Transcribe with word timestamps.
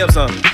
Say 0.00 0.04
up 0.04 0.12
something. 0.12 0.49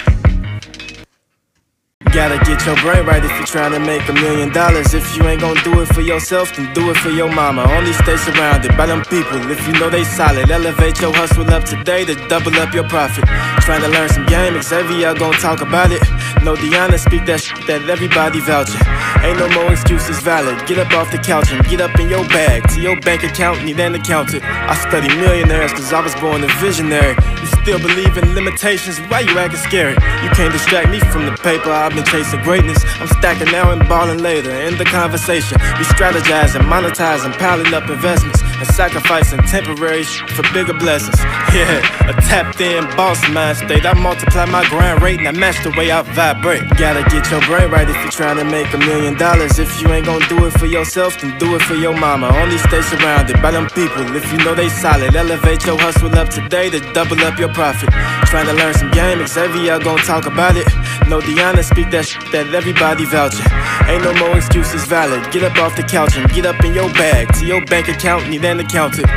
Gotta 2.16 2.38
get 2.46 2.64
your 2.64 2.76
brain 2.76 3.04
right 3.04 3.22
if 3.22 3.30
you're 3.32 3.44
trying 3.44 3.72
to 3.72 3.78
make 3.78 4.08
a 4.08 4.12
million 4.14 4.50
dollars. 4.50 4.94
If 4.94 5.14
you 5.14 5.22
ain't 5.28 5.42
gonna 5.42 5.62
do 5.62 5.82
it 5.82 5.88
for 5.94 6.00
yourself, 6.00 6.56
then 6.56 6.72
do 6.72 6.90
it 6.90 6.96
for 6.96 7.10
your 7.10 7.30
mama. 7.30 7.62
Only 7.76 7.92
stay 7.92 8.16
surrounded 8.16 8.74
by 8.74 8.86
them 8.86 9.04
people 9.04 9.36
if 9.50 9.60
you 9.68 9.74
know 9.74 9.90
they 9.90 10.02
solid. 10.02 10.50
Elevate 10.50 10.98
your 10.98 11.12
hustle 11.14 11.46
up 11.50 11.64
today 11.64 12.06
to 12.06 12.14
double 12.28 12.56
up 12.56 12.72
your 12.72 12.88
profit. 12.88 13.24
Trying 13.60 13.82
to 13.82 13.88
learn 13.88 14.08
some 14.08 14.24
game, 14.24 14.56
Xavier 14.62 15.12
gonna 15.12 15.36
talk 15.36 15.60
about 15.60 15.92
it. 15.92 16.00
No 16.42 16.54
Deanna, 16.54 16.98
speak 16.98 17.26
that 17.26 17.42
shit 17.42 17.66
that 17.66 17.84
everybody 17.90 18.40
vouching. 18.40 18.80
Ain't 19.20 19.38
no 19.38 19.48
more 19.50 19.70
excuses 19.72 20.18
valid. 20.20 20.56
Get 20.66 20.78
up 20.78 20.90
off 20.96 21.10
the 21.12 21.18
couch 21.18 21.52
and 21.52 21.62
get 21.68 21.82
up 21.82 21.92
in 22.00 22.08
your 22.08 22.24
bag. 22.28 22.66
To 22.70 22.80
your 22.80 22.98
bank 23.00 23.24
account, 23.24 23.62
need 23.64 23.78
an 23.78 23.94
accountant. 23.94 24.42
I 24.42 24.74
study 24.88 25.08
millionaires 25.20 25.72
cause 25.72 25.92
I 25.92 26.00
was 26.00 26.14
born 26.16 26.44
a 26.44 26.48
visionary. 26.64 27.14
You 27.40 27.46
still 27.60 27.78
believe 27.78 28.16
in 28.16 28.34
limitations, 28.34 29.00
why 29.10 29.20
you 29.20 29.36
acting 29.38 29.60
scary? 29.60 29.94
You 30.22 30.30
can't 30.32 30.52
distract 30.52 30.88
me 30.88 31.00
from 31.00 31.26
the 31.26 31.36
paper, 31.42 31.70
I've 31.70 31.94
been 31.94 32.05
chasing 32.06 32.42
greatness. 32.42 32.78
I'm 33.00 33.08
stacking 33.08 33.50
now 33.52 33.70
and 33.70 33.86
balling 33.88 34.18
later. 34.18 34.50
In 34.50 34.76
the 34.78 34.84
conversation, 34.84 35.58
we 35.78 35.84
strategizing, 35.84 36.62
monetizing, 36.62 37.36
piling 37.38 37.72
up 37.74 37.88
investments, 37.90 38.40
and 38.58 38.66
sacrificing 38.68 39.40
temporary 39.42 40.04
for 40.04 40.42
bigger 40.52 40.74
blessings. 40.74 41.20
Yeah, 41.56 42.10
a 42.10 42.12
tapped 42.28 42.60
in 42.60 42.84
boss 42.96 43.16
mind 43.30 43.56
state. 43.56 43.86
I 43.86 43.94
multiply 43.94 44.44
my 44.44 44.68
grind 44.68 45.00
rate 45.00 45.20
and 45.20 45.28
I 45.28 45.32
match 45.32 45.62
the 45.62 45.70
way 45.70 45.90
I 45.90 46.02
vibrate. 46.02 46.68
Gotta 46.76 47.02
get 47.08 47.30
your 47.30 47.40
brain 47.48 47.70
right 47.70 47.88
if 47.88 47.96
you're 47.96 48.10
trying 48.10 48.36
to 48.36 48.44
make 48.44 48.70
a 48.74 48.78
million 48.78 49.16
dollars. 49.16 49.58
If 49.58 49.80
you 49.80 49.88
ain't 49.88 50.04
gonna 50.04 50.26
do 50.28 50.44
it 50.44 50.50
for 50.50 50.66
yourself, 50.66 51.18
then 51.18 51.38
do 51.38 51.56
it 51.56 51.62
for 51.62 51.74
your 51.74 51.96
mama. 51.96 52.28
Only 52.28 52.58
stay 52.58 52.82
surrounded 52.82 53.40
by 53.40 53.52
them 53.52 53.68
people 53.70 54.04
if 54.14 54.30
you 54.30 54.38
know 54.44 54.54
they 54.54 54.68
solid. 54.68 55.16
Elevate 55.16 55.64
your 55.64 55.78
hustle 55.78 56.14
up 56.14 56.28
today 56.28 56.68
to 56.68 56.80
double 56.92 57.18
up 57.20 57.38
your 57.38 57.52
profit. 57.54 57.88
Trying 58.26 58.46
to 58.46 58.52
learn 58.52 58.74
some 58.74 58.90
game, 58.90 59.26
Xavier 59.26 59.78
gonna 59.78 60.02
talk 60.02 60.26
about 60.26 60.56
it. 60.58 60.66
No 61.08 61.20
Deanna, 61.20 61.64
speak 61.64 61.90
that 61.92 62.04
shit 62.04 62.20
that 62.32 62.52
everybody 62.52 63.06
vouching. 63.06 63.46
Ain't 63.88 64.02
no 64.02 64.12
more 64.14 64.36
excuses 64.36 64.84
valid. 64.84 65.22
Get 65.32 65.42
up 65.44 65.56
off 65.56 65.74
the 65.76 65.84
couch 65.84 66.16
and 66.18 66.28
get 66.32 66.44
up 66.44 66.62
in 66.64 66.74
your 66.74 66.92
bag. 66.94 67.32
To 67.38 67.46
your 67.46 67.64
bank 67.64 67.88
account, 67.88 68.28
need 68.28 68.44
an 68.46 68.60
accountant. 68.60 69.08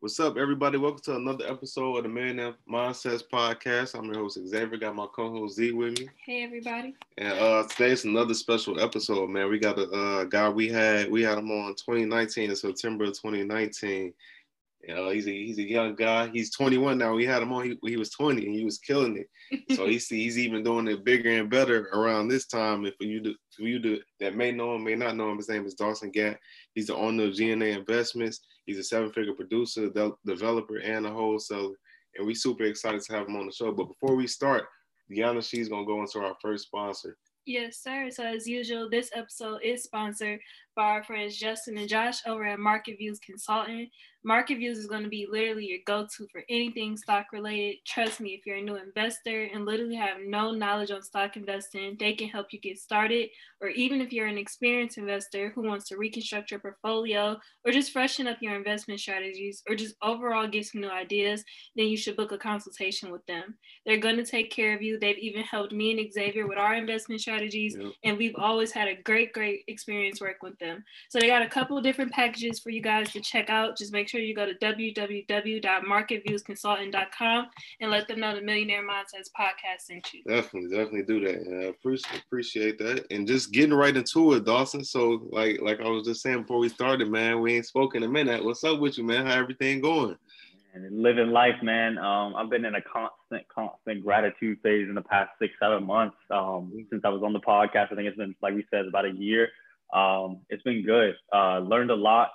What's 0.00 0.18
up, 0.18 0.38
everybody? 0.38 0.78
Welcome 0.78 1.02
to 1.02 1.16
another 1.16 1.44
episode 1.46 1.98
of 1.98 2.04
the 2.04 2.08
Man 2.08 2.36
Millionaire 2.36 2.54
Mindsets 2.66 3.22
Podcast. 3.30 3.94
I'm 3.94 4.06
your 4.06 4.14
host 4.14 4.38
Xavier. 4.46 4.78
Got 4.78 4.96
my 4.96 5.06
co-host 5.14 5.56
Z 5.56 5.72
with 5.72 5.98
me, 6.00 6.08
Hey 6.24 6.42
everybody. 6.42 6.94
and 7.18 7.34
uh, 7.38 7.64
today's 7.68 8.06
another 8.06 8.32
special 8.32 8.80
episode, 8.80 9.28
man. 9.28 9.50
We 9.50 9.58
got 9.58 9.78
a 9.78 9.90
uh, 9.90 10.24
guy 10.24 10.48
we 10.48 10.68
had 10.68 11.10
we 11.10 11.22
had 11.22 11.36
him 11.36 11.50
on 11.50 11.74
2019 11.74 12.48
in 12.48 12.56
September 12.56 13.04
of 13.04 13.12
2019. 13.12 14.14
You 14.82 14.94
know, 14.94 15.10
he's 15.10 15.26
a 15.26 15.30
he's 15.30 15.58
a 15.58 15.68
young 15.68 15.94
guy. 15.94 16.28
He's 16.28 16.54
21 16.54 16.96
now. 16.96 17.14
We 17.14 17.26
had 17.26 17.42
him 17.42 17.52
on. 17.52 17.64
He, 17.64 17.78
he 17.90 17.96
was 17.96 18.10
20 18.10 18.46
and 18.46 18.54
he 18.54 18.64
was 18.64 18.78
killing 18.78 19.16
it. 19.18 19.76
So 19.76 19.86
he's 19.86 20.08
he's 20.08 20.38
even 20.38 20.62
doing 20.62 20.88
it 20.88 21.04
bigger 21.04 21.30
and 21.30 21.50
better 21.50 21.88
around 21.92 22.28
this 22.28 22.46
time. 22.46 22.84
And 22.84 22.94
for 22.96 23.04
you 23.04 23.22
to 23.22 23.34
for 23.54 23.62
you 23.62 23.80
to 23.82 24.00
that 24.20 24.36
may 24.36 24.52
know 24.52 24.74
him, 24.74 24.84
may 24.84 24.94
not 24.94 25.16
know 25.16 25.30
him, 25.30 25.36
his 25.36 25.50
name 25.50 25.66
is 25.66 25.74
Dawson 25.74 26.10
Gatt. 26.10 26.38
He's 26.74 26.86
the 26.86 26.96
owner 26.96 27.24
of 27.24 27.38
GNA 27.38 27.66
Investments. 27.66 28.40
He's 28.64 28.78
a 28.78 28.84
seven-figure 28.84 29.34
producer, 29.34 29.90
de- 29.90 30.12
developer, 30.24 30.78
and 30.78 31.06
a 31.06 31.10
wholesaler. 31.10 31.74
And 32.16 32.26
we 32.26 32.34
super 32.34 32.64
excited 32.64 33.02
to 33.02 33.12
have 33.14 33.28
him 33.28 33.36
on 33.36 33.46
the 33.46 33.52
show. 33.52 33.72
But 33.72 33.88
before 33.88 34.16
we 34.16 34.26
start, 34.26 34.64
Deanna, 35.10 35.46
she's 35.46 35.68
gonna 35.68 35.86
go 35.86 36.00
into 36.00 36.20
our 36.20 36.36
first 36.40 36.66
sponsor. 36.66 37.18
Yes, 37.46 37.78
sir. 37.78 38.10
So 38.10 38.24
as 38.24 38.46
usual, 38.46 38.88
this 38.88 39.10
episode 39.14 39.60
is 39.62 39.82
sponsored 39.82 40.40
by 40.76 40.84
our 40.84 41.04
friends 41.04 41.36
Justin 41.36 41.78
and 41.78 41.88
Josh 41.88 42.20
over 42.26 42.46
at 42.46 42.58
Market 42.58 42.98
Views 42.98 43.18
Consulting. 43.18 43.88
Market 44.22 44.58
Views 44.58 44.76
is 44.76 44.86
going 44.86 45.02
to 45.02 45.08
be 45.08 45.26
literally 45.30 45.64
your 45.64 45.78
go-to 45.86 46.26
for 46.30 46.44
anything 46.50 46.94
stock 46.94 47.26
related. 47.32 47.76
Trust 47.86 48.20
me, 48.20 48.34
if 48.34 48.44
you're 48.44 48.58
a 48.58 48.62
new 48.62 48.76
investor 48.76 49.44
and 49.44 49.64
literally 49.64 49.94
have 49.96 50.18
no 50.22 50.50
knowledge 50.50 50.90
on 50.90 51.02
stock 51.02 51.36
investing, 51.36 51.96
they 51.98 52.12
can 52.12 52.28
help 52.28 52.48
you 52.52 52.60
get 52.60 52.78
started. 52.78 53.30
Or 53.62 53.68
even 53.68 54.02
if 54.02 54.12
you're 54.12 54.26
an 54.26 54.36
experienced 54.36 54.98
investor 54.98 55.52
who 55.54 55.62
wants 55.62 55.88
to 55.88 55.96
reconstruct 55.96 56.50
your 56.50 56.60
portfolio 56.60 57.38
or 57.64 57.72
just 57.72 57.92
freshen 57.92 58.26
up 58.26 58.36
your 58.42 58.54
investment 58.54 59.00
strategies 59.00 59.62
or 59.66 59.74
just 59.74 59.94
overall 60.02 60.46
get 60.46 60.66
some 60.66 60.82
new 60.82 60.90
ideas, 60.90 61.42
then 61.74 61.86
you 61.86 61.96
should 61.96 62.16
book 62.16 62.32
a 62.32 62.38
consultation 62.38 63.10
with 63.10 63.24
them. 63.24 63.56
They're 63.86 63.96
going 63.96 64.16
to 64.18 64.26
take 64.26 64.50
care 64.50 64.74
of 64.74 64.82
you. 64.82 64.98
They've 64.98 65.16
even 65.18 65.42
helped 65.44 65.72
me 65.72 65.98
and 65.98 66.12
Xavier 66.12 66.46
with 66.46 66.58
our 66.58 66.74
investment 66.74 67.22
strategies, 67.22 67.74
Yep. 67.78 67.92
and 68.04 68.18
we've 68.18 68.36
always 68.36 68.70
had 68.70 68.88
a 68.88 69.00
great, 69.02 69.32
great 69.32 69.62
experience 69.66 70.20
working 70.20 70.36
with 70.42 70.58
them. 70.60 70.84
So 71.08 71.18
they 71.18 71.26
got 71.26 71.42
a 71.42 71.48
couple 71.48 71.76
of 71.76 71.82
different 71.82 72.12
packages 72.12 72.60
for 72.60 72.70
you 72.70 72.80
guys 72.80 73.10
to 73.12 73.20
check 73.20 73.50
out. 73.50 73.76
Just 73.76 73.92
make 73.92 74.08
sure 74.08 74.20
you 74.20 74.32
go 74.34 74.46
to 74.46 74.54
www.marketviewsconsultant.com 74.54 77.46
and 77.80 77.90
let 77.90 78.06
them 78.06 78.20
know 78.20 78.32
the 78.34 78.42
Millionaire 78.42 78.86
Mindsets 78.86 79.30
podcast 79.38 79.80
sent 79.80 80.14
you. 80.14 80.22
Definitely, 80.24 80.70
definitely 80.70 81.02
do 81.02 81.20
that. 81.26 81.36
And 81.36 81.64
I 81.64 81.66
appreciate 81.68 82.22
appreciate 82.22 82.78
that. 82.78 83.06
And 83.10 83.26
just 83.26 83.52
getting 83.52 83.74
right 83.74 83.96
into 83.96 84.34
it, 84.34 84.44
Dawson. 84.44 84.84
So, 84.84 85.26
like 85.30 85.60
like 85.60 85.80
I 85.80 85.88
was 85.88 86.06
just 86.06 86.22
saying 86.22 86.42
before 86.42 86.58
we 86.58 86.68
started, 86.68 87.08
man, 87.08 87.40
we 87.40 87.56
ain't 87.56 87.66
spoken 87.66 88.04
a 88.04 88.08
minute. 88.08 88.44
What's 88.44 88.62
up 88.64 88.78
with 88.78 88.98
you, 88.98 89.04
man? 89.04 89.26
How 89.26 89.32
everything 89.32 89.80
going? 89.80 90.16
and 90.74 91.02
living 91.02 91.30
life, 91.30 91.62
man. 91.62 91.98
Um, 91.98 92.34
I've 92.36 92.50
been 92.50 92.64
in 92.64 92.74
a 92.74 92.82
constant, 92.82 93.46
constant 93.48 94.02
gratitude 94.02 94.58
phase 94.62 94.88
in 94.88 94.94
the 94.94 95.02
past 95.02 95.30
six, 95.38 95.54
seven 95.60 95.84
months 95.84 96.16
um, 96.30 96.86
since 96.90 97.02
I 97.04 97.08
was 97.08 97.22
on 97.22 97.32
the 97.32 97.40
podcast. 97.40 97.92
I 97.92 97.96
think 97.96 98.08
it's 98.08 98.16
been, 98.16 98.34
like 98.42 98.54
we 98.54 98.64
said, 98.70 98.86
about 98.86 99.04
a 99.04 99.10
year. 99.10 99.48
Um, 99.94 100.40
it's 100.48 100.62
been 100.62 100.84
good. 100.84 101.14
Uh, 101.32 101.58
learned 101.58 101.90
a 101.90 101.94
lot 101.94 102.30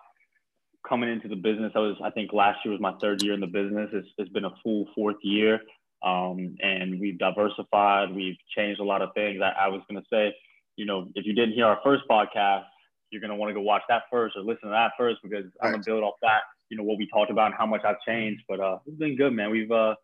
coming 0.87 1.11
into 1.11 1.27
the 1.27 1.35
business. 1.35 1.71
I 1.75 1.79
was, 1.79 1.97
I 2.03 2.11
think, 2.11 2.33
last 2.33 2.59
year 2.63 2.71
was 2.71 2.81
my 2.81 2.93
third 3.01 3.21
year 3.23 3.33
in 3.33 3.39
the 3.39 3.47
business. 3.47 3.89
It's, 3.93 4.07
it's 4.17 4.31
been 4.31 4.45
a 4.45 4.53
full 4.63 4.87
fourth 4.93 5.17
year, 5.23 5.59
um, 6.03 6.55
and 6.61 6.99
we've 6.99 7.17
diversified. 7.17 8.13
We've 8.13 8.37
changed 8.55 8.79
a 8.79 8.83
lot 8.83 9.01
of 9.01 9.09
things. 9.15 9.41
I, 9.41 9.65
I 9.65 9.67
was 9.67 9.81
going 9.89 10.01
to 10.01 10.07
say, 10.11 10.35
you 10.75 10.85
know, 10.85 11.07
if 11.15 11.25
you 11.25 11.33
didn't 11.33 11.53
hear 11.53 11.65
our 11.65 11.79
first 11.83 12.03
podcast, 12.09 12.65
you're 13.09 13.21
going 13.21 13.31
to 13.31 13.35
want 13.35 13.49
to 13.49 13.53
go 13.53 13.61
watch 13.61 13.83
that 13.89 14.03
first 14.11 14.35
or 14.35 14.41
listen 14.41 14.69
to 14.69 14.69
that 14.69 14.91
first 14.97 15.21
because 15.23 15.45
I'm 15.61 15.71
going 15.71 15.83
to 15.83 15.89
build 15.89 16.03
off 16.03 16.15
that 16.21 16.41
you 16.69 16.77
know 16.77 16.83
what 16.83 16.97
we 16.97 17.07
talked 17.07 17.31
about 17.31 17.47
and 17.47 17.55
how 17.55 17.65
much 17.65 17.81
I've 17.83 18.01
changed. 18.05 18.43
But 18.47 18.59
uh, 18.59 18.79
it's 18.85 18.97
been 18.97 19.15
good, 19.15 19.33
man. 19.33 19.51
We've 19.51 19.71
uh, 19.71 19.95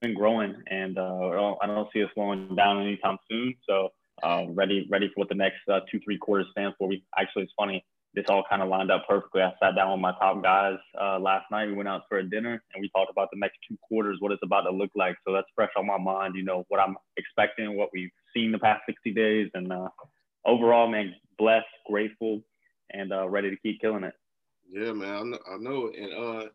been 0.00 0.14
growing, 0.14 0.54
and 0.70 0.98
uh, 0.98 1.28
I 1.28 1.34
don't, 1.34 1.58
I 1.62 1.66
don't 1.66 1.88
see 1.92 2.02
us 2.02 2.10
slowing 2.14 2.54
down 2.54 2.82
anytime 2.82 3.18
soon. 3.30 3.54
So 3.68 3.90
uh, 4.22 4.44
ready, 4.48 4.86
ready 4.90 5.08
for 5.08 5.20
what 5.20 5.28
the 5.28 5.34
next 5.34 5.58
uh, 5.70 5.80
two, 5.90 6.00
three 6.00 6.18
quarters 6.18 6.46
stands 6.52 6.74
for. 6.78 6.88
We 6.88 7.04
actually, 7.18 7.44
it's 7.44 7.52
funny. 7.56 7.84
This 8.14 8.24
all 8.30 8.44
kind 8.48 8.62
of 8.62 8.68
lined 8.68 8.90
up 8.90 9.04
perfectly. 9.06 9.42
I 9.42 9.52
sat 9.62 9.76
down 9.76 9.92
with 9.92 10.00
my 10.00 10.12
top 10.12 10.42
guys 10.42 10.78
uh, 10.98 11.18
last 11.18 11.44
night. 11.50 11.66
We 11.66 11.74
went 11.74 11.88
out 11.88 12.02
for 12.08 12.18
a 12.18 12.22
dinner 12.22 12.62
and 12.72 12.80
we 12.80 12.88
talked 12.88 13.10
about 13.10 13.28
the 13.30 13.38
next 13.38 13.58
two 13.68 13.76
quarters, 13.82 14.16
what 14.20 14.32
it's 14.32 14.42
about 14.42 14.62
to 14.62 14.70
look 14.70 14.90
like. 14.94 15.16
So 15.26 15.34
that's 15.34 15.48
fresh 15.54 15.70
on 15.76 15.86
my 15.86 15.98
mind. 15.98 16.34
You 16.34 16.42
know 16.42 16.64
what 16.68 16.80
I'm 16.80 16.96
expecting, 17.18 17.76
what 17.76 17.90
we've 17.92 18.10
seen 18.34 18.52
the 18.52 18.58
past 18.58 18.82
60 18.86 19.12
days, 19.12 19.50
and 19.52 19.70
uh, 19.70 19.88
overall, 20.46 20.88
man, 20.88 21.14
blessed, 21.38 21.66
grateful, 21.86 22.40
and 22.90 23.12
uh, 23.12 23.28
ready 23.28 23.50
to 23.50 23.56
keep 23.56 23.80
killing 23.80 24.04
it. 24.04 24.14
Yeah, 24.70 24.92
man, 24.92 25.14
I 25.14 25.22
know, 25.22 25.38
I 25.52 25.56
know. 25.58 25.92
And 25.96 26.12
uh, 26.14 26.48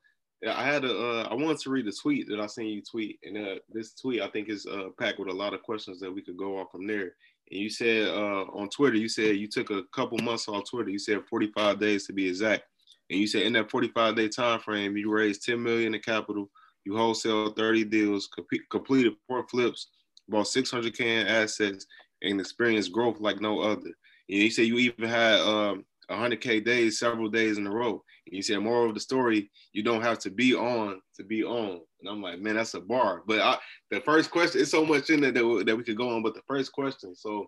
I 0.49 0.66
had 0.66 0.83
a, 0.83 0.97
uh, 0.97 1.28
I 1.29 1.33
wanted 1.33 1.59
to 1.59 1.69
read 1.69 1.85
the 1.85 1.91
tweet 1.91 2.28
that 2.29 2.39
I 2.39 2.47
seen 2.47 2.67
you 2.67 2.81
tweet, 2.81 3.19
and 3.23 3.38
uh, 3.38 3.55
this 3.69 3.93
tweet 3.93 4.22
I 4.22 4.28
think 4.28 4.49
is 4.49 4.66
uh, 4.66 4.88
packed 4.99 5.19
with 5.19 5.29
a 5.29 5.33
lot 5.33 5.53
of 5.53 5.61
questions 5.61 5.99
that 5.99 6.13
we 6.13 6.22
could 6.22 6.38
go 6.38 6.57
off 6.57 6.72
from 6.72 6.88
there. 6.88 7.13
And 7.51 7.59
you 7.59 7.69
said 7.69 8.07
uh, 8.07 8.45
on 8.53 8.69
Twitter, 8.69 8.95
you 8.95 9.09
said 9.09 9.35
you 9.35 9.47
took 9.47 9.69
a 9.72 9.84
couple 9.94 10.17
months 10.19 10.47
off 10.47 10.69
Twitter. 10.69 10.89
You 10.89 11.00
said 11.00 11.22
45 11.29 11.79
days 11.79 12.07
to 12.07 12.13
be 12.13 12.28
exact, 12.28 12.63
and 13.09 13.19
you 13.19 13.28
said 13.28 13.44
in 13.44 13.53
that 13.53 13.69
45 13.69 14.16
day 14.16 14.29
time 14.29 14.59
frame, 14.59 14.95
you 14.95 15.12
raised 15.12 15.45
10 15.45 15.61
million 15.61 15.94
in 15.94 16.01
capital, 16.01 16.50
you 16.85 16.95
wholesale 16.95 17.52
30 17.52 17.84
deals, 17.85 18.29
com- 18.34 18.46
completed 18.70 19.14
four 19.28 19.46
flips, 19.49 19.87
bought 20.29 20.46
600k 20.46 21.02
in 21.02 21.28
assets, 21.28 21.85
and 22.22 22.40
experienced 22.40 22.93
growth 22.93 23.20
like 23.20 23.41
no 23.41 23.59
other. 23.59 23.91
And 24.29 24.40
you 24.40 24.49
said 24.49 24.67
you 24.67 24.78
even 24.78 25.09
had 25.09 25.41
um, 25.41 25.85
100k 26.11 26.63
days, 26.63 26.99
several 26.99 27.29
days 27.29 27.58
in 27.58 27.67
a 27.67 27.72
row. 27.72 28.03
And 28.28 28.35
you 28.35 28.41
said, 28.41 28.59
moral 28.59 28.90
of 28.90 28.93
the 28.93 28.99
story, 28.99 29.49
you 29.73 29.84
don't 29.84 30.02
have 30.02 30.19
to 30.19 30.29
be 30.29 30.53
on 30.55 31.02
to 31.16 31.23
be 31.23 31.43
on. 31.43 31.81
And 31.99 32.09
I'm 32.09 32.22
like, 32.22 32.40
man, 32.40 32.55
that's 32.55 32.73
a 32.73 32.81
bar. 32.81 33.23
But 33.28 33.40
I, 33.40 33.58
the 33.90 34.02
first 34.02 34.31
question, 34.31 34.61
it's 34.61 34.72
so 34.72 34.85
much 34.85 35.09
in 35.09 35.22
there 35.22 35.31
that, 35.31 35.63
that 35.66 35.75
we 35.75 35.84
could 35.84 35.97
go 35.97 36.09
on. 36.16 36.23
But 36.23 36.34
the 36.34 36.41
first 36.47 36.72
question, 36.72 37.16
so 37.16 37.47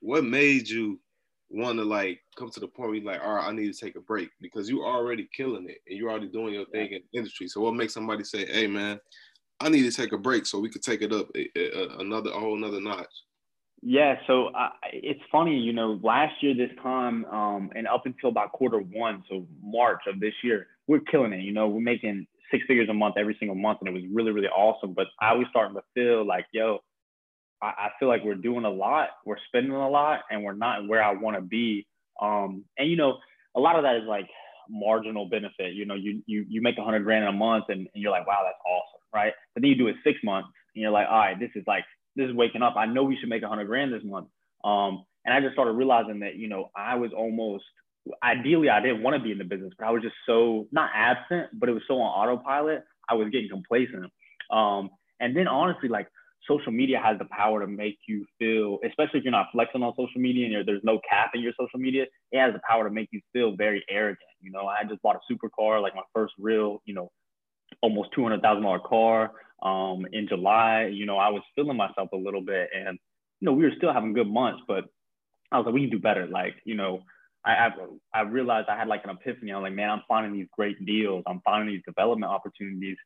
what 0.00 0.24
made 0.24 0.68
you 0.68 1.00
want 1.50 1.78
to 1.78 1.84
like 1.84 2.20
come 2.36 2.50
to 2.50 2.60
the 2.60 2.66
point 2.66 2.88
where 2.88 2.96
you're 2.96 3.12
like, 3.12 3.20
all 3.22 3.34
right, 3.34 3.48
I 3.48 3.52
need 3.52 3.72
to 3.72 3.78
take 3.78 3.96
a 3.96 4.00
break 4.00 4.30
because 4.40 4.68
you're 4.68 4.86
already 4.86 5.28
killing 5.36 5.68
it 5.68 5.78
and 5.86 5.98
you're 5.98 6.10
already 6.10 6.28
doing 6.28 6.54
your 6.54 6.66
thing 6.66 6.92
in 6.92 7.02
the 7.12 7.18
industry. 7.18 7.48
So 7.48 7.60
what 7.60 7.74
makes 7.74 7.94
somebody 7.94 8.24
say, 8.24 8.46
hey, 8.46 8.66
man, 8.66 8.98
I 9.60 9.68
need 9.68 9.82
to 9.82 9.92
take 9.92 10.12
a 10.12 10.18
break 10.18 10.46
so 10.46 10.58
we 10.58 10.70
could 10.70 10.82
take 10.82 11.02
it 11.02 11.12
up 11.12 11.28
a, 11.36 11.48
a- 11.56 11.98
another, 11.98 12.30
a 12.30 12.38
whole 12.38 12.56
another 12.56 12.80
notch? 12.80 13.06
Yeah, 13.86 14.14
so 14.26 14.46
uh, 14.46 14.70
it's 14.94 15.20
funny, 15.30 15.58
you 15.58 15.74
know, 15.74 16.00
last 16.02 16.42
year 16.42 16.54
this 16.54 16.74
time 16.82 17.26
um, 17.26 17.70
and 17.76 17.86
up 17.86 18.06
until 18.06 18.30
about 18.30 18.52
quarter 18.52 18.78
one, 18.78 19.22
so 19.28 19.46
March 19.62 20.00
of 20.06 20.20
this 20.20 20.32
year, 20.42 20.68
we're 20.86 21.00
killing 21.00 21.34
it. 21.34 21.42
You 21.42 21.52
know, 21.52 21.68
we're 21.68 21.82
making 21.82 22.26
six 22.50 22.64
figures 22.66 22.88
a 22.88 22.94
month 22.94 23.16
every 23.18 23.36
single 23.38 23.54
month, 23.54 23.80
and 23.82 23.88
it 23.88 23.92
was 23.92 24.02
really, 24.10 24.32
really 24.32 24.48
awesome. 24.48 24.94
But 24.94 25.08
I 25.20 25.34
was 25.34 25.46
starting 25.50 25.76
to 25.76 25.82
feel 25.92 26.26
like, 26.26 26.46
yo, 26.50 26.78
I, 27.60 27.66
I 27.66 27.88
feel 27.98 28.08
like 28.08 28.24
we're 28.24 28.36
doing 28.36 28.64
a 28.64 28.70
lot, 28.70 29.10
we're 29.26 29.36
spending 29.48 29.72
a 29.72 29.90
lot, 29.90 30.20
and 30.30 30.42
we're 30.42 30.54
not 30.54 30.88
where 30.88 31.02
I 31.02 31.12
want 31.12 31.36
to 31.36 31.42
be. 31.42 31.86
Um, 32.22 32.64
and 32.78 32.88
you 32.88 32.96
know, 32.96 33.18
a 33.54 33.60
lot 33.60 33.76
of 33.76 33.82
that 33.82 33.96
is 33.96 34.04
like 34.08 34.28
marginal 34.70 35.28
benefit. 35.28 35.74
You 35.74 35.84
know, 35.84 35.94
you 35.94 36.22
you 36.24 36.46
you 36.48 36.62
make 36.62 36.78
a 36.78 36.84
hundred 36.84 37.04
grand 37.04 37.24
in 37.24 37.28
a 37.28 37.32
month, 37.32 37.66
and, 37.68 37.80
and 37.80 38.02
you're 38.02 38.12
like, 38.12 38.26
wow, 38.26 38.40
that's 38.46 38.56
awesome, 38.66 39.00
right? 39.14 39.34
But 39.54 39.60
then 39.60 39.68
you 39.68 39.76
do 39.76 39.88
it 39.88 39.96
six 40.02 40.18
months, 40.24 40.48
and 40.74 40.80
you're 40.80 40.90
like, 40.90 41.06
all 41.06 41.18
right, 41.18 41.38
this 41.38 41.50
is 41.54 41.64
like 41.66 41.84
this 42.16 42.28
is 42.28 42.34
waking 42.34 42.62
up. 42.62 42.74
I 42.76 42.86
know 42.86 43.04
we 43.04 43.16
should 43.18 43.28
make 43.28 43.42
a 43.42 43.48
hundred 43.48 43.66
grand 43.66 43.92
this 43.92 44.02
month. 44.04 44.28
Um, 44.64 45.04
and 45.24 45.34
I 45.34 45.40
just 45.40 45.54
started 45.54 45.72
realizing 45.72 46.20
that 46.20 46.36
you 46.36 46.48
know 46.48 46.70
I 46.76 46.96
was 46.96 47.12
almost 47.16 47.64
ideally 48.22 48.68
I 48.68 48.80
didn't 48.80 49.02
want 49.02 49.16
to 49.16 49.22
be 49.22 49.32
in 49.32 49.38
the 49.38 49.44
business, 49.44 49.72
but 49.78 49.86
I 49.86 49.90
was 49.90 50.02
just 50.02 50.14
so 50.26 50.66
not 50.72 50.90
absent, 50.94 51.48
but 51.54 51.68
it 51.68 51.72
was 51.72 51.82
so 51.88 51.94
on 51.94 52.28
autopilot. 52.28 52.84
I 53.08 53.14
was 53.14 53.28
getting 53.30 53.48
complacent. 53.48 54.10
Um, 54.50 54.90
and 55.20 55.36
then 55.36 55.48
honestly, 55.48 55.88
like 55.88 56.08
social 56.48 56.72
media 56.72 57.00
has 57.02 57.18
the 57.18 57.24
power 57.26 57.60
to 57.60 57.66
make 57.66 57.98
you 58.06 58.26
feel, 58.38 58.78
especially 58.84 59.20
if 59.20 59.24
you're 59.24 59.32
not 59.32 59.48
flexing 59.52 59.82
on 59.82 59.92
social 59.96 60.20
media 60.20 60.46
and 60.46 60.68
there's 60.68 60.84
no 60.84 61.00
cap 61.08 61.30
in 61.34 61.40
your 61.40 61.52
social 61.58 61.78
media, 61.78 62.04
it 62.32 62.38
has 62.38 62.52
the 62.52 62.60
power 62.68 62.84
to 62.84 62.90
make 62.90 63.08
you 63.12 63.20
feel 63.32 63.56
very 63.56 63.82
arrogant. 63.88 64.18
You 64.40 64.50
know, 64.50 64.66
I 64.66 64.84
just 64.88 65.00
bought 65.02 65.16
a 65.16 65.32
supercar, 65.32 65.80
like 65.80 65.94
my 65.94 66.02
first 66.14 66.34
real, 66.38 66.82
you 66.84 66.94
know, 66.94 67.10
almost 67.82 68.10
two 68.14 68.22
hundred 68.22 68.42
thousand 68.42 68.62
dollar 68.62 68.80
car 68.80 69.32
um, 69.62 70.06
in 70.12 70.28
July. 70.28 70.90
You 70.92 71.06
know, 71.06 71.16
I 71.16 71.28
was 71.30 71.42
feeling 71.54 71.76
myself 71.76 72.10
a 72.12 72.16
little 72.16 72.42
bit, 72.42 72.70
and 72.74 72.98
you 73.40 73.46
know, 73.46 73.52
we 73.52 73.64
were 73.64 73.72
still 73.76 73.92
having 73.92 74.12
good 74.12 74.28
months, 74.28 74.62
but 74.66 74.84
I 75.52 75.58
was 75.58 75.66
like, 75.66 75.74
we 75.74 75.82
can 75.82 75.90
do 75.90 75.98
better. 75.98 76.26
Like, 76.26 76.54
you 76.64 76.74
know, 76.74 77.02
I, 77.44 77.68
I, 78.14 78.22
realized 78.22 78.68
I 78.68 78.76
had 78.76 78.88
like 78.88 79.04
an 79.04 79.10
epiphany. 79.10 79.52
I'm 79.52 79.62
like, 79.62 79.74
man, 79.74 79.90
I'm 79.90 80.02
finding 80.08 80.32
these 80.32 80.48
great 80.56 80.84
deals. 80.86 81.22
I'm 81.26 81.42
finding 81.44 81.74
these 81.74 81.82
development 81.86 82.32
opportunities 82.32 82.96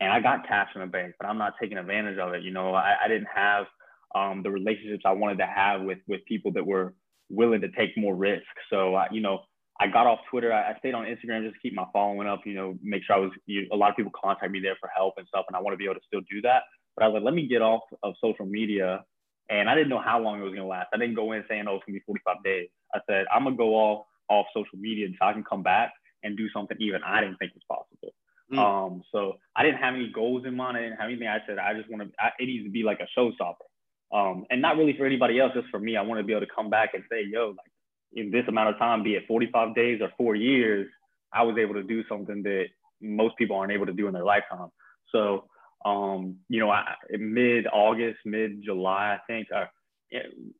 and 0.00 0.12
I 0.12 0.20
got 0.20 0.46
cash 0.46 0.68
in 0.74 0.80
the 0.80 0.86
bank, 0.86 1.14
but 1.18 1.26
I'm 1.26 1.38
not 1.38 1.54
taking 1.60 1.78
advantage 1.78 2.18
of 2.18 2.34
it. 2.34 2.42
You 2.42 2.50
know, 2.52 2.74
I, 2.74 2.94
I 3.04 3.08
didn't 3.08 3.28
have 3.34 3.66
um, 4.14 4.42
the 4.42 4.50
relationships 4.50 5.02
I 5.06 5.12
wanted 5.12 5.38
to 5.38 5.46
have 5.46 5.82
with 5.82 5.98
with 6.08 6.24
people 6.26 6.52
that 6.52 6.66
were 6.66 6.94
willing 7.30 7.60
to 7.62 7.70
take 7.70 7.96
more 7.96 8.14
risk. 8.14 8.44
So, 8.70 8.94
I, 8.94 9.06
you 9.10 9.20
know, 9.20 9.40
I 9.80 9.88
got 9.88 10.06
off 10.06 10.20
Twitter. 10.30 10.52
I, 10.52 10.72
I, 10.72 10.78
stayed 10.78 10.94
on 10.94 11.04
Instagram 11.04 11.42
just 11.42 11.54
to 11.54 11.60
keep 11.60 11.74
my 11.74 11.84
following 11.92 12.28
up. 12.28 12.42
You 12.44 12.54
know, 12.54 12.78
make 12.82 13.02
sure 13.04 13.16
I 13.16 13.18
was. 13.18 13.32
You, 13.46 13.66
a 13.72 13.76
lot 13.76 13.90
of 13.90 13.96
people 13.96 14.12
contact 14.14 14.52
me 14.52 14.60
there 14.60 14.76
for 14.80 14.88
help 14.94 15.14
and 15.16 15.26
stuff, 15.26 15.46
and 15.48 15.56
I 15.56 15.60
want 15.60 15.74
to 15.74 15.78
be 15.78 15.84
able 15.84 15.94
to 15.94 16.06
still 16.06 16.20
do 16.30 16.40
that. 16.42 16.62
But 16.96 17.04
I 17.04 17.08
was 17.08 17.14
like, 17.14 17.24
let 17.24 17.34
me 17.34 17.48
get 17.48 17.60
off 17.60 17.82
of 18.02 18.14
social 18.20 18.46
media, 18.46 19.04
and 19.50 19.68
I 19.68 19.74
didn't 19.74 19.88
know 19.88 20.00
how 20.00 20.20
long 20.20 20.40
it 20.40 20.44
was 20.44 20.54
gonna 20.54 20.66
last. 20.66 20.88
I 20.94 20.98
didn't 20.98 21.16
go 21.16 21.32
in 21.32 21.44
saying, 21.48 21.64
oh, 21.68 21.76
it's 21.76 21.84
gonna 21.86 21.98
be 21.98 22.04
45 22.06 22.36
days. 22.44 22.68
I 22.94 23.00
said, 23.08 23.26
I'm 23.34 23.44
gonna 23.44 23.56
go 23.56 23.74
off 23.74 24.06
off 24.30 24.46
social 24.54 24.78
media 24.78 25.08
so 25.18 25.26
I 25.26 25.32
can 25.32 25.44
come 25.44 25.62
back 25.62 25.92
and 26.22 26.36
do 26.36 26.48
something 26.50 26.76
even 26.80 27.02
I 27.02 27.20
didn't 27.20 27.36
think 27.36 27.52
was 27.54 27.62
possible. 27.68 28.14
Mm. 28.52 28.58
Um, 28.58 29.02
so 29.12 29.34
I 29.56 29.62
didn't 29.62 29.78
have 29.78 29.94
any 29.94 30.10
goals 30.14 30.44
in 30.46 30.56
mind. 30.56 30.76
I 30.76 30.82
didn't 30.82 30.96
have 30.96 31.08
anything. 31.08 31.28
I 31.28 31.38
said 31.46 31.58
I 31.58 31.74
just 31.74 31.90
want 31.90 32.02
to. 32.02 32.08
It 32.38 32.46
needs 32.46 32.64
to 32.64 32.70
be 32.70 32.84
like 32.84 33.00
a 33.00 33.18
showstopper, 33.18 33.66
um, 34.12 34.46
and 34.50 34.62
not 34.62 34.76
really 34.76 34.96
for 34.96 35.04
anybody 35.04 35.40
else. 35.40 35.52
Just 35.54 35.68
for 35.70 35.80
me. 35.80 35.96
I 35.96 36.02
want 36.02 36.20
to 36.20 36.24
be 36.24 36.32
able 36.32 36.46
to 36.46 36.52
come 36.54 36.70
back 36.70 36.90
and 36.94 37.02
say, 37.10 37.24
"Yo, 37.28 37.48
like 37.48 37.72
in 38.14 38.30
this 38.30 38.44
amount 38.48 38.70
of 38.70 38.78
time, 38.78 39.02
be 39.02 39.14
it 39.14 39.26
45 39.26 39.74
days 39.74 40.00
or 40.00 40.10
four 40.16 40.34
years, 40.34 40.88
I 41.32 41.42
was 41.42 41.56
able 41.58 41.74
to 41.74 41.82
do 41.82 42.02
something 42.08 42.42
that 42.42 42.66
most 43.00 43.36
people 43.36 43.56
aren't 43.56 43.72
able 43.72 43.86
to 43.86 43.92
do 43.92 44.06
in 44.06 44.12
their 44.14 44.24
lifetime." 44.24 44.68
So, 45.12 45.48
um, 45.84 46.36
you 46.48 46.60
know, 46.60 46.74
mid 47.10 47.66
August, 47.72 48.18
mid 48.24 48.62
July, 48.64 49.16
I 49.16 49.18
think, 49.26 49.48
uh, 49.54 49.66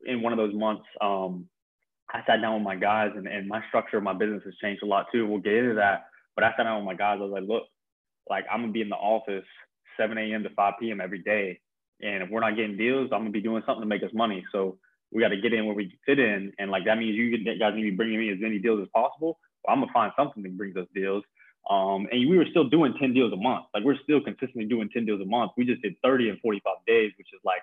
in 0.06 0.22
one 0.22 0.32
of 0.32 0.38
those 0.38 0.54
months, 0.54 0.84
um, 1.00 1.48
I 2.12 2.20
sat 2.26 2.40
down 2.40 2.54
with 2.54 2.62
my 2.62 2.76
guys, 2.76 3.12
and, 3.16 3.26
and 3.26 3.48
my 3.48 3.62
structure 3.68 3.96
of 3.96 4.02
my 4.02 4.12
business 4.12 4.42
has 4.44 4.54
changed 4.60 4.82
a 4.82 4.86
lot 4.86 5.06
too. 5.12 5.26
We'll 5.26 5.40
get 5.40 5.54
into 5.54 5.74
that. 5.74 6.06
But 6.34 6.44
I 6.44 6.50
sat 6.56 6.64
down 6.64 6.78
with 6.78 6.86
my 6.86 6.94
guys. 6.94 7.18
I 7.20 7.24
was 7.24 7.32
like, 7.32 7.48
look, 7.48 7.64
like 8.28 8.44
I'm 8.50 8.60
gonna 8.60 8.72
be 8.72 8.82
in 8.82 8.88
the 8.88 8.96
office 8.96 9.44
7 9.96 10.16
a.m. 10.18 10.42
to 10.42 10.50
5 10.50 10.74
p.m. 10.80 11.00
every 11.00 11.20
day. 11.20 11.60
And 12.02 12.22
if 12.22 12.30
we're 12.30 12.40
not 12.40 12.56
getting 12.56 12.76
deals, 12.76 13.10
I'm 13.12 13.20
gonna 13.20 13.30
be 13.30 13.40
doing 13.40 13.62
something 13.66 13.82
to 13.82 13.86
make 13.86 14.02
us 14.02 14.10
money. 14.12 14.44
So 14.52 14.78
we 15.14 15.22
got 15.22 15.28
to 15.28 15.40
get 15.40 15.54
in 15.54 15.64
where 15.64 15.74
we 15.74 15.96
fit 16.04 16.18
in. 16.18 16.52
And 16.58 16.70
like 16.70 16.84
that 16.84 16.98
means 16.98 17.16
you 17.16 17.30
guys 17.58 17.72
need 17.74 17.84
to 17.84 17.90
be 17.90 17.96
bringing 17.96 18.18
me 18.18 18.30
as 18.30 18.38
many 18.40 18.58
deals 18.58 18.82
as 18.82 18.88
possible. 18.92 19.38
Well, 19.64 19.74
I'm 19.74 19.80
gonna 19.80 19.92
find 19.92 20.12
something 20.18 20.42
that 20.42 20.56
brings 20.58 20.76
us 20.76 20.86
deals. 20.94 21.22
Um, 21.70 22.06
and 22.12 22.28
we 22.28 22.36
were 22.36 22.46
still 22.50 22.68
doing 22.68 22.94
10 23.00 23.14
deals 23.14 23.32
a 23.32 23.36
month. 23.36 23.66
Like 23.72 23.84
we're 23.84 23.96
still 24.02 24.20
consistently 24.20 24.66
doing 24.66 24.90
10 24.92 25.06
deals 25.06 25.22
a 25.22 25.24
month. 25.24 25.52
We 25.56 25.64
just 25.64 25.80
did 25.80 25.94
30 26.02 26.28
and 26.28 26.40
45 26.40 26.74
days, 26.86 27.12
which 27.16 27.28
is 27.32 27.40
like 27.44 27.62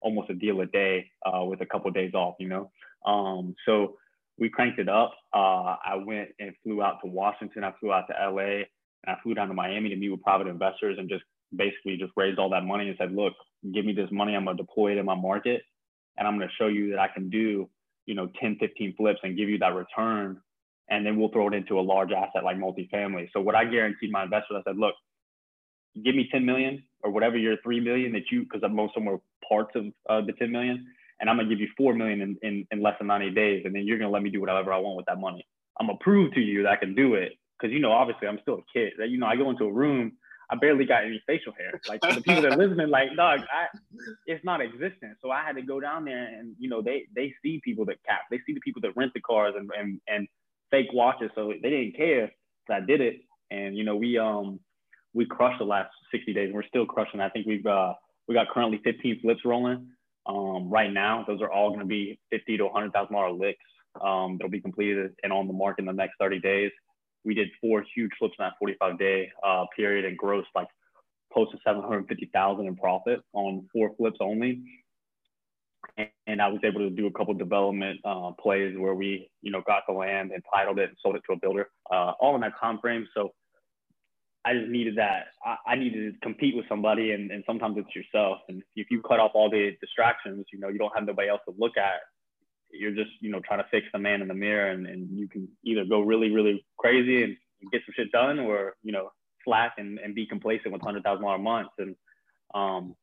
almost 0.00 0.30
a 0.30 0.34
deal 0.34 0.60
a 0.62 0.66
day 0.66 1.10
uh, 1.24 1.44
with 1.44 1.60
a 1.60 1.66
couple 1.66 1.88
of 1.88 1.94
days 1.94 2.12
off, 2.14 2.34
you 2.40 2.48
know? 2.48 2.72
Um, 3.04 3.54
so 3.64 3.98
we 4.38 4.48
cranked 4.48 4.80
it 4.80 4.88
up. 4.88 5.12
Uh, 5.32 5.76
I 5.84 5.94
went 6.04 6.30
and 6.40 6.54
flew 6.62 6.82
out 6.82 6.98
to 7.04 7.08
Washington. 7.08 7.62
I 7.62 7.72
flew 7.78 7.92
out 7.92 8.06
to 8.08 8.30
LA 8.30 8.64
and 8.64 8.66
I 9.06 9.16
flew 9.22 9.34
down 9.34 9.48
to 9.48 9.54
Miami 9.54 9.90
to 9.90 9.96
meet 9.96 10.10
with 10.10 10.22
private 10.22 10.48
investors 10.48 10.96
and 10.98 11.08
just 11.08 11.22
basically 11.54 11.96
just 11.96 12.12
raised 12.16 12.40
all 12.40 12.50
that 12.50 12.64
money 12.64 12.88
and 12.88 12.96
said, 12.98 13.12
look, 13.12 13.34
give 13.72 13.84
me 13.84 13.92
this 13.92 14.10
money. 14.10 14.34
I'm 14.34 14.44
going 14.44 14.56
to 14.56 14.62
deploy 14.62 14.92
it 14.92 14.98
in 14.98 15.06
my 15.06 15.14
market. 15.14 15.62
And 16.18 16.26
I'm 16.26 16.36
going 16.36 16.48
to 16.48 16.54
show 16.58 16.68
you 16.68 16.90
that 16.90 16.98
I 16.98 17.08
can 17.08 17.30
do, 17.30 17.68
you 18.06 18.14
know, 18.14 18.28
10, 18.40 18.56
15 18.58 18.94
flips 18.96 19.20
and 19.22 19.36
give 19.36 19.48
you 19.48 19.58
that 19.58 19.74
return. 19.74 20.40
And 20.88 21.04
then 21.04 21.18
we'll 21.18 21.30
throw 21.30 21.48
it 21.48 21.54
into 21.54 21.78
a 21.78 21.82
large 21.82 22.12
asset 22.12 22.44
like 22.44 22.56
multifamily. 22.56 23.28
So 23.32 23.40
what 23.40 23.54
I 23.54 23.64
guaranteed 23.64 24.12
my 24.12 24.24
investors, 24.24 24.56
I 24.60 24.70
said, 24.70 24.78
look, 24.78 24.94
give 26.04 26.14
me 26.14 26.28
10 26.30 26.44
million 26.44 26.82
or 27.02 27.10
whatever 27.10 27.36
your 27.36 27.56
3 27.62 27.80
million 27.80 28.12
that 28.12 28.30
you, 28.30 28.42
because 28.42 28.62
most 28.70 28.96
of 28.96 29.02
them 29.02 29.12
were 29.12 29.20
parts 29.48 29.72
of 29.74 29.86
uh, 30.08 30.24
the 30.24 30.32
10 30.32 30.50
million. 30.50 30.86
And 31.18 31.30
I'm 31.30 31.36
going 31.36 31.48
to 31.48 31.54
give 31.54 31.60
you 31.60 31.68
4 31.76 31.94
million 31.94 32.20
in, 32.20 32.36
in, 32.42 32.66
in 32.70 32.82
less 32.82 32.94
than 32.98 33.08
90 33.08 33.30
days. 33.30 33.62
And 33.64 33.74
then 33.74 33.86
you're 33.86 33.98
going 33.98 34.08
to 34.08 34.12
let 34.12 34.22
me 34.22 34.30
do 34.30 34.40
whatever 34.40 34.72
I 34.72 34.78
want 34.78 34.96
with 34.96 35.06
that 35.06 35.18
money. 35.18 35.46
I'm 35.80 35.86
going 35.86 35.98
to 35.98 36.04
prove 36.04 36.34
to 36.34 36.40
you 36.40 36.62
that 36.62 36.72
I 36.72 36.76
can 36.76 36.94
do 36.94 37.14
it 37.14 37.32
because 37.58 37.72
you 37.72 37.80
know, 37.80 37.92
obviously, 37.92 38.28
I'm 38.28 38.38
still 38.42 38.58
a 38.58 38.78
kid. 38.78 38.92
That 38.98 39.08
you 39.08 39.18
know, 39.18 39.26
I 39.26 39.36
go 39.36 39.50
into 39.50 39.64
a 39.64 39.72
room, 39.72 40.12
I 40.48 40.56
barely 40.56 40.84
got 40.84 41.04
any 41.04 41.20
facial 41.26 41.52
hair. 41.52 41.80
Like 41.88 42.00
the 42.02 42.20
people 42.20 42.42
that 42.42 42.56
listening, 42.58 42.88
like, 42.88 43.08
dog, 43.16 43.40
I, 43.40 43.66
it's 44.26 44.44
not 44.44 44.60
existent. 44.60 45.16
So 45.20 45.30
I 45.30 45.42
had 45.44 45.56
to 45.56 45.62
go 45.62 45.80
down 45.80 46.04
there, 46.04 46.24
and 46.26 46.54
you 46.58 46.68
know, 46.68 46.82
they 46.82 47.04
they 47.14 47.34
see 47.42 47.60
people 47.64 47.84
that 47.86 47.96
cap, 48.06 48.22
they 48.30 48.38
see 48.46 48.54
the 48.54 48.60
people 48.60 48.80
that 48.82 48.96
rent 48.96 49.12
the 49.14 49.20
cars 49.20 49.54
and 49.56 49.70
and 49.76 50.00
and 50.06 50.28
fake 50.70 50.92
watches. 50.92 51.30
So 51.34 51.52
they 51.62 51.70
didn't 51.70 51.96
care 51.96 52.30
that 52.68 52.82
I 52.82 52.86
did 52.86 53.00
it, 53.00 53.16
and 53.50 53.76
you 53.76 53.84
know, 53.84 53.96
we 53.96 54.18
um 54.18 54.60
we 55.14 55.24
crushed 55.24 55.58
the 55.58 55.64
last 55.64 55.90
60 56.12 56.34
days. 56.34 56.46
And 56.46 56.54
we're 56.54 56.66
still 56.66 56.86
crushing. 56.86 57.20
I 57.20 57.30
think 57.30 57.46
we've 57.46 57.66
uh 57.66 57.94
we 58.28 58.34
got 58.34 58.48
currently 58.50 58.80
15 58.84 59.20
flips 59.22 59.44
rolling. 59.44 59.88
Um, 60.26 60.68
right 60.68 60.92
now, 60.92 61.24
those 61.26 61.40
are 61.40 61.50
all 61.50 61.68
going 61.68 61.80
to 61.80 61.86
be 61.86 62.18
50 62.30 62.56
to 62.58 62.64
100 62.64 62.92
thousand 62.92 63.14
dollar 63.14 63.32
licks. 63.32 63.58
Um, 64.00 64.36
they'll 64.38 64.50
be 64.50 64.60
completed 64.60 65.12
and 65.22 65.32
on 65.32 65.46
the 65.46 65.54
market 65.54 65.82
in 65.82 65.86
the 65.86 65.92
next 65.92 66.14
30 66.20 66.40
days 66.40 66.70
we 67.26 67.34
did 67.34 67.48
four 67.60 67.84
huge 67.94 68.12
flips 68.18 68.36
in 68.38 68.44
that 68.44 68.54
45 68.58 68.98
day 68.98 69.30
uh, 69.44 69.66
period 69.76 70.04
and 70.04 70.18
grossed 70.18 70.44
like 70.54 70.68
close 71.32 71.50
to 71.50 71.58
750,000 71.64 72.66
in 72.66 72.76
profit 72.76 73.20
on 73.34 73.68
four 73.72 73.90
flips 73.96 74.18
only. 74.20 74.62
And, 75.98 76.08
and 76.26 76.40
I 76.40 76.48
was 76.48 76.60
able 76.64 76.80
to 76.80 76.90
do 76.90 77.06
a 77.06 77.10
couple 77.10 77.34
development 77.34 78.00
uh, 78.04 78.30
plays 78.40 78.76
where 78.78 78.94
we, 78.94 79.28
you 79.42 79.50
know, 79.50 79.62
got 79.66 79.82
the 79.86 79.92
land 79.92 80.30
and 80.32 80.42
titled 80.54 80.78
it 80.78 80.88
and 80.90 80.98
sold 81.02 81.16
it 81.16 81.22
to 81.26 81.34
a 81.34 81.36
builder, 81.36 81.68
uh, 81.90 82.12
all 82.20 82.34
in 82.36 82.40
that 82.42 82.52
time 82.60 82.78
frame. 82.78 83.06
So 83.14 83.32
I 84.44 84.54
just 84.54 84.70
needed 84.70 84.96
that. 84.96 85.26
I, 85.44 85.56
I 85.72 85.74
needed 85.74 86.14
to 86.14 86.20
compete 86.20 86.56
with 86.56 86.66
somebody, 86.68 87.10
and, 87.10 87.32
and 87.32 87.42
sometimes 87.46 87.76
it's 87.78 87.94
yourself. 87.94 88.38
And 88.48 88.62
if 88.76 88.86
you 88.90 89.02
cut 89.02 89.18
off 89.18 89.32
all 89.34 89.50
the 89.50 89.76
distractions, 89.80 90.46
you 90.52 90.60
know, 90.60 90.68
you 90.68 90.78
don't 90.78 90.94
have 90.94 91.04
nobody 91.04 91.28
else 91.28 91.40
to 91.48 91.54
look 91.58 91.76
at 91.76 92.00
you're 92.70 92.92
just 92.92 93.10
you 93.20 93.30
know 93.30 93.40
trying 93.46 93.60
to 93.60 93.68
fix 93.70 93.86
the 93.92 93.98
man 93.98 94.22
in 94.22 94.28
the 94.28 94.34
mirror 94.34 94.70
and, 94.70 94.86
and 94.86 95.08
you 95.18 95.28
can 95.28 95.48
either 95.64 95.84
go 95.84 96.00
really 96.00 96.30
really 96.30 96.64
crazy 96.78 97.22
and 97.22 97.36
get 97.72 97.82
some 97.86 97.94
shit 97.96 98.12
done 98.12 98.38
or 98.38 98.74
you 98.82 98.92
know 98.92 99.10
slack 99.44 99.74
and, 99.78 99.98
and 99.98 100.14
be 100.14 100.26
complacent 100.26 100.72
with 100.72 100.82
hundred 100.82 101.02
thousand 101.02 101.24
dollar 101.24 101.38
months 101.38 101.72
and 101.78 101.94
um 102.54 102.94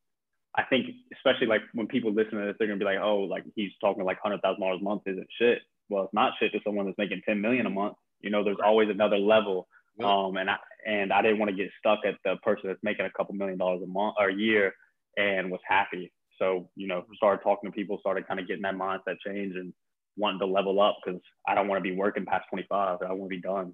I 0.56 0.64
think 0.64 0.86
especially 1.16 1.48
like 1.48 1.62
when 1.74 1.88
people 1.88 2.14
listen 2.14 2.38
to 2.38 2.46
this 2.46 2.56
they're 2.60 2.68
gonna 2.68 2.80
be 2.80 2.86
like 2.86 3.00
oh 3.02 3.20
like 3.20 3.44
he's 3.56 3.72
talking 3.82 4.04
like 4.04 4.20
hundred 4.22 4.42
thousand 4.42 4.62
dollars 4.62 4.80
a 4.82 4.84
month 4.84 5.04
isn't 5.06 5.28
shit? 5.40 5.60
Well 5.90 6.06
it's 6.06 6.14
not 6.14 6.34
shit 6.40 6.52
to 6.52 6.60
someone 6.64 6.86
that's 6.86 6.98
making 6.98 7.22
10 7.26 7.42
million 7.42 7.66
a 7.66 7.72
month. 7.72 7.96
You 8.22 8.30
know 8.30 8.44
there's 8.44 8.58
always 8.64 8.90
another 8.90 9.18
level 9.18 9.68
yep. 9.98 10.08
um 10.08 10.38
and 10.38 10.50
I 10.50 10.58
and 10.86 11.12
I 11.12 11.22
didn't 11.22 11.40
want 11.40 11.50
to 11.50 11.58
get 11.58 11.72
stuck 11.80 12.00
at 12.06 12.16
the 12.24 12.36
person 12.44 12.68
that's 12.68 12.84
making 12.84 13.06
a 13.06 13.12
couple 13.12 13.36
million 13.36 13.58
dollars 13.58 13.82
a 13.84 13.88
month 13.88 14.16
or 14.20 14.30
a 14.30 14.36
year 14.36 14.74
and 15.18 15.52
was 15.52 15.62
happy 15.68 16.12
so, 16.44 16.70
you 16.76 16.88
know, 16.88 17.06
started 17.16 17.42
talking 17.42 17.72
to 17.72 17.76
people, 17.76 17.98
started 18.00 18.28
kind 18.28 18.40
of 18.40 18.48
getting 18.48 18.64
that 18.64 18.76
mindset 18.76 19.18
change 19.26 19.56
and 19.56 19.74
wanting 20.18 20.40
to 20.40 20.46
level 20.46 20.82
up 20.82 20.98
because 21.04 21.22
I 21.48 21.56
don't 21.56 21.68
want 21.68 21.84
to 21.84 21.90
be 21.90 21.96
working 21.96 22.26
past 22.26 22.46
25. 22.50 23.00
I 23.02 23.14
want 23.14 23.32
to 23.32 23.36
be 23.36 23.42
done. 23.42 23.74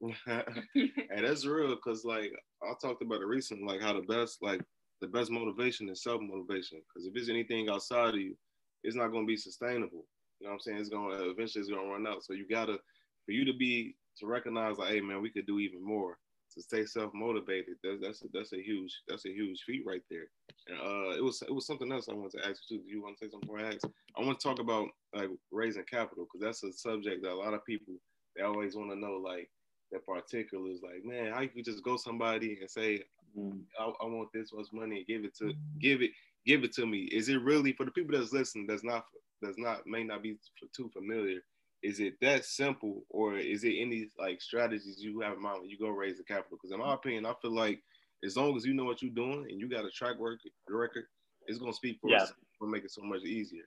and 0.26 1.24
that's 1.24 1.46
real 1.46 1.74
because 1.74 2.04
like 2.04 2.30
I 2.62 2.72
talked 2.82 3.02
about 3.02 3.20
it 3.20 3.26
recently, 3.26 3.66
like 3.66 3.80
how 3.80 3.94
the 3.94 4.02
best 4.02 4.38
like 4.42 4.60
the 5.00 5.08
best 5.08 5.30
motivation 5.30 5.88
is 5.88 6.02
self 6.02 6.20
motivation. 6.20 6.80
Because 6.88 7.06
if 7.06 7.16
it's 7.16 7.30
anything 7.30 7.68
outside 7.70 8.10
of 8.10 8.20
you, 8.20 8.36
it's 8.82 8.96
not 8.96 9.08
going 9.08 9.24
to 9.24 9.26
be 9.26 9.36
sustainable. 9.36 10.06
You 10.40 10.46
know 10.46 10.50
what 10.50 10.54
I'm 10.54 10.60
saying? 10.60 10.78
It's 10.78 10.90
going 10.90 11.16
to 11.16 11.30
eventually 11.30 11.60
it's 11.60 11.70
going 11.70 11.86
to 11.86 11.92
run 11.92 12.06
out. 12.06 12.24
So 12.24 12.34
you 12.34 12.46
gotta 12.48 12.78
for 13.24 13.32
you 13.32 13.44
to 13.46 13.54
be 13.54 13.96
to 14.18 14.26
recognize 14.26 14.76
like, 14.76 14.92
hey 14.92 15.00
man, 15.00 15.22
we 15.22 15.30
could 15.30 15.46
do 15.46 15.58
even 15.60 15.84
more 15.84 16.18
to 16.56 16.62
stay 16.62 16.84
self 16.84 17.12
motivated. 17.14 17.76
That's 17.82 18.00
that's 18.00 18.22
a, 18.22 18.26
that's 18.32 18.52
a 18.52 18.62
huge 18.62 18.92
that's 19.06 19.26
a 19.26 19.32
huge 19.32 19.62
feat 19.66 19.84
right 19.86 20.02
there. 20.10 20.26
And 20.68 20.78
uh, 20.78 21.16
it 21.16 21.22
was 21.22 21.42
it 21.42 21.54
was 21.54 21.66
something 21.66 21.92
else 21.92 22.08
I 22.08 22.14
wanted 22.14 22.38
to 22.38 22.48
ask 22.48 22.62
you 22.68 22.78
too. 22.78 22.84
Do 22.84 22.90
you 22.90 23.02
want 23.02 23.18
to 23.18 23.24
say 23.24 23.30
something 23.30 23.46
before 23.48 23.60
I 23.60 23.74
ask? 23.74 23.86
I 24.16 24.24
want 24.24 24.40
to 24.40 24.48
talk 24.48 24.58
about 24.58 24.88
like 25.14 25.28
raising 25.50 25.84
capital 25.84 26.24
because 26.24 26.44
that's 26.44 26.64
a 26.64 26.72
subject 26.72 27.22
that 27.22 27.32
a 27.32 27.34
lot 27.34 27.54
of 27.54 27.64
people 27.64 27.94
they 28.36 28.42
always 28.42 28.74
want 28.74 28.90
to 28.90 28.96
know 28.96 29.20
like 29.22 29.48
the 29.92 29.98
particulars. 29.98 30.80
Like 30.82 31.04
man, 31.04 31.32
how 31.32 31.42
you 31.42 31.48
could 31.48 31.64
just 31.64 31.84
go 31.84 31.96
somebody 31.96 32.58
and 32.60 32.70
say, 32.70 33.02
mm. 33.38 33.60
I, 33.78 33.84
I 33.84 34.06
want 34.06 34.30
this 34.32 34.52
much 34.52 34.68
money 34.72 34.98
and 34.98 35.06
give 35.06 35.24
it 35.24 35.36
to 35.38 35.52
give 35.80 36.02
it 36.02 36.10
give 36.46 36.64
it 36.64 36.72
to 36.74 36.86
me. 36.86 37.02
Is 37.12 37.28
it 37.28 37.42
really 37.42 37.72
for 37.72 37.84
the 37.84 37.92
people 37.92 38.18
that's 38.18 38.32
listening? 38.32 38.66
That's 38.66 38.84
not 38.84 39.04
that's 39.42 39.58
not 39.58 39.86
may 39.86 40.04
not 40.04 40.22
be 40.22 40.36
too 40.74 40.90
familiar. 40.92 41.40
Is 41.86 42.00
it 42.00 42.14
that 42.20 42.44
simple, 42.44 43.04
or 43.10 43.36
is 43.36 43.62
it 43.62 43.74
any 43.78 44.08
like 44.18 44.42
strategies 44.42 44.96
you 44.98 45.20
have 45.20 45.34
in 45.34 45.42
mind 45.42 45.60
when 45.60 45.70
you 45.70 45.78
go 45.78 45.88
raise 45.88 46.18
the 46.18 46.24
capital? 46.24 46.58
Because 46.58 46.72
in 46.72 46.80
my 46.80 46.94
opinion, 46.94 47.26
I 47.26 47.34
feel 47.40 47.54
like 47.54 47.80
as 48.24 48.36
long 48.36 48.56
as 48.56 48.66
you 48.66 48.74
know 48.74 48.84
what 48.84 49.02
you're 49.02 49.12
doing 49.12 49.46
and 49.48 49.60
you 49.60 49.68
got 49.68 49.84
a 49.84 49.90
track 49.90 50.18
work 50.18 50.40
record, 50.68 51.04
it's 51.46 51.60
gonna 51.60 51.72
speak 51.72 51.98
for 52.00 52.10
yeah. 52.10 52.24
us. 52.24 52.32
Will 52.60 52.68
make 52.68 52.84
it 52.84 52.90
so 52.90 53.02
much 53.02 53.22
easier. 53.22 53.64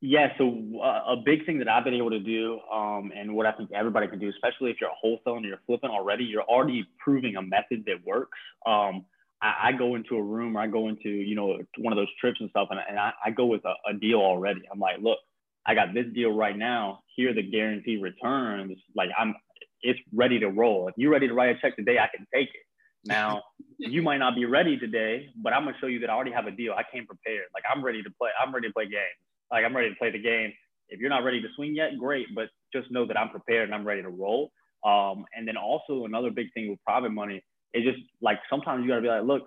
Yeah, 0.00 0.28
so 0.36 0.62
uh, 0.82 1.14
a 1.14 1.16
big 1.24 1.46
thing 1.46 1.58
that 1.58 1.68
I've 1.68 1.82
been 1.82 1.94
able 1.94 2.10
to 2.10 2.20
do, 2.20 2.60
um, 2.70 3.10
and 3.16 3.34
what 3.34 3.46
I 3.46 3.52
think 3.52 3.70
everybody 3.72 4.06
can 4.06 4.18
do, 4.18 4.28
especially 4.28 4.70
if 4.70 4.76
you're 4.80 4.90
a 4.90 5.00
wholesale 5.00 5.36
and 5.36 5.44
you're 5.44 5.62
flipping 5.66 5.88
already, 5.88 6.24
you're 6.24 6.42
already 6.42 6.86
proving 7.02 7.36
a 7.36 7.42
method 7.42 7.84
that 7.86 8.04
works. 8.04 8.38
Um, 8.66 9.06
I, 9.40 9.68
I, 9.68 9.72
go 9.72 9.94
into 9.94 10.16
a 10.16 10.22
room 10.22 10.58
or 10.58 10.60
I 10.60 10.66
go 10.66 10.88
into, 10.88 11.08
you 11.08 11.34
know, 11.34 11.58
one 11.78 11.92
of 11.92 11.96
those 11.96 12.14
trips 12.20 12.36
and 12.40 12.50
stuff, 12.50 12.68
and, 12.70 12.80
and 12.86 12.98
I, 12.98 13.12
I, 13.24 13.30
go 13.30 13.46
with 13.46 13.64
a, 13.64 13.72
a, 13.90 13.94
deal 13.94 14.18
already. 14.18 14.60
I'm 14.70 14.78
like, 14.78 14.98
look, 15.00 15.18
I 15.66 15.74
got 15.74 15.94
this 15.94 16.06
deal 16.14 16.30
right 16.30 16.56
now. 16.56 17.00
Here 17.16 17.30
are 17.30 17.34
the 17.34 17.42
guaranteed 17.42 18.02
returns. 18.02 18.78
Like 18.94 19.10
I'm, 19.18 19.34
it's 19.82 19.98
ready 20.12 20.38
to 20.40 20.48
roll. 20.48 20.88
If 20.88 20.94
you're 20.96 21.10
ready 21.10 21.28
to 21.28 21.34
write 21.34 21.56
a 21.56 21.60
check 21.60 21.76
today, 21.76 21.98
I 21.98 22.08
can 22.14 22.26
take 22.34 22.48
it. 22.48 22.64
Now, 23.04 23.42
you 23.78 24.02
might 24.02 24.18
not 24.18 24.34
be 24.34 24.44
ready 24.44 24.78
today, 24.78 25.28
but 25.42 25.52
I'm 25.52 25.64
gonna 25.64 25.76
show 25.80 25.86
you 25.86 26.00
that 26.00 26.10
I 26.10 26.14
already 26.14 26.32
have 26.32 26.46
a 26.46 26.50
deal. 26.50 26.72
I 26.72 26.82
came 26.92 27.06
prepared. 27.06 27.46
Like 27.54 27.64
I'm 27.72 27.84
ready 27.84 28.02
to 28.02 28.10
play. 28.18 28.30
I'm 28.40 28.54
ready 28.54 28.68
to 28.68 28.72
play 28.72 28.84
games. 28.84 29.18
Like 29.50 29.64
I'm 29.64 29.76
ready 29.76 29.90
to 29.90 29.96
play 29.96 30.10
the 30.10 30.22
game. 30.22 30.52
If 30.88 31.00
you're 31.00 31.10
not 31.10 31.24
ready 31.24 31.40
to 31.40 31.48
swing 31.56 31.74
yet, 31.74 31.98
great. 31.98 32.26
But 32.34 32.48
just 32.72 32.90
know 32.90 33.06
that 33.06 33.18
I'm 33.18 33.30
prepared 33.30 33.68
and 33.68 33.74
I'm 33.74 33.86
ready 33.86 34.02
to 34.02 34.08
roll. 34.08 34.50
Um, 34.84 35.24
and 35.34 35.48
then 35.48 35.56
also 35.56 36.04
another 36.04 36.30
big 36.30 36.52
thing 36.52 36.68
with 36.68 36.78
private 36.84 37.10
money 37.10 37.42
is 37.72 37.84
just 37.84 37.98
like 38.20 38.38
sometimes 38.50 38.82
you 38.82 38.88
gotta 38.88 39.02
be 39.02 39.08
like, 39.08 39.24
look, 39.24 39.42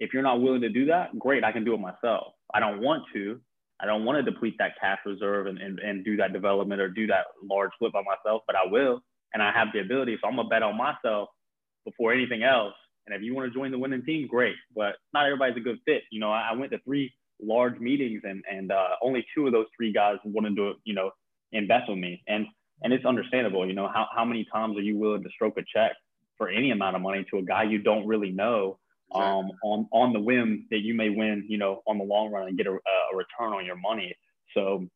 if 0.00 0.12
you're 0.12 0.22
not 0.22 0.40
willing 0.40 0.60
to 0.62 0.68
do 0.68 0.86
that, 0.86 1.18
great, 1.18 1.44
I 1.44 1.52
can 1.52 1.64
do 1.64 1.74
it 1.74 1.80
myself. 1.80 2.32
I 2.52 2.60
don't 2.60 2.80
want 2.80 3.04
to. 3.14 3.40
I 3.80 3.86
don't 3.86 4.04
want 4.04 4.24
to 4.24 4.30
deplete 4.30 4.54
that 4.58 4.78
cash 4.80 4.98
reserve 5.04 5.46
and, 5.46 5.58
and, 5.58 5.78
and 5.78 6.04
do 6.04 6.16
that 6.16 6.32
development 6.32 6.80
or 6.80 6.88
do 6.88 7.06
that 7.08 7.26
large 7.42 7.70
flip 7.78 7.92
by 7.92 8.02
myself, 8.02 8.42
but 8.46 8.56
I 8.56 8.66
will. 8.70 9.00
And 9.32 9.42
I 9.42 9.52
have 9.52 9.68
the 9.72 9.80
ability. 9.80 10.16
So 10.20 10.28
I'm 10.28 10.36
gonna 10.36 10.48
bet 10.48 10.62
on 10.62 10.76
myself 10.76 11.28
before 11.84 12.12
anything 12.12 12.44
else. 12.44 12.74
And 13.06 13.14
if 13.14 13.22
you 13.22 13.34
want 13.34 13.52
to 13.52 13.58
join 13.58 13.70
the 13.70 13.78
winning 13.78 14.04
team, 14.04 14.26
great. 14.28 14.54
But 14.74 14.94
not 15.12 15.26
everybody's 15.26 15.56
a 15.56 15.60
good 15.60 15.78
fit. 15.84 16.02
You 16.10 16.20
know, 16.20 16.30
I, 16.30 16.50
I 16.52 16.54
went 16.54 16.72
to 16.72 16.78
three 16.78 17.12
large 17.42 17.78
meetings 17.78 18.22
and 18.24 18.44
and 18.50 18.70
uh, 18.70 18.90
only 19.02 19.26
two 19.34 19.46
of 19.46 19.52
those 19.52 19.66
three 19.76 19.92
guys 19.92 20.16
wanted 20.24 20.56
to 20.56 20.74
you 20.84 20.94
know 20.94 21.10
invest 21.52 21.88
with 21.88 21.98
me. 21.98 22.22
And 22.28 22.46
and 22.82 22.92
it's 22.92 23.04
understandable. 23.04 23.66
You 23.66 23.74
know, 23.74 23.88
how 23.88 24.06
how 24.14 24.24
many 24.24 24.46
times 24.52 24.76
are 24.76 24.82
you 24.82 24.96
willing 24.96 25.22
to 25.24 25.30
stroke 25.30 25.58
a 25.58 25.62
check 25.62 25.92
for 26.38 26.48
any 26.48 26.70
amount 26.70 26.96
of 26.96 27.02
money 27.02 27.26
to 27.30 27.38
a 27.38 27.42
guy 27.42 27.64
you 27.64 27.78
don't 27.78 28.06
really 28.06 28.30
know? 28.30 28.78
Um, 29.12 29.50
on 29.62 29.88
on 29.92 30.12
the 30.12 30.20
whim 30.20 30.66
that 30.70 30.80
you 30.80 30.94
may 30.94 31.10
win, 31.10 31.44
you 31.48 31.58
know, 31.58 31.82
on 31.86 31.98
the 31.98 32.04
long 32.04 32.32
run 32.32 32.48
and 32.48 32.56
get 32.56 32.66
a, 32.66 32.72
a 32.72 33.16
return 33.16 33.52
on 33.52 33.64
your 33.64 33.76
money. 33.76 34.14
So, 34.54 34.86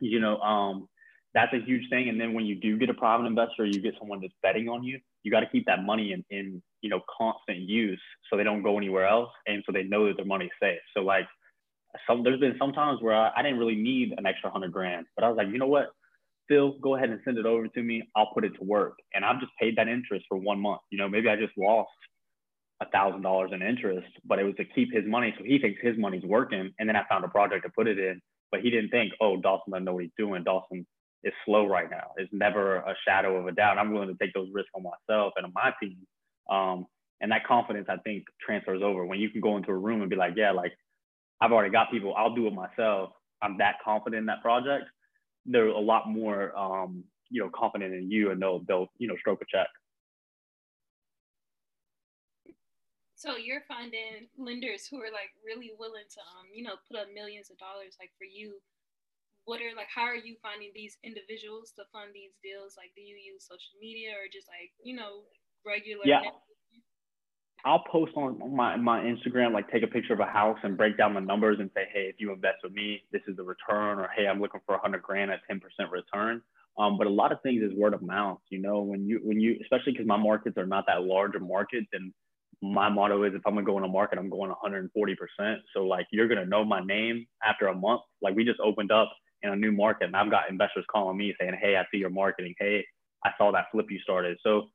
you 0.00 0.20
know, 0.20 0.38
um, 0.38 0.88
that's 1.34 1.52
a 1.52 1.60
huge 1.60 1.88
thing. 1.90 2.08
And 2.08 2.18
then 2.18 2.32
when 2.32 2.46
you 2.46 2.54
do 2.54 2.78
get 2.78 2.88
a 2.88 2.94
private 2.94 3.26
investor, 3.26 3.66
you 3.66 3.80
get 3.80 3.94
someone 3.98 4.20
that's 4.20 4.32
betting 4.42 4.68
on 4.68 4.82
you. 4.82 4.98
You 5.22 5.30
got 5.30 5.40
to 5.40 5.48
keep 5.48 5.66
that 5.66 5.84
money 5.84 6.12
in, 6.12 6.24
in 6.30 6.62
you 6.80 6.90
know 6.90 7.00
constant 7.16 7.58
use 7.58 8.00
so 8.30 8.36
they 8.36 8.44
don't 8.44 8.62
go 8.62 8.78
anywhere 8.78 9.06
else, 9.06 9.30
and 9.46 9.62
so 9.66 9.72
they 9.72 9.82
know 9.82 10.06
that 10.06 10.16
their 10.16 10.26
money's 10.26 10.50
safe. 10.62 10.78
So 10.96 11.02
like, 11.02 11.26
some 12.06 12.22
there's 12.22 12.40
been 12.40 12.56
some 12.58 12.72
times 12.72 13.02
where 13.02 13.14
I, 13.14 13.32
I 13.36 13.42
didn't 13.42 13.58
really 13.58 13.76
need 13.76 14.14
an 14.16 14.26
extra 14.26 14.50
hundred 14.50 14.72
grand, 14.72 15.06
but 15.14 15.24
I 15.24 15.28
was 15.28 15.36
like, 15.36 15.48
you 15.48 15.58
know 15.58 15.66
what, 15.66 15.88
Phil, 16.48 16.78
go 16.80 16.94
ahead 16.94 17.10
and 17.10 17.20
send 17.24 17.38
it 17.38 17.46
over 17.46 17.68
to 17.68 17.82
me. 17.82 18.02
I'll 18.16 18.32
put 18.32 18.44
it 18.44 18.52
to 18.58 18.64
work, 18.64 18.94
and 19.14 19.24
I've 19.24 19.40
just 19.40 19.52
paid 19.60 19.76
that 19.76 19.88
interest 19.88 20.24
for 20.28 20.38
one 20.38 20.60
month. 20.60 20.80
You 20.90 20.98
know, 20.98 21.08
maybe 21.08 21.28
I 21.28 21.36
just 21.36 21.52
lost 21.58 21.90
a 22.80 22.86
thousand 22.90 23.22
dollars 23.22 23.50
in 23.52 23.62
interest, 23.62 24.08
but 24.24 24.38
it 24.38 24.44
was 24.44 24.54
to 24.56 24.64
keep 24.64 24.92
his 24.92 25.04
money. 25.06 25.34
So 25.38 25.44
he 25.44 25.58
thinks 25.58 25.80
his 25.82 25.96
money's 25.98 26.24
working. 26.24 26.72
And 26.78 26.88
then 26.88 26.96
I 26.96 27.04
found 27.08 27.24
a 27.24 27.28
project 27.28 27.64
to 27.64 27.70
put 27.70 27.88
it 27.88 27.98
in, 27.98 28.20
but 28.50 28.60
he 28.60 28.70
didn't 28.70 28.90
think, 28.90 29.12
oh, 29.20 29.36
Dawson 29.36 29.72
doesn't 29.72 29.84
know 29.84 29.94
what 29.94 30.04
he's 30.04 30.12
doing. 30.18 30.44
Dawson 30.44 30.86
is 31.24 31.32
slow 31.44 31.66
right 31.66 31.90
now. 31.90 32.12
It's 32.16 32.32
never 32.32 32.76
a 32.76 32.94
shadow 33.06 33.36
of 33.36 33.46
a 33.46 33.52
doubt. 33.52 33.78
I'm 33.78 33.92
willing 33.92 34.08
to 34.08 34.24
take 34.24 34.34
those 34.34 34.48
risks 34.52 34.70
on 34.74 34.82
myself 34.82 35.32
and 35.36 35.46
on 35.46 35.52
my 35.54 35.72
team. 35.80 35.98
Um, 36.50 36.86
and 37.20 37.32
that 37.32 37.46
confidence, 37.46 37.86
I 37.88 37.96
think, 37.98 38.24
transfers 38.44 38.82
over 38.82 39.06
when 39.06 39.18
you 39.18 39.30
can 39.30 39.40
go 39.40 39.56
into 39.56 39.70
a 39.70 39.76
room 39.76 40.02
and 40.02 40.10
be 40.10 40.16
like, 40.16 40.34
yeah, 40.36 40.52
like 40.52 40.72
I've 41.40 41.52
already 41.52 41.72
got 41.72 41.90
people. 41.90 42.14
I'll 42.16 42.34
do 42.34 42.46
it 42.46 42.52
myself. 42.52 43.10
I'm 43.42 43.58
that 43.58 43.76
confident 43.84 44.20
in 44.20 44.26
that 44.26 44.42
project. 44.42 44.84
They're 45.46 45.68
a 45.68 45.80
lot 45.80 46.08
more, 46.08 46.56
um, 46.56 47.04
you 47.30 47.42
know, 47.42 47.50
confident 47.54 47.94
in 47.94 48.10
you, 48.10 48.30
and 48.30 48.40
they'll 48.40 48.60
they'll 48.66 48.88
you 48.98 49.08
know 49.08 49.16
stroke 49.16 49.40
a 49.42 49.44
check. 49.50 49.68
So 53.16 53.40
you're 53.40 53.64
finding 53.64 54.28
lenders 54.36 54.84
who 54.84 55.00
are 55.00 55.08
like 55.08 55.32
really 55.40 55.72
willing 55.80 56.04
to, 56.04 56.20
um, 56.36 56.52
you 56.52 56.60
know, 56.60 56.76
put 56.84 57.00
up 57.00 57.08
millions 57.16 57.48
of 57.48 57.56
dollars. 57.56 57.96
Like 57.96 58.12
for 58.20 58.28
you, 58.28 58.60
what 59.48 59.64
are 59.64 59.72
like, 59.72 59.88
how 59.88 60.04
are 60.04 60.20
you 60.20 60.36
finding 60.44 60.68
these 60.76 61.00
individuals 61.00 61.72
to 61.80 61.88
fund 61.96 62.12
these 62.12 62.36
deals? 62.44 62.76
Like, 62.76 62.92
do 62.92 63.00
you 63.00 63.16
use 63.16 63.48
social 63.48 63.72
media 63.80 64.12
or 64.12 64.28
just 64.28 64.52
like, 64.52 64.68
you 64.84 64.92
know, 64.92 65.24
regular? 65.64 66.04
Yeah. 66.04 66.28
I'll 67.64 67.82
post 67.90 68.12
on 68.16 68.36
my, 68.54 68.76
my 68.76 69.00
Instagram, 69.00 69.52
like 69.52 69.72
take 69.72 69.82
a 69.82 69.88
picture 69.88 70.12
of 70.12 70.20
a 70.20 70.28
house 70.28 70.58
and 70.62 70.76
break 70.76 70.98
down 70.98 71.14
the 71.14 71.20
numbers 71.20 71.56
and 71.58 71.70
say, 71.74 71.88
hey, 71.92 72.12
if 72.12 72.16
you 72.18 72.32
invest 72.32 72.58
with 72.62 72.72
me, 72.72 73.02
this 73.12 73.22
is 73.26 73.36
the 73.36 73.42
return, 73.42 73.98
or 73.98 74.08
hey, 74.14 74.28
I'm 74.28 74.40
looking 74.40 74.60
for 74.66 74.76
a 74.76 74.78
hundred 74.78 75.02
grand 75.02 75.30
at 75.30 75.40
10% 75.50 75.58
return. 75.90 76.42
Um, 76.78 76.98
but 76.98 77.06
a 77.06 77.10
lot 77.10 77.32
of 77.32 77.40
things 77.40 77.62
is 77.62 77.72
word 77.74 77.94
of 77.94 78.02
mouth. 78.02 78.38
You 78.50 78.60
know, 78.60 78.82
when 78.82 79.08
you 79.08 79.20
when 79.24 79.40
you 79.40 79.56
especially 79.62 79.92
because 79.92 80.06
my 80.06 80.18
markets 80.18 80.58
are 80.58 80.66
not 80.66 80.84
that 80.86 81.02
large 81.02 81.34
of 81.34 81.42
markets, 81.42 81.88
and 81.94 82.12
my 82.62 82.88
motto 82.88 83.22
is 83.24 83.34
if 83.34 83.42
I'm 83.46 83.54
gonna 83.54 83.66
go 83.66 83.78
in 83.78 83.84
a 83.84 83.88
market, 83.88 84.18
I'm 84.18 84.30
going 84.30 84.52
140%. 84.64 85.56
So 85.74 85.84
like 85.84 86.06
you're 86.10 86.28
gonna 86.28 86.46
know 86.46 86.64
my 86.64 86.80
name 86.80 87.26
after 87.46 87.68
a 87.68 87.74
month. 87.74 88.02
Like 88.22 88.34
we 88.34 88.44
just 88.44 88.60
opened 88.60 88.90
up 88.90 89.12
in 89.42 89.50
a 89.50 89.56
new 89.56 89.72
market 89.72 90.06
and 90.06 90.16
I've 90.16 90.30
got 90.30 90.50
investors 90.50 90.84
calling 90.90 91.16
me 91.16 91.34
saying, 91.38 91.54
Hey, 91.60 91.76
I 91.76 91.84
see 91.92 91.98
your 91.98 92.10
marketing. 92.10 92.54
Hey, 92.58 92.84
I 93.24 93.30
saw 93.38 93.52
that 93.52 93.66
flip 93.72 93.86
you 93.90 93.98
started. 94.00 94.38
So 94.42 94.68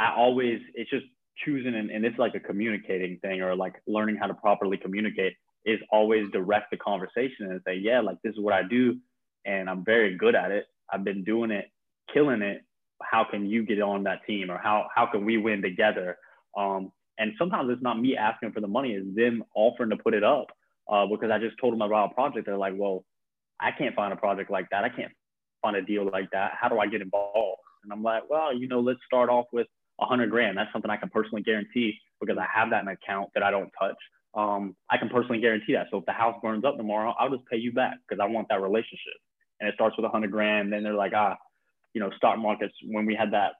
I 0.00 0.14
always 0.14 0.60
it's 0.74 0.90
just 0.90 1.06
choosing 1.44 1.74
and, 1.74 1.90
and 1.90 2.04
it's 2.04 2.18
like 2.18 2.34
a 2.34 2.40
communicating 2.40 3.18
thing 3.20 3.42
or 3.42 3.54
like 3.54 3.74
learning 3.86 4.16
how 4.16 4.26
to 4.26 4.34
properly 4.34 4.76
communicate 4.76 5.34
is 5.64 5.78
always 5.92 6.30
direct 6.32 6.70
the 6.70 6.76
conversation 6.78 7.50
and 7.50 7.60
say, 7.66 7.74
Yeah, 7.76 8.00
like 8.00 8.16
this 8.22 8.32
is 8.32 8.40
what 8.40 8.54
I 8.54 8.62
do 8.62 8.98
and 9.44 9.68
I'm 9.68 9.84
very 9.84 10.16
good 10.16 10.34
at 10.34 10.50
it. 10.50 10.66
I've 10.92 11.04
been 11.04 11.24
doing 11.24 11.50
it, 11.50 11.66
killing 12.12 12.42
it. 12.42 12.62
How 13.02 13.24
can 13.30 13.46
you 13.46 13.64
get 13.64 13.80
on 13.80 14.04
that 14.04 14.26
team 14.26 14.50
or 14.50 14.58
how 14.58 14.88
how 14.94 15.06
can 15.06 15.24
we 15.24 15.36
win 15.36 15.62
together? 15.62 16.16
Um, 16.56 16.90
and 17.18 17.32
sometimes 17.38 17.70
it's 17.70 17.82
not 17.82 18.00
me 18.00 18.16
asking 18.16 18.52
for 18.52 18.60
the 18.60 18.68
money, 18.68 18.92
it's 18.92 19.16
them 19.16 19.42
offering 19.54 19.90
to 19.90 19.96
put 19.96 20.14
it 20.14 20.24
up 20.24 20.46
uh, 20.90 21.06
because 21.06 21.30
I 21.30 21.38
just 21.38 21.56
told 21.60 21.74
them 21.74 21.82
about 21.82 22.12
a 22.12 22.14
project. 22.14 22.46
They're 22.46 22.56
like, 22.56 22.74
well, 22.76 23.04
I 23.60 23.70
can't 23.72 23.94
find 23.94 24.12
a 24.12 24.16
project 24.16 24.50
like 24.50 24.70
that. 24.70 24.84
I 24.84 24.88
can't 24.88 25.12
find 25.60 25.76
a 25.76 25.82
deal 25.82 26.08
like 26.10 26.30
that. 26.30 26.52
How 26.58 26.68
do 26.68 26.78
I 26.78 26.86
get 26.86 27.02
involved? 27.02 27.60
And 27.82 27.92
I'm 27.92 28.02
like, 28.02 28.22
well, 28.30 28.56
you 28.56 28.68
know, 28.68 28.80
let's 28.80 29.00
start 29.06 29.28
off 29.28 29.46
with 29.52 29.66
a 30.00 30.06
hundred 30.06 30.30
grand. 30.30 30.56
That's 30.56 30.72
something 30.72 30.90
I 30.90 30.96
can 30.96 31.08
personally 31.08 31.42
guarantee 31.42 31.98
because 32.20 32.38
I 32.38 32.46
have 32.52 32.70
that 32.70 32.82
in 32.82 32.88
an 32.88 32.96
account 33.02 33.30
that 33.34 33.42
I 33.42 33.50
don't 33.50 33.70
touch. 33.78 33.96
Um, 34.34 34.76
I 34.90 34.98
can 34.98 35.08
personally 35.08 35.40
guarantee 35.40 35.72
that. 35.72 35.86
So 35.90 35.98
if 35.98 36.06
the 36.06 36.12
house 36.12 36.36
burns 36.42 36.64
up 36.64 36.76
tomorrow, 36.76 37.14
I'll 37.18 37.30
just 37.30 37.46
pay 37.46 37.56
you 37.56 37.72
back 37.72 37.94
because 38.08 38.22
I 38.22 38.26
want 38.26 38.48
that 38.50 38.60
relationship. 38.60 39.18
And 39.60 39.68
it 39.68 39.74
starts 39.74 39.96
with 39.96 40.04
a 40.06 40.08
hundred 40.08 40.30
grand. 40.30 40.72
Then 40.72 40.84
they're 40.84 40.94
like, 40.94 41.12
ah, 41.14 41.36
you 41.94 42.00
know, 42.00 42.10
stock 42.16 42.38
markets. 42.38 42.74
When 42.86 43.06
we 43.06 43.16
had 43.16 43.32
that 43.32 43.54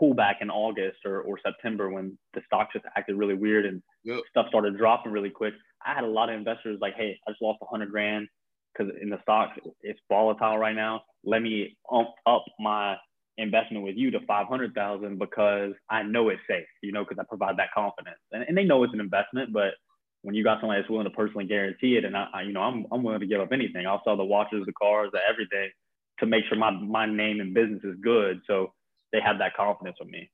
pullback 0.00 0.36
in 0.40 0.50
August 0.50 0.98
or, 1.04 1.20
or 1.22 1.38
September 1.44 1.90
when 1.90 2.18
the 2.34 2.40
stock 2.46 2.72
just 2.72 2.84
acted 2.96 3.16
really 3.16 3.34
weird 3.34 3.66
and 3.66 3.82
yep. 4.04 4.20
stuff 4.30 4.46
started 4.48 4.76
dropping 4.76 5.12
really 5.12 5.30
quick. 5.30 5.54
I 5.86 5.94
had 5.94 6.04
a 6.04 6.08
lot 6.08 6.28
of 6.28 6.36
investors 6.36 6.78
like, 6.80 6.94
hey, 6.96 7.16
I 7.26 7.30
just 7.30 7.42
lost 7.42 7.58
a 7.62 7.66
hundred 7.66 7.90
grand 7.90 8.28
because 8.72 8.92
in 9.00 9.10
the 9.10 9.20
stock 9.22 9.50
it's 9.82 10.00
volatile 10.08 10.58
right 10.58 10.74
now. 10.74 11.02
Let 11.24 11.42
me 11.42 11.76
ump 11.92 12.08
up 12.26 12.44
my 12.58 12.96
investment 13.36 13.84
with 13.84 13.96
you 13.96 14.10
to 14.10 14.20
500,000 14.26 15.18
because 15.18 15.72
I 15.88 16.02
know 16.02 16.28
it's 16.28 16.42
safe, 16.48 16.66
you 16.82 16.92
know, 16.92 17.04
because 17.04 17.18
I 17.20 17.24
provide 17.28 17.56
that 17.58 17.72
confidence 17.72 18.18
and, 18.32 18.44
and 18.46 18.56
they 18.56 18.64
know 18.64 18.82
it's 18.82 18.94
an 18.94 19.00
investment, 19.00 19.52
but 19.52 19.74
when 20.22 20.34
you 20.34 20.42
got 20.42 20.60
somebody 20.60 20.80
that's 20.80 20.90
willing 20.90 21.04
to 21.04 21.10
personally 21.10 21.46
guarantee 21.46 21.96
it, 21.96 22.04
and 22.04 22.16
I, 22.16 22.26
I, 22.34 22.42
you 22.42 22.52
know, 22.52 22.62
I'm, 22.62 22.86
I'm 22.90 23.04
willing 23.04 23.20
to 23.20 23.26
give 23.26 23.40
up 23.40 23.52
anything. 23.52 23.86
I'll 23.86 24.02
sell 24.04 24.16
the 24.16 24.24
watches, 24.24 24.64
the 24.66 24.72
cars, 24.72 25.10
the 25.12 25.20
everything 25.30 25.70
to 26.18 26.26
make 26.26 26.44
sure 26.48 26.58
my, 26.58 26.70
my 26.70 27.06
name 27.06 27.40
and 27.40 27.54
business 27.54 27.80
is 27.84 27.94
good. 28.02 28.40
So 28.46 28.72
they 29.12 29.20
have 29.20 29.38
that 29.38 29.54
confidence 29.54 29.96
with 30.00 30.08
me. 30.08 30.30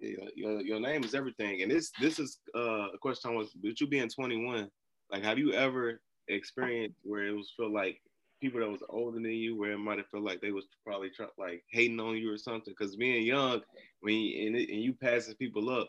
Yeah, 0.00 0.28
your, 0.34 0.60
your 0.60 0.80
name 0.80 1.02
is 1.04 1.14
everything. 1.14 1.62
And 1.62 1.70
this 1.70 1.90
this 2.00 2.18
is 2.18 2.38
uh, 2.54 2.90
a 2.94 2.98
question 3.00 3.34
was 3.34 3.50
with 3.62 3.80
you 3.80 3.86
being 3.86 4.08
21, 4.08 4.68
like 5.10 5.24
have 5.24 5.38
you 5.38 5.52
ever 5.52 6.00
experienced 6.28 6.98
where 7.02 7.26
it 7.26 7.32
was 7.32 7.52
feel 7.56 7.72
like 7.72 8.00
people 8.40 8.60
that 8.60 8.70
was 8.70 8.82
older 8.88 9.16
than 9.16 9.24
you, 9.24 9.56
where 9.56 9.72
it 9.72 9.78
might 9.78 9.98
have 9.98 10.06
felt 10.06 10.22
like 10.22 10.40
they 10.40 10.52
was 10.52 10.66
probably 10.86 11.10
try, 11.10 11.26
like 11.36 11.64
hating 11.72 11.98
on 11.98 12.16
you 12.16 12.32
or 12.32 12.38
something? 12.38 12.74
Because 12.78 12.94
being 12.96 13.26
young, 13.26 13.60
when 14.00 14.14
you, 14.14 14.46
and, 14.46 14.56
it, 14.56 14.68
and 14.70 14.82
you 14.82 14.92
passing 14.92 15.34
people 15.34 15.68
up, 15.68 15.88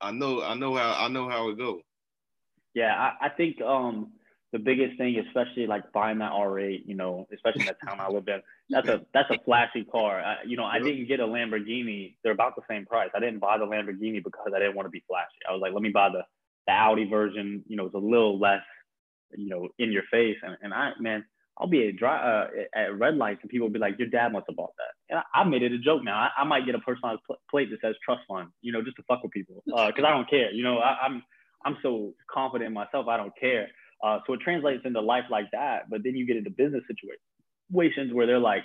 I 0.00 0.10
know 0.10 0.42
I 0.42 0.54
know 0.54 0.74
how 0.74 0.96
I 0.98 1.08
know 1.08 1.28
how 1.28 1.50
it 1.50 1.58
go. 1.58 1.80
Yeah, 2.74 2.94
I, 2.94 3.26
I 3.26 3.28
think 3.28 3.60
um 3.60 4.12
the 4.52 4.58
biggest 4.58 4.98
thing, 4.98 5.16
especially 5.26 5.66
like 5.66 5.90
buying 5.92 6.18
that 6.18 6.32
R8, 6.32 6.82
you 6.84 6.94
know, 6.94 7.26
especially 7.32 7.62
in 7.62 7.68
the 7.68 7.86
town 7.86 8.00
I 8.00 8.08
live 8.08 8.28
in, 8.28 8.42
that's 8.70 8.88
a 8.88 9.00
that's 9.14 9.30
a 9.30 9.38
flashy 9.44 9.84
car. 9.84 10.20
I, 10.20 10.36
you 10.46 10.56
know, 10.56 10.64
I 10.64 10.78
didn't 10.78 11.08
get 11.08 11.20
a 11.20 11.26
Lamborghini. 11.26 12.16
They're 12.22 12.32
about 12.32 12.56
the 12.56 12.62
same 12.68 12.84
price. 12.84 13.10
I 13.14 13.20
didn't 13.20 13.38
buy 13.38 13.58
the 13.58 13.64
Lamborghini 13.64 14.22
because 14.22 14.52
I 14.54 14.58
didn't 14.58 14.76
want 14.76 14.86
to 14.86 14.90
be 14.90 15.02
flashy. 15.08 15.40
I 15.48 15.52
was 15.52 15.60
like, 15.62 15.72
let 15.72 15.82
me 15.82 15.90
buy 15.90 16.10
the 16.10 16.22
the 16.66 16.72
Audi 16.72 17.08
version. 17.08 17.64
You 17.66 17.76
know, 17.76 17.86
it's 17.86 17.94
a 17.94 17.98
little 17.98 18.38
less 18.38 18.62
you 19.36 19.48
know, 19.48 19.68
in 19.78 19.92
your 19.92 20.02
face. 20.10 20.36
And, 20.42 20.56
and 20.62 20.74
I, 20.74 20.92
man, 21.00 21.24
I'll 21.58 21.66
be 21.66 21.88
at 21.88 21.96
dry 21.96 22.16
uh, 22.16 22.46
at 22.74 22.98
red 22.98 23.16
lights 23.16 23.40
and 23.42 23.50
people 23.50 23.66
will 23.66 23.72
be 23.72 23.78
like, 23.78 23.98
"Your 23.98 24.08
dad 24.08 24.32
must 24.32 24.46
have 24.48 24.56
bought 24.56 24.72
that." 24.78 24.94
And 25.10 25.18
I, 25.18 25.40
I 25.40 25.44
made 25.44 25.62
it 25.62 25.72
a 25.72 25.78
joke 25.78 26.02
now. 26.02 26.16
I, 26.16 26.42
I 26.42 26.44
might 26.44 26.64
get 26.64 26.74
a 26.74 26.78
personalized 26.78 27.20
pl- 27.26 27.40
plate 27.50 27.68
that 27.70 27.80
says 27.82 27.94
"Trust 28.04 28.22
Fund," 28.26 28.48
you 28.62 28.72
know, 28.72 28.82
just 28.82 28.96
to 28.96 29.02
fuck 29.02 29.22
with 29.22 29.32
people, 29.32 29.62
because 29.66 29.92
uh, 30.02 30.06
I 30.06 30.10
don't 30.10 30.28
care. 30.28 30.50
You 30.50 30.64
know, 30.64 30.78
I, 30.78 30.96
I'm 31.04 31.22
I'm 31.64 31.76
so 31.82 32.14
confident 32.32 32.68
in 32.68 32.72
myself, 32.72 33.06
I 33.06 33.18
don't 33.18 33.36
care. 33.38 33.68
Uh, 34.02 34.18
so 34.26 34.32
it 34.32 34.40
translates 34.40 34.82
into 34.84 35.00
life 35.00 35.24
like 35.30 35.50
that. 35.52 35.88
But 35.88 36.02
then 36.02 36.16
you 36.16 36.26
get 36.26 36.36
into 36.36 36.50
business 36.50 36.82
situations 36.88 38.12
where 38.12 38.26
they're 38.26 38.38
like, 38.38 38.64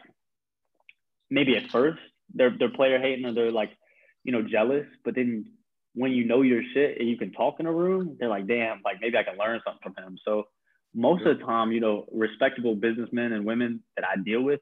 maybe 1.29 1.55
at 1.57 1.69
first 1.69 1.99
they're 2.33 2.55
they're 2.57 2.69
player 2.69 2.99
hating 2.99 3.25
or 3.25 3.33
they're 3.33 3.51
like, 3.51 3.71
you 4.23 4.31
know, 4.31 4.41
jealous. 4.41 4.85
But 5.05 5.15
then 5.15 5.45
when 5.93 6.11
you 6.11 6.25
know 6.25 6.41
your 6.41 6.61
shit 6.73 6.99
and 6.99 7.09
you 7.09 7.17
can 7.17 7.31
talk 7.31 7.59
in 7.59 7.65
a 7.65 7.71
room, 7.71 8.17
they're 8.19 8.29
like, 8.29 8.47
damn, 8.47 8.81
like 8.83 8.97
maybe 9.01 9.17
I 9.17 9.23
can 9.23 9.37
learn 9.37 9.61
something 9.65 9.81
from 9.81 10.03
him. 10.03 10.17
So 10.23 10.43
most 10.93 11.25
of 11.25 11.37
the 11.37 11.43
time, 11.43 11.71
you 11.71 11.79
know, 11.79 12.05
respectable 12.11 12.75
businessmen 12.75 13.33
and 13.33 13.45
women 13.45 13.83
that 13.95 14.05
I 14.05 14.21
deal 14.21 14.41
with 14.41 14.59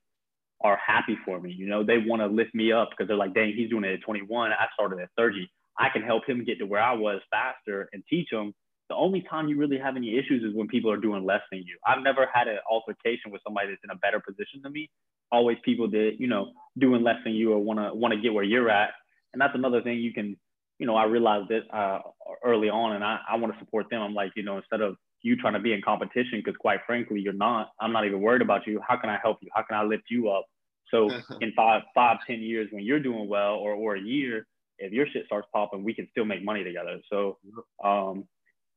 are 0.61 0.77
happy 0.85 1.17
for 1.25 1.39
me. 1.39 1.51
You 1.51 1.67
know, 1.67 1.83
they 1.83 1.97
want 1.97 2.21
to 2.21 2.27
lift 2.27 2.53
me 2.55 2.71
up 2.71 2.89
because 2.89 3.07
they're 3.07 3.17
like, 3.17 3.33
dang, 3.33 3.53
he's 3.55 3.69
doing 3.69 3.83
it 3.83 3.93
at 3.93 4.01
21. 4.01 4.51
I 4.51 4.65
started 4.73 4.99
at 4.99 5.09
30. 5.17 5.49
I 5.77 5.89
can 5.89 6.01
help 6.01 6.27
him 6.27 6.45
get 6.45 6.59
to 6.59 6.65
where 6.65 6.81
I 6.81 6.93
was 6.93 7.21
faster 7.29 7.89
and 7.91 8.03
teach 8.09 8.31
him. 8.31 8.53
The 8.89 8.95
only 8.95 9.21
time 9.29 9.47
you 9.47 9.57
really 9.57 9.79
have 9.79 9.95
any 9.95 10.17
issues 10.17 10.43
is 10.43 10.55
when 10.55 10.67
people 10.67 10.91
are 10.91 10.97
doing 10.97 11.25
less 11.25 11.41
than 11.51 11.59
you. 11.59 11.77
I've 11.85 12.03
never 12.03 12.27
had 12.31 12.47
an 12.47 12.59
altercation 12.69 13.31
with 13.31 13.41
somebody 13.45 13.69
that's 13.69 13.81
in 13.83 13.89
a 13.89 13.95
better 13.95 14.19
position 14.19 14.61
than 14.61 14.73
me. 14.73 14.89
Always 15.31 15.57
people 15.65 15.89
that, 15.89 16.13
you 16.19 16.27
know, 16.27 16.51
doing 16.77 17.03
less 17.03 17.17
than 17.23 17.33
you 17.33 17.51
or 17.53 17.59
want 17.59 17.79
to 17.79 17.93
want 17.93 18.13
to 18.13 18.19
get 18.19 18.33
where 18.33 18.43
you're 18.43 18.69
at. 18.69 18.91
And 19.33 19.41
that's 19.41 19.55
another 19.55 19.81
thing 19.81 19.97
you 19.97 20.13
can, 20.13 20.37
you 20.77 20.85
know, 20.85 20.95
I 20.95 21.05
realized 21.05 21.49
it 21.49 21.63
uh, 21.73 21.99
early 22.43 22.69
on 22.69 22.95
and 22.95 23.03
I, 23.03 23.19
I 23.27 23.35
want 23.37 23.53
to 23.53 23.59
support 23.59 23.87
them. 23.89 24.01
I'm 24.01 24.13
like, 24.13 24.31
you 24.35 24.43
know, 24.43 24.57
instead 24.57 24.81
of 24.81 24.95
you 25.23 25.35
trying 25.35 25.53
to 25.53 25.59
be 25.59 25.73
in 25.73 25.81
competition, 25.81 26.41
because 26.43 26.55
quite 26.57 26.79
frankly, 26.85 27.19
you're 27.19 27.33
not, 27.33 27.71
I'm 27.81 27.91
not 27.91 28.05
even 28.05 28.21
worried 28.21 28.43
about 28.43 28.67
you. 28.67 28.79
How 28.87 28.97
can 28.97 29.09
I 29.09 29.17
help 29.21 29.39
you? 29.41 29.49
How 29.53 29.63
can 29.63 29.75
I 29.75 29.83
lift 29.83 30.03
you 30.09 30.29
up? 30.29 30.45
So 30.91 31.09
in 31.41 31.51
five, 31.55 31.81
five, 31.95 32.17
ten 32.27 32.39
years 32.39 32.69
when 32.71 32.83
you're 32.83 32.99
doing 32.99 33.27
well 33.27 33.55
or, 33.55 33.73
or 33.73 33.95
a 33.95 34.01
year, 34.01 34.45
if 34.77 34.91
your 34.91 35.07
shit 35.11 35.25
starts 35.25 35.47
popping, 35.53 35.83
we 35.83 35.93
can 35.93 36.07
still 36.11 36.25
make 36.25 36.43
money 36.43 36.63
together. 36.63 36.99
So, 37.09 37.37
um, 37.83 38.25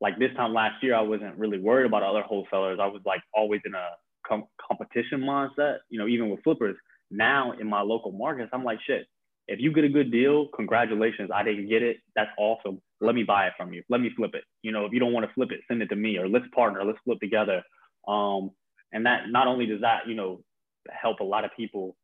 like 0.00 0.19
this 0.19 0.31
time 0.37 0.55
last 0.55 0.83
year, 0.83 0.95
I 0.95 1.00
wasn't 1.00 1.37
really 1.37 1.59
worried 1.59 1.87
about 1.87 2.02
other 2.02 2.23
wholesalers. 2.23 2.78
I 2.81 2.87
was 2.87 3.02
like 3.05 3.21
always 3.35 3.61
in 3.64 3.75
a 3.75 3.88
com- 4.26 4.47
competition 4.61 5.21
mindset, 5.21 5.78
you 5.88 5.99
know, 5.99 6.07
even 6.07 6.31
with 6.31 6.43
flippers. 6.45 6.76
Now 7.11 7.52
in 7.52 7.69
my 7.69 7.81
local 7.81 8.12
markets, 8.12 8.50
I'm 8.52 8.64
like, 8.64 8.78
shit, 8.87 9.07
if 9.49 9.59
you 9.61 9.73
get 9.73 9.85
a 9.85 9.88
good 9.88 10.12
deal, 10.12 10.49
congratulations. 10.55 11.31
I 11.35 11.43
didn't 11.43 11.69
get 11.69 11.83
it. 11.83 11.99
That's 12.14 12.31
awesome. 12.38 12.81
Let 13.00 13.14
me 13.14 13.23
buy 13.23 13.47
it 13.47 13.55
from 13.57 13.73
you. 13.73 13.83
Let 13.88 14.00
me 14.00 14.11
flip 14.14 14.33
it. 14.35 14.45
You 14.62 14.73
know, 14.73 14.85
if 14.85 14.93
you 14.93 15.00
don't 15.00 15.12
want 15.12 15.26
to 15.26 15.33
flip 15.33 15.50
it, 15.50 15.61
send 15.69 15.83
it 15.83 15.88
to 15.88 15.97
me 15.97 16.19
or 16.19 16.28
let's 16.28 16.45
partner. 16.55 16.85
Let's 16.85 16.99
flip 17.05 17.19
together. 17.21 17.62
Um, 18.07 18.50
and 18.93 19.07
that 19.07 19.31
not 19.31 19.47
only 19.47 19.67
does 19.67 19.81
that, 19.81 20.07
you 20.07 20.14
know, 20.14 20.43
help 20.90 21.21
a 21.21 21.25
lot 21.25 21.45
of 21.45 21.50
people 21.57 21.97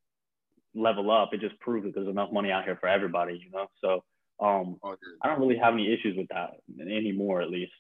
level 0.74 1.10
up, 1.10 1.30
it 1.32 1.40
just 1.40 1.58
proves 1.60 1.86
that 1.86 1.94
there's 1.94 2.08
enough 2.08 2.32
money 2.32 2.50
out 2.50 2.64
here 2.64 2.76
for 2.80 2.88
everybody, 2.88 3.40
you 3.44 3.50
know? 3.50 3.66
So 3.80 4.02
um, 4.40 4.76
oh, 4.82 4.96
I 5.22 5.28
don't 5.28 5.40
really 5.40 5.58
have 5.58 5.74
any 5.74 5.92
issues 5.92 6.16
with 6.16 6.28
that 6.28 6.50
anymore, 6.80 7.40
at 7.40 7.50
least. 7.50 7.72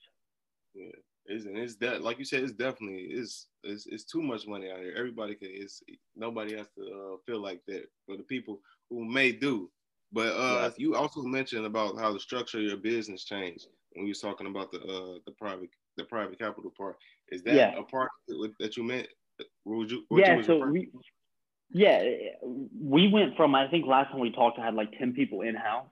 Yeah. 0.74 0.90
It's, 1.26 1.46
and 1.46 1.56
it's 1.56 1.76
that 1.76 2.02
like 2.02 2.18
you 2.18 2.24
said, 2.24 2.42
it's 2.42 2.52
definitely 2.52 3.06
it's, 3.10 3.46
it's 3.62 3.86
it's 3.86 4.04
too 4.04 4.20
much 4.20 4.46
money 4.46 4.70
out 4.70 4.80
here. 4.80 4.94
Everybody 4.96 5.34
can 5.34 5.48
it's 5.50 5.82
nobody 6.14 6.54
has 6.56 6.66
to 6.76 6.82
uh, 6.82 7.16
feel 7.24 7.40
like 7.40 7.62
that. 7.66 7.86
For 8.06 8.16
the 8.16 8.24
people 8.24 8.60
who 8.90 9.06
may 9.06 9.32
do, 9.32 9.70
but 10.12 10.28
uh, 10.36 10.60
yeah. 10.64 10.70
you 10.76 10.94
also 10.94 11.22
mentioned 11.22 11.64
about 11.64 11.98
how 11.98 12.12
the 12.12 12.20
structure 12.20 12.58
of 12.58 12.64
your 12.64 12.76
business 12.76 13.24
changed 13.24 13.68
when 13.92 14.04
you 14.04 14.10
was 14.10 14.20
talking 14.20 14.48
about 14.48 14.70
the 14.70 14.80
uh, 14.80 15.18
the 15.24 15.32
private 15.32 15.70
the 15.96 16.04
private 16.04 16.38
capital 16.38 16.72
part. 16.76 16.96
Is 17.30 17.42
that 17.44 17.54
yeah. 17.54 17.78
a 17.78 17.82
part 17.82 18.10
that 18.60 18.76
you 18.76 18.82
meant? 18.82 19.08
What 19.64 19.88
you, 19.88 20.04
what 20.08 20.20
yeah, 20.20 20.42
so 20.42 20.58
we 20.66 20.90
yeah, 21.70 22.04
we 22.42 23.08
went 23.08 23.36
from 23.36 23.54
I 23.54 23.66
think 23.68 23.86
last 23.86 24.10
time 24.10 24.20
we 24.20 24.30
talked, 24.30 24.58
I 24.58 24.64
had 24.66 24.74
like 24.74 24.92
ten 24.98 25.14
people 25.14 25.40
in 25.40 25.54
house. 25.54 25.88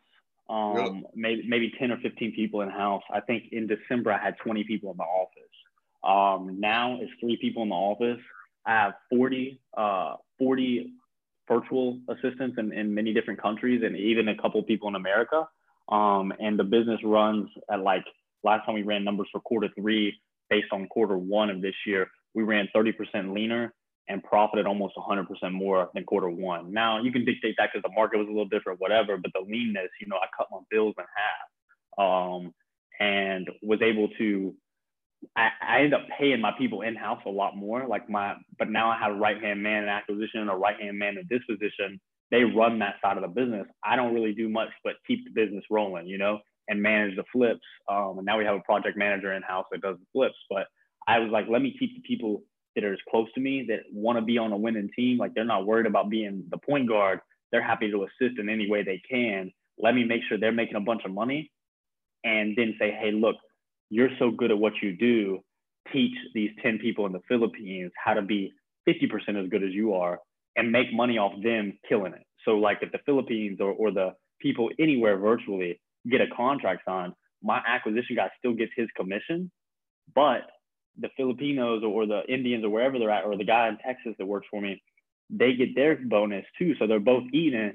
Um, 0.49 1.05
maybe 1.15 1.45
maybe 1.47 1.73
ten 1.79 1.93
or 1.93 1.99
fifteen 1.99 2.35
people 2.35 2.61
in 2.63 2.69
house. 2.69 3.03
I 3.13 3.21
think 3.21 3.45
in 3.53 3.67
December 3.67 4.13
I 4.13 4.19
had 4.19 4.37
twenty 4.43 4.65
people 4.65 4.91
in 4.91 4.97
the 4.97 5.05
office. 5.05 5.53
Um, 6.05 6.61
now 6.61 6.99
it's 7.01 7.13
three 7.21 7.37
people 7.41 7.63
in 7.63 7.69
the 7.69 7.75
office. 7.75 8.21
I 8.67 8.73
have 8.73 8.95
40, 9.11 9.61
uh, 9.77 10.17
40 10.39 10.93
virtual 11.49 11.99
assistants 12.09 12.57
in, 12.59 12.73
in 12.73 12.95
many 12.95 13.13
different 13.13 13.41
countries 13.41 13.83
and 13.85 13.97
even 13.97 14.29
a 14.29 14.37
couple 14.37 14.63
people 14.63 14.89
in 14.89 14.95
America. 14.95 15.49
Um, 15.89 16.33
and 16.39 16.59
the 16.59 16.65
business 16.65 17.01
runs 17.05 17.49
at 17.71 17.81
like 17.81 18.05
last 18.45 18.65
time 18.65 18.75
we 18.75 18.83
ran 18.83 19.05
numbers 19.05 19.29
for 19.33 19.41
quarter 19.41 19.69
three 19.77 20.15
based 20.49 20.69
on 20.73 20.87
quarter 20.89 21.19
one 21.19 21.51
of 21.51 21.61
this 21.61 21.75
year, 21.87 22.09
we 22.35 22.43
ran 22.43 22.69
30% 22.75 23.35
leaner 23.35 23.75
and 24.13 24.23
profited 24.23 24.67
almost 24.67 24.95
100% 24.97 25.27
more 25.53 25.89
than 25.95 26.05
quarter 26.05 26.29
one. 26.29 26.73
Now 26.73 27.03
you 27.03 27.11
can 27.11 27.25
dictate 27.25 27.55
that 27.59 27.71
because 27.73 27.83
the 27.83 27.95
market 27.95 28.19
was 28.19 28.27
a 28.27 28.31
little 28.31 28.49
different, 28.49 28.79
whatever. 28.79 29.17
But 29.17 29.33
the 29.33 29.41
leanness, 29.41 29.89
you 30.01 30.07
know, 30.07 30.17
I 30.17 30.27
cut 30.37 30.49
my 30.53 30.59
bills 30.71 30.95
in 30.99 31.05
half, 31.17 32.07
um, 32.07 32.55
and 33.01 33.49
was 33.63 33.81
able 33.83 34.09
to. 34.19 34.55
I, 35.37 35.51
I 35.67 35.77
ended 35.79 35.95
up 35.95 36.07
paying 36.19 36.41
my 36.41 36.53
people 36.59 36.83
in 36.83 36.97
house 36.97 37.23
a 37.27 37.31
lot 37.31 37.57
more, 37.57 37.87
like 37.89 38.11
my. 38.11 38.35
But 38.59 38.71
now 38.71 38.91
I 38.91 38.99
have 38.99 39.13
a 39.13 39.19
right 39.19 39.41
hand 39.43 39.63
man 39.63 39.85
in 39.85 39.89
acquisition, 39.89 40.49
a 40.49 40.57
right 40.57 40.79
hand 40.79 40.99
man 40.99 41.17
in 41.17 41.27
disposition. 41.27 41.99
They 42.31 42.45
run 42.45 42.79
that 42.81 42.97
side 43.03 43.17
of 43.17 43.23
the 43.23 43.29
business. 43.29 43.67
I 43.85 43.97
don't 43.97 44.15
really 44.15 44.33
do 44.33 44.49
much 44.49 44.71
but 44.85 44.95
keep 45.07 45.25
the 45.25 45.31
business 45.31 45.65
rolling, 45.71 46.07
you 46.07 46.17
know, 46.17 46.39
and 46.69 46.81
manage 46.81 47.17
the 47.17 47.25
flips. 47.31 47.61
Um, 47.91 48.15
and 48.17 48.25
now 48.25 48.39
we 48.39 48.45
have 48.45 48.57
a 48.57 48.61
project 48.61 48.97
manager 48.97 49.35
in 49.35 49.43
house 49.43 49.67
that 49.71 49.83
does 49.83 49.97
the 49.99 50.07
flips. 50.13 50.37
But 50.49 50.67
I 51.07 51.19
was 51.19 51.31
like, 51.31 51.47
let 51.51 51.61
me 51.61 51.77
keep 51.79 51.95
the 51.95 52.01
people 52.09 52.43
that 52.75 52.85
are 52.85 52.93
as 52.93 52.99
close 53.11 53.29
to 53.35 53.41
me 53.41 53.67
that 53.69 53.81
want 53.93 54.19
to 54.19 54.25
be 54.25 54.39
on 54.39 54.53
a 54.53 54.57
winning 54.57 54.91
team. 54.97 55.19
Like 55.19 55.35
they're 55.35 55.45
not 55.45 55.67
worried 55.67 55.87
about 55.87 56.11
being 56.11 56.45
the 56.51 56.59
point 56.59 56.89
guard. 56.89 57.21
They're 57.51 57.63
happy 57.63 57.91
to 57.91 58.05
assist 58.05 58.39
in 58.39 58.49
any 58.49 58.71
way 58.71 58.83
they 58.83 59.01
can. 59.09 59.53
Let 59.79 59.95
me 59.95 60.05
make 60.05 60.23
sure 60.29 60.39
they're 60.39 60.53
making 60.53 60.77
a 60.77 60.81
bunch 60.81 61.03
of 61.05 61.13
money 61.13 61.51
and 62.25 62.57
then 62.57 62.75
say, 62.79 62.97
hey, 62.99 63.11
look, 63.13 63.37
you're 63.91 64.11
so 64.19 64.31
good 64.31 64.51
at 64.51 64.59
what 64.59 64.73
you 64.83 64.97
do. 64.97 65.41
Teach 65.93 66.15
these 66.35 66.51
10 66.63 66.79
people 66.79 67.07
in 67.07 67.13
the 67.13 67.21
Philippines 67.29 67.93
how 68.03 68.15
to 68.15 68.23
be 68.23 68.53
50% 68.89 69.43
as 69.43 69.51
good 69.51 69.63
as 69.63 69.73
you 69.73 69.95
are 69.95 70.19
and 70.57 70.71
make 70.71 70.93
money 70.93 71.19
off 71.19 71.33
them 71.43 71.79
killing 71.89 72.15
it. 72.15 72.23
So, 72.45 72.53
like 72.53 72.79
if 72.83 72.93
the 72.93 72.99
Philippines 73.05 73.59
or, 73.61 73.73
or 73.73 73.91
the 73.91 74.11
people 74.41 74.71
anywhere 74.79 75.17
virtually 75.19 75.81
get 76.11 76.21
a 76.21 76.27
contract 76.35 76.83
signed, 76.87 77.13
my 77.43 77.61
acquisition 77.67 78.17
guy 78.17 78.31
still 78.39 78.55
gets 78.55 78.73
his 78.77 78.89
commission, 78.97 79.51
but 80.15 80.43
the 80.99 81.09
Filipinos 81.17 81.83
or 81.85 82.07
the 82.07 82.23
Indians 82.29 82.65
or 82.65 82.71
wherever 82.71 82.99
they're 82.99 83.11
at, 83.11 83.25
or 83.25 83.37
the 83.37 83.45
guy 83.45 83.69
in 83.69 83.79
Texas 83.79 84.15
that 84.19 84.27
works 84.27 84.47
for 84.51 84.61
me, 84.61 84.83
they 85.31 85.55
get 85.55 85.75
their 85.75 85.97
bonus 85.97 86.45
too. 86.59 86.75
So 86.79 86.87
they're 86.87 87.01
both 87.01 87.25
eating. 87.33 87.75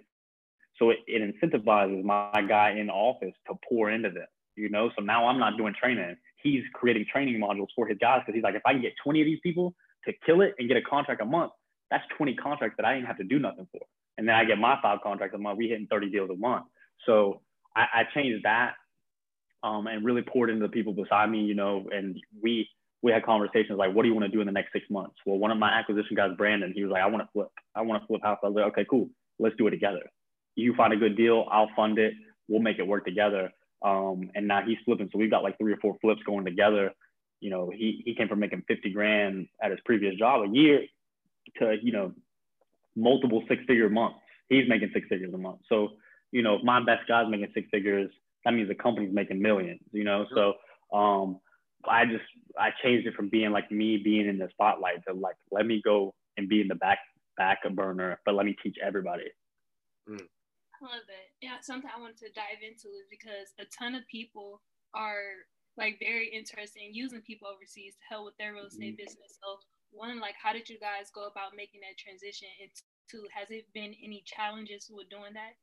So 0.78 0.92
it, 0.92 1.00
it 1.08 1.22
incentivizes 1.22 2.04
my 2.04 2.44
guy 2.48 2.76
in 2.78 2.90
office 2.90 3.34
to 3.48 3.56
pour 3.68 3.90
into 3.90 4.12
them, 4.12 4.28
you 4.56 4.70
know? 4.70 4.92
So 4.96 5.04
now 5.04 5.28
I'm 5.28 5.40
not 5.40 5.58
doing 5.58 5.74
training. 5.80 6.16
He's 6.44 6.64
creating 6.74 7.06
training 7.12 7.40
modules 7.42 7.68
for 7.76 7.88
his 7.88 7.98
guys 7.98 8.22
because 8.22 8.36
he's 8.36 8.44
like, 8.44 8.56
if 8.56 8.62
I 8.66 8.74
can 8.74 8.82
get 8.82 8.94
20 9.04 9.22
of 9.22 9.26
these 9.26 9.40
people 9.42 9.74
to 10.06 10.14
kill 10.26 10.42
it 10.42 10.54
and 10.60 10.68
get 10.68 10.78
a 10.78 10.82
contract 10.82 11.22
a 11.22 11.26
month, 11.26 11.52
that's 11.90 12.04
20 12.18 12.36
contracts 12.36 12.76
that 12.78 12.86
I 12.86 12.94
didn't 12.94 13.08
have 13.08 13.18
to 13.18 13.24
do 13.24 13.40
nothing 13.40 13.68
for. 13.72 13.82
And 14.18 14.28
then 14.28 14.36
I 14.36 14.46
get 14.46 14.60
my 14.60 14.78
five 14.82 15.00
contracts 15.04 15.36
a 15.36 15.40
month. 15.40 15.58
We 15.58 15.68
hitting 15.68 15.88
30 15.90 16.12
deals 16.12 16.30
a 16.30 16.36
month. 16.36 16.66
So 17.06 17.42
I, 17.76 17.86
I 17.94 18.04
changed 18.14 18.46
that 18.46 18.74
um, 19.64 19.88
and 19.88 20.06
really 20.06 20.22
poured 20.22 20.50
into 20.50 20.66
the 20.66 20.72
people 20.72 20.94
beside 20.94 21.30
me, 21.30 21.42
you 21.42 21.56
know, 21.56 21.86
and 21.92 22.18
we 22.42 22.70
we 23.02 23.12
had 23.12 23.24
conversations 23.24 23.78
like, 23.78 23.94
what 23.94 24.04
do 24.04 24.10
you 24.10 24.16
want 24.16 24.26
to 24.26 24.32
do 24.32 24.42
in 24.42 24.48
the 24.48 24.54
next 24.54 24.74
six 24.74 24.86
months? 24.90 25.16
Well, 25.26 25.38
one 25.38 25.52
of 25.52 25.58
my 25.58 25.70
acquisition 25.70 26.16
guys, 26.16 26.32
Brandon, 26.38 26.74
he 26.74 26.84
was 26.84 26.92
like, 26.92 27.04
I 27.04 27.08
want 27.08 27.24
to 27.24 27.30
flip. 27.32 27.50
I 27.76 27.82
want 27.82 28.02
to 28.02 28.08
flip 28.08 28.22
house. 28.24 28.40
I 28.44 28.48
was 28.48 28.56
like, 28.56 28.66
okay, 28.72 28.86
cool. 28.90 29.10
Let's 29.40 29.56
do 29.56 29.68
it 29.68 29.72
together. 29.72 30.10
You 30.56 30.74
find 30.76 30.94
a 30.94 30.98
good 30.98 31.16
deal, 31.16 31.46
I'll 31.52 31.70
fund 31.76 32.00
it. 32.00 32.14
We'll 32.48 32.62
make 32.62 32.80
it 32.80 32.88
work 32.88 33.06
together. 33.06 33.52
Um, 33.84 34.32
and 34.34 34.48
now 34.48 34.62
he's 34.66 34.78
flipping. 34.86 35.10
So 35.12 35.20
we've 35.20 35.30
got 35.30 35.44
like 35.44 35.58
three 35.60 35.74
or 35.74 35.78
four 35.78 35.98
flips 36.02 36.22
going 36.26 36.46
together. 36.46 36.92
You 37.40 37.52
know, 37.52 37.70
he, 37.70 38.02
he 38.04 38.16
came 38.16 38.28
from 38.28 38.40
making 38.40 38.64
50 38.68 38.92
grand 38.92 39.48
at 39.62 39.70
his 39.70 39.80
previous 39.86 40.16
job 40.16 40.50
a 40.50 40.52
year 40.52 40.82
to, 41.60 41.76
you 41.82 41.92
know, 41.92 42.14
multiple 42.96 43.44
six 43.48 43.62
figure 43.68 43.90
months. 43.90 44.18
He's 44.50 44.68
making 44.68 44.90
six 44.94 45.08
figures 45.08 45.34
a 45.34 45.38
month. 45.38 45.60
So, 45.70 45.90
you 46.32 46.42
know, 46.42 46.56
if 46.56 46.64
my 46.64 46.84
best 46.84 47.08
guy's 47.08 47.30
making 47.30 47.52
six 47.54 47.68
figures, 47.70 48.10
that 48.44 48.54
means 48.54 48.68
the 48.70 48.76
company's 48.76 49.14
making 49.14 49.42
millions, 49.42 49.82
you 49.92 50.04
know? 50.04 50.26
So, 50.34 50.54
um, 50.98 51.40
I 51.86 52.06
just 52.06 52.26
I 52.58 52.70
changed 52.84 53.08
it 53.08 53.14
from 53.14 53.30
being 53.30 53.52
like 53.52 53.72
me 53.72 53.98
being 53.98 54.28
in 54.28 54.38
the 54.38 54.50
spotlight 54.52 55.06
to 55.08 55.14
like 55.14 55.36
let 55.52 55.66
me 55.66 55.82
go 55.84 56.14
and 56.38 56.50
be 56.50 56.62
in 56.62 56.68
the 56.68 56.76
back 56.76 57.00
back 57.38 57.60
burner, 57.74 58.20
but 58.26 58.36
let 58.36 58.46
me 58.46 58.56
teach 58.64 58.78
everybody. 58.84 59.30
Mm. 60.10 60.22
I 60.22 60.86
love 60.86 61.10
it. 61.10 61.30
Yeah, 61.42 61.58
something 61.62 61.90
I 61.90 62.00
wanted 62.00 62.18
to 62.18 62.34
dive 62.34 62.62
into 62.62 62.90
is 62.98 63.10
because 63.10 63.54
a 63.60 63.66
ton 63.74 63.96
of 63.96 64.06
people 64.10 64.62
are 64.94 65.46
like 65.78 65.98
very 66.00 66.30
interested 66.30 66.82
in 66.82 66.94
using 66.94 67.22
people 67.22 67.48
overseas 67.48 67.94
to 67.98 68.06
help 68.10 68.26
with 68.26 68.38
their 68.38 68.54
real 68.54 68.66
estate 68.66 68.98
mm-hmm. 68.98 69.06
business. 69.06 69.38
So 69.42 69.62
one, 69.92 70.20
like 70.20 70.36
how 70.42 70.54
did 70.54 70.70
you 70.70 70.78
guys 70.80 71.14
go 71.14 71.26
about 71.30 71.58
making 71.58 71.82
that 71.82 71.98
transition? 71.98 72.50
And 72.62 72.70
two, 73.10 73.26
has 73.34 73.50
it 73.50 73.70
been 73.74 73.94
any 74.02 74.24
challenges 74.26 74.90
with 74.90 75.10
doing 75.10 75.34
that? 75.34 75.58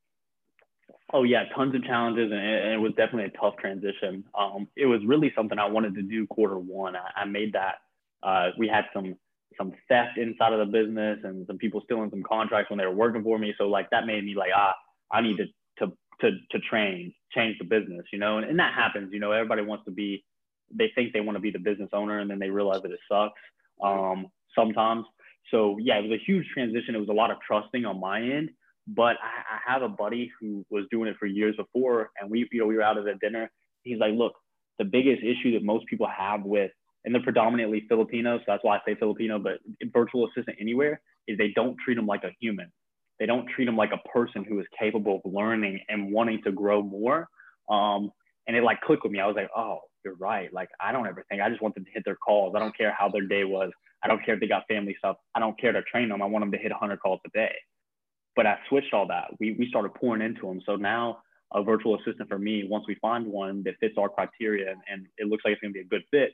Oh 1.13 1.23
yeah, 1.23 1.45
tons 1.55 1.75
of 1.75 1.85
challenges, 1.85 2.33
and 2.33 2.41
it, 2.41 2.81
was 2.81 2.93
definitely 2.97 3.25
a 3.35 3.39
tough 3.39 3.57
transition. 3.59 4.25
Um, 4.37 4.69
it 4.77 4.87
was 4.87 5.01
really 5.07 5.33
something 5.37 5.59
I 5.59 5.67
wanted 5.67 5.95
to 5.95 6.03
do 6.03 6.27
quarter 6.27 6.59
one. 6.59 6.97
I, 6.97 7.23
I 7.23 7.25
made 7.25 7.53
that 7.55 7.77
Uh, 8.23 8.51
we 8.59 8.69
had 8.69 8.87
some 8.95 9.17
some 9.59 9.73
theft 9.89 10.19
inside 10.19 10.53
of 10.53 10.59
the 10.59 10.73
business 10.79 11.19
and 11.23 11.47
some 11.47 11.59
people 11.59 11.81
stealing 11.85 12.11
some 12.11 12.23
contracts 12.23 12.71
when 12.71 12.79
they 12.79 12.87
were 12.87 12.95
working 12.95 13.23
for 13.23 13.39
me. 13.39 13.55
So 13.59 13.69
like 13.69 13.89
that 13.91 14.07
made 14.07 14.25
me 14.25 14.35
like, 14.35 14.51
ah, 14.57 14.75
I 15.13 15.21
need 15.21 15.37
to 15.37 15.47
to 15.79 15.93
to 16.21 16.31
to 16.51 16.59
train, 16.71 17.13
change 17.35 17.59
the 17.59 17.65
business, 17.65 18.05
you 18.13 18.19
know. 18.19 18.39
And, 18.39 18.49
and 18.51 18.59
that 18.59 18.75
happens, 18.75 19.13
you 19.13 19.21
know. 19.21 19.33
Everybody 19.33 19.63
wants 19.63 19.85
to 19.85 19.91
be, 19.93 20.25
they 20.75 20.91
think 20.95 21.13
they 21.13 21.21
want 21.21 21.37
to 21.37 21.41
be 21.41 21.51
the 21.51 21.59
business 21.59 21.91
owner, 21.93 22.19
and 22.21 22.31
then 22.31 22.39
they 22.39 22.51
realize 22.51 22.83
that 22.83 22.91
it 22.91 23.01
sucks 23.11 23.41
um, 23.83 24.27
sometimes. 24.59 25.05
So 25.51 25.79
yeah, 25.79 25.99
it 25.99 26.09
was 26.09 26.19
a 26.19 26.25
huge 26.25 26.47
transition. 26.55 26.95
It 26.95 27.01
was 27.01 27.11
a 27.11 27.21
lot 27.23 27.31
of 27.31 27.39
trusting 27.47 27.85
on 27.85 28.01
my 28.01 28.21
end. 28.21 28.51
But 28.87 29.17
I, 29.23 29.57
I 29.57 29.73
have 29.73 29.83
a 29.83 29.89
buddy 29.89 30.31
who 30.41 30.65
was 30.71 30.85
doing 30.91 31.09
it 31.09 31.17
for 31.19 31.27
years 31.27 31.57
before, 31.57 32.11
and 32.21 32.31
we 32.31 32.49
you 32.53 32.61
know 32.61 32.67
we 32.67 32.77
were 32.77 32.83
out 32.83 32.99
at 32.99 33.07
a 33.07 33.15
dinner. 33.17 33.51
He's 33.83 33.99
like, 33.99 34.13
look, 34.15 34.33
the 34.79 34.85
biggest 34.85 35.23
issue 35.23 35.53
that 35.53 35.63
most 35.63 35.87
people 35.87 36.07
have 36.07 36.43
with 36.43 36.71
and 37.05 37.15
they're 37.15 37.23
predominantly 37.23 37.85
Filipino, 37.89 38.39
so 38.39 38.45
that's 38.47 38.65
why 38.65 38.77
I 38.77 38.81
say 38.87 38.95
Filipino, 38.95 39.39
but 39.39 39.59
virtual 39.93 40.27
assistant 40.27 40.57
anywhere 40.61 41.01
is 41.29 41.37
they 41.37 41.53
don't 41.55 41.77
treat 41.85 41.97
them 41.97 42.07
like 42.07 42.25
a 42.25 42.35
human. 42.41 42.73
They 43.21 43.27
don't 43.27 43.47
treat 43.55 43.67
them 43.67 43.77
like 43.77 43.91
a 43.93 44.09
person 44.09 44.45
who 44.45 44.59
is 44.59 44.67
capable 44.79 45.21
of 45.25 45.33
learning 45.33 45.81
and 45.89 46.13
wanting 46.13 46.41
to 46.45 46.53
grow 46.53 46.83
more. 46.83 47.29
Um, 47.69 48.11
and 48.47 48.57
it 48.57 48.63
like 48.63 48.81
clicked 48.81 49.05
with 49.05 49.13
me. 49.13 49.21
I 49.21 49.27
was 49.27 49.37
like, 49.37 49.51
oh, 49.57 49.81
you're 50.05 50.17
right. 50.17 50.53
Like 50.53 50.69
I 50.81 50.93
don't 50.93 51.07
ever 51.07 51.25
think 51.29 51.43
I 51.43 51.49
just 51.49 51.63
want 51.63 51.75
them 51.75 51.85
to 51.85 51.91
hit 51.93 52.05
their 52.05 52.17
calls. 52.17 52.55
I 52.57 52.59
don't 52.59 52.77
care 52.77 52.95
how 52.99 53.09
their 53.09 53.27
day 53.27 53.45
was. 53.45 53.71
I 54.03 54.09
don't 54.09 54.25
care 54.25 54.35
if 54.35 54.41
they 54.41 54.47
got 54.47 54.65
family 54.69 54.95
stuff. 54.99 55.17
I 55.35 55.41
don't 55.41 55.59
care 55.59 55.73
to 55.73 55.83
train 55.83 56.09
them. 56.09 56.23
I 56.23 56.27
want 56.27 56.43
them 56.43 56.53
to 56.53 56.59
hit 56.59 56.71
100 56.71 57.01
calls 57.01 57.21
a 57.27 57.31
day. 57.31 57.55
But 58.37 58.47
I 58.47 58.59
switched 58.69 58.93
all 58.93 59.07
that. 59.09 59.29
We 59.39 59.57
we 59.59 59.69
started 59.69 59.95
pouring 59.95 60.23
into 60.23 60.43
them. 60.47 60.61
So 60.67 60.77
now 60.77 61.19
a 61.53 61.63
virtual 61.63 61.97
assistant 61.97 62.29
for 62.29 62.39
me, 62.39 62.67
once 62.69 62.85
we 62.89 62.97
find 62.97 63.27
one 63.27 63.63
that 63.63 63.75
fits 63.79 63.95
our 63.97 64.09
criteria 64.09 64.71
and, 64.71 64.81
and 64.91 65.07
it 65.19 65.29
looks 65.29 65.45
like 65.45 65.53
it's 65.53 65.63
gonna 65.63 65.73
be 65.73 65.81
a 65.81 65.85
good 65.85 66.03
fit, 66.11 66.33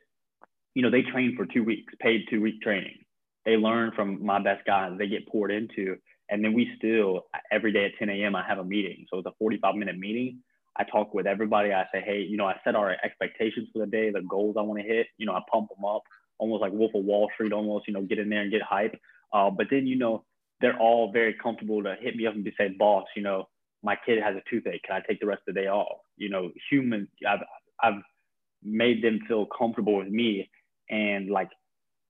you 0.74 0.82
know, 0.82 0.90
they 0.90 1.02
train 1.02 1.34
for 1.36 1.46
two 1.46 1.62
weeks, 1.62 1.92
paid 2.00 2.24
two 2.30 2.40
week 2.40 2.60
training. 2.62 3.04
They 3.44 3.56
learn 3.56 3.92
from 3.94 4.24
my 4.24 4.42
best 4.42 4.64
guys. 4.66 4.92
They 4.98 5.08
get 5.08 5.28
poured 5.28 5.50
into, 5.50 5.96
and 6.28 6.44
then 6.44 6.52
we 6.52 6.70
still 6.78 7.26
every 7.50 7.72
day 7.72 7.86
at 7.86 7.92
10 7.98 8.08
a.m. 8.08 8.36
I 8.36 8.46
have 8.46 8.58
a 8.58 8.64
meeting. 8.64 9.06
So 9.10 9.18
it's 9.18 9.26
a 9.26 9.32
45 9.38 9.74
minute 9.74 9.98
meeting. 9.98 10.38
I 10.76 10.84
talk 10.84 11.12
with 11.14 11.26
everybody. 11.26 11.72
I 11.72 11.84
say, 11.92 12.02
hey, 12.04 12.20
you 12.20 12.36
know, 12.36 12.46
I 12.46 12.56
set 12.64 12.76
our 12.76 12.96
expectations 13.04 13.68
for 13.72 13.80
the 13.80 13.90
day, 13.90 14.10
the 14.10 14.22
goals 14.22 14.56
I 14.58 14.62
want 14.62 14.80
to 14.80 14.86
hit. 14.86 15.08
You 15.18 15.26
know, 15.26 15.32
I 15.32 15.40
pump 15.50 15.68
them 15.74 15.84
up, 15.84 16.02
almost 16.38 16.60
like 16.60 16.72
Wolf 16.72 16.94
of 16.94 17.04
Wall 17.04 17.28
Street, 17.34 17.52
almost. 17.52 17.88
You 17.88 17.94
know, 17.94 18.02
get 18.02 18.18
in 18.18 18.28
there 18.28 18.42
and 18.42 18.50
get 18.50 18.62
hype. 18.62 18.98
Uh, 19.32 19.50
but 19.50 19.66
then, 19.70 19.86
you 19.86 19.96
know, 19.96 20.24
they're 20.60 20.78
all 20.78 21.10
very 21.12 21.34
comfortable 21.34 21.82
to 21.82 21.96
hit 22.00 22.16
me 22.16 22.26
up 22.26 22.34
and 22.34 22.44
be 22.44 22.52
say, 22.58 22.68
boss, 22.78 23.04
you 23.16 23.22
know, 23.22 23.48
my 23.82 23.96
kid 24.04 24.22
has 24.22 24.36
a 24.36 24.42
toothache. 24.50 24.82
Can 24.82 24.96
I 24.96 25.00
take 25.06 25.20
the 25.20 25.26
rest 25.26 25.42
of 25.48 25.54
the 25.54 25.60
day 25.60 25.68
off? 25.68 26.00
You 26.16 26.28
know, 26.28 26.50
human. 26.70 27.08
I've 27.26 27.40
I've 27.82 28.02
made 28.62 29.02
them 29.02 29.20
feel 29.26 29.46
comfortable 29.46 29.96
with 29.96 30.08
me 30.08 30.50
and 30.90 31.30
like 31.30 31.48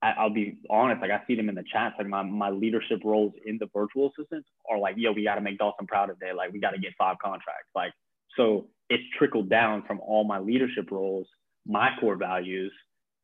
I, 0.03 0.23
will 0.23 0.31
be 0.31 0.59
honest, 0.71 1.03
like 1.03 1.11
I 1.11 1.21
see 1.27 1.35
them 1.35 1.51
in 1.51 1.55
the 1.55 1.65
chats, 1.71 1.97
like 1.99 2.07
my, 2.07 2.23
my 2.23 2.49
leadership 2.49 3.01
roles 3.05 3.35
in 3.45 3.59
the 3.59 3.69
virtual 3.75 4.11
assistants 4.11 4.49
are 4.71 4.79
like, 4.79 4.95
yo, 4.97 5.13
we 5.13 5.25
got 5.25 5.35
to 5.35 5.43
make 5.43 5.59
Dawson 5.59 5.87
proud 5.87 6.07
today. 6.07 6.33
Like 6.35 6.53
we 6.53 6.59
got 6.59 6.71
to 6.71 6.79
get 6.79 6.93
five 6.97 7.17
contracts. 7.23 7.69
Like, 7.75 7.93
so 8.37 8.69
it's 8.89 9.03
trickled 9.19 9.51
down 9.51 9.85
from 9.87 10.01
all 10.01 10.25
my 10.25 10.39
leadership 10.39 10.91
roles, 10.91 11.27
my 11.67 11.91
core 12.01 12.17
values, 12.17 12.73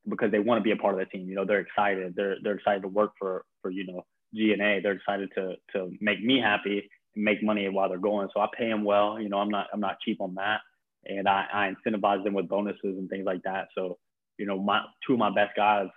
because 0.07 0.31
they 0.31 0.39
want 0.39 0.59
to 0.59 0.63
be 0.63 0.73
a 0.73 0.77
part 0.77 0.93
of 0.93 1.01
the 1.01 1.07
team. 1.07 1.31
You 1.31 1.37
know, 1.37 1.47
they're 1.47 1.61
excited. 1.61 2.13
They're, 2.15 2.37
they're 2.43 2.57
excited 2.57 2.83
to 2.83 2.89
work 2.89 3.13
for, 3.19 3.45
for, 3.63 3.71
you 3.71 3.87
know, 3.87 4.03
GNA. 4.35 4.81
They're 4.83 4.93
excited 4.93 5.31
to, 5.37 5.55
to 5.75 5.93
make 6.01 6.23
me 6.23 6.41
happy 6.41 6.89
and 7.15 7.25
make 7.25 7.43
money 7.43 7.69
while 7.69 7.89
they're 7.89 7.99
going. 7.99 8.29
So 8.35 8.41
I 8.41 8.47
pay 8.57 8.69
them 8.69 8.85
well, 8.85 9.21
you 9.21 9.29
know, 9.29 9.39
I'm 9.39 9.51
not, 9.51 9.67
I'm 9.73 9.81
not 9.81 10.01
cheap 10.05 10.21
on 10.21 10.35
that. 10.35 10.61
And 11.05 11.29
I, 11.29 11.47
I 11.53 11.73
incentivize 11.75 12.25
them 12.25 12.35
with 12.35 12.49
bonuses 12.49 12.81
and 12.83 13.09
things 13.09 13.27
like 13.27 13.43
that. 13.45 13.69
So 13.77 13.99
you 14.39 14.47
know, 14.47 14.59
my 14.59 14.83
two 15.07 15.15
of 15.15 15.19
my 15.19 15.31
best 15.35 15.57
guys, 15.57 15.89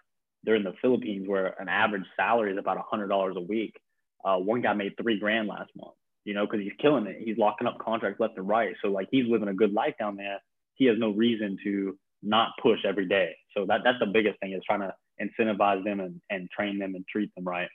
they're 0.44 0.56
in 0.56 0.64
the 0.64 0.74
Philippines 0.82 1.28
where 1.28 1.56
an 1.60 1.68
average 1.68 2.06
salary 2.16 2.52
is 2.54 2.58
about 2.58 2.78
a 2.78 2.84
hundred 2.90 3.08
dollars 3.08 3.36
a 3.38 3.42
week. 3.42 3.74
Uh, 4.24 4.38
one 4.38 4.62
guy 4.62 4.74
made 4.74 4.94
three 5.02 5.20
grand 5.20 5.48
last 5.48 5.70
month, 5.76 5.96
you 6.26 6.34
know, 6.34 6.46
because 6.46 6.62
he's 6.62 6.74
killing 6.82 7.08
it. 7.08 7.18
He's 7.24 7.38
locking 7.38 7.68
up 7.68 7.78
contracts 7.80 8.20
left 8.20 8.38
and 8.38 8.48
right. 8.48 8.76
So 8.82 8.90
like 8.90 9.08
he's 9.12 9.30
living 9.30 9.50
a 9.50 9.54
good 9.54 9.74
life 9.74 9.96
down 10.00 10.16
there. 10.16 10.40
He 10.76 10.86
has 10.86 10.98
no 10.98 11.12
reason 11.12 11.58
to 11.64 11.98
not 12.22 12.50
push 12.62 12.80
every 12.86 13.08
day. 13.08 13.36
So 13.56 13.66
that 13.68 13.82
that's 13.84 14.00
the 14.00 14.08
biggest 14.08 14.40
thing 14.40 14.54
is 14.54 14.62
trying 14.66 14.82
to 14.82 14.94
incentivize 15.22 15.84
them 15.84 16.00
and, 16.00 16.22
and 16.30 16.50
train 16.50 16.80
them 16.80 16.96
and 16.96 17.06
treat 17.08 17.34
them 17.36 17.46
right. 17.46 17.70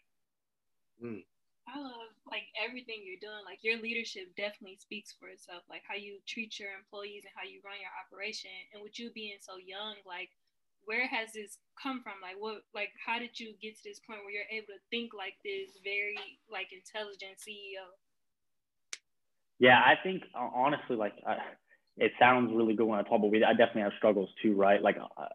Mm. 1.03 1.25
I 1.65 1.81
love 1.81 2.13
like 2.29 2.45
everything 2.61 3.03
you're 3.03 3.23
doing. 3.23 3.43
Like 3.45 3.65
your 3.65 3.81
leadership 3.81 4.31
definitely 4.37 4.77
speaks 4.79 5.17
for 5.17 5.29
itself. 5.33 5.65
Like 5.69 5.83
how 5.89 5.97
you 5.97 6.21
treat 6.29 6.61
your 6.61 6.77
employees 6.77 7.25
and 7.25 7.33
how 7.33 7.49
you 7.49 7.65
run 7.65 7.81
your 7.81 7.95
operation. 8.05 8.53
And 8.73 8.83
with 8.83 8.99
you 9.01 9.11
being 9.17 9.41
so 9.41 9.57
young, 9.57 9.97
like 10.05 10.31
where 10.85 11.09
has 11.09 11.33
this 11.33 11.59
come 11.81 12.05
from? 12.05 12.21
Like 12.21 12.37
what 12.37 12.63
like 12.75 12.93
how 13.01 13.19
did 13.19 13.41
you 13.41 13.57
get 13.61 13.77
to 13.81 13.85
this 13.85 14.01
point 14.05 14.21
where 14.23 14.33
you're 14.33 14.53
able 14.53 14.77
to 14.77 14.83
think 14.93 15.17
like 15.17 15.41
this 15.45 15.81
very 15.83 16.39
like 16.53 16.69
intelligent 16.71 17.41
CEO? 17.41 17.89
Yeah, 19.59 19.81
I 19.81 19.97
think 20.03 20.25
uh, 20.37 20.51
honestly, 20.53 20.97
like 20.97 21.15
uh, 21.27 21.41
it 21.97 22.13
sounds 22.19 22.53
really 22.53 22.75
good 22.75 22.87
when 22.87 22.99
I 22.99 23.03
talk, 23.03 23.21
but 23.21 23.33
I 23.43 23.55
definitely 23.55 23.83
have 23.83 23.97
struggles 23.99 24.29
too, 24.43 24.55
right? 24.55 24.83
Like 24.83 24.97
uh, 24.99 25.33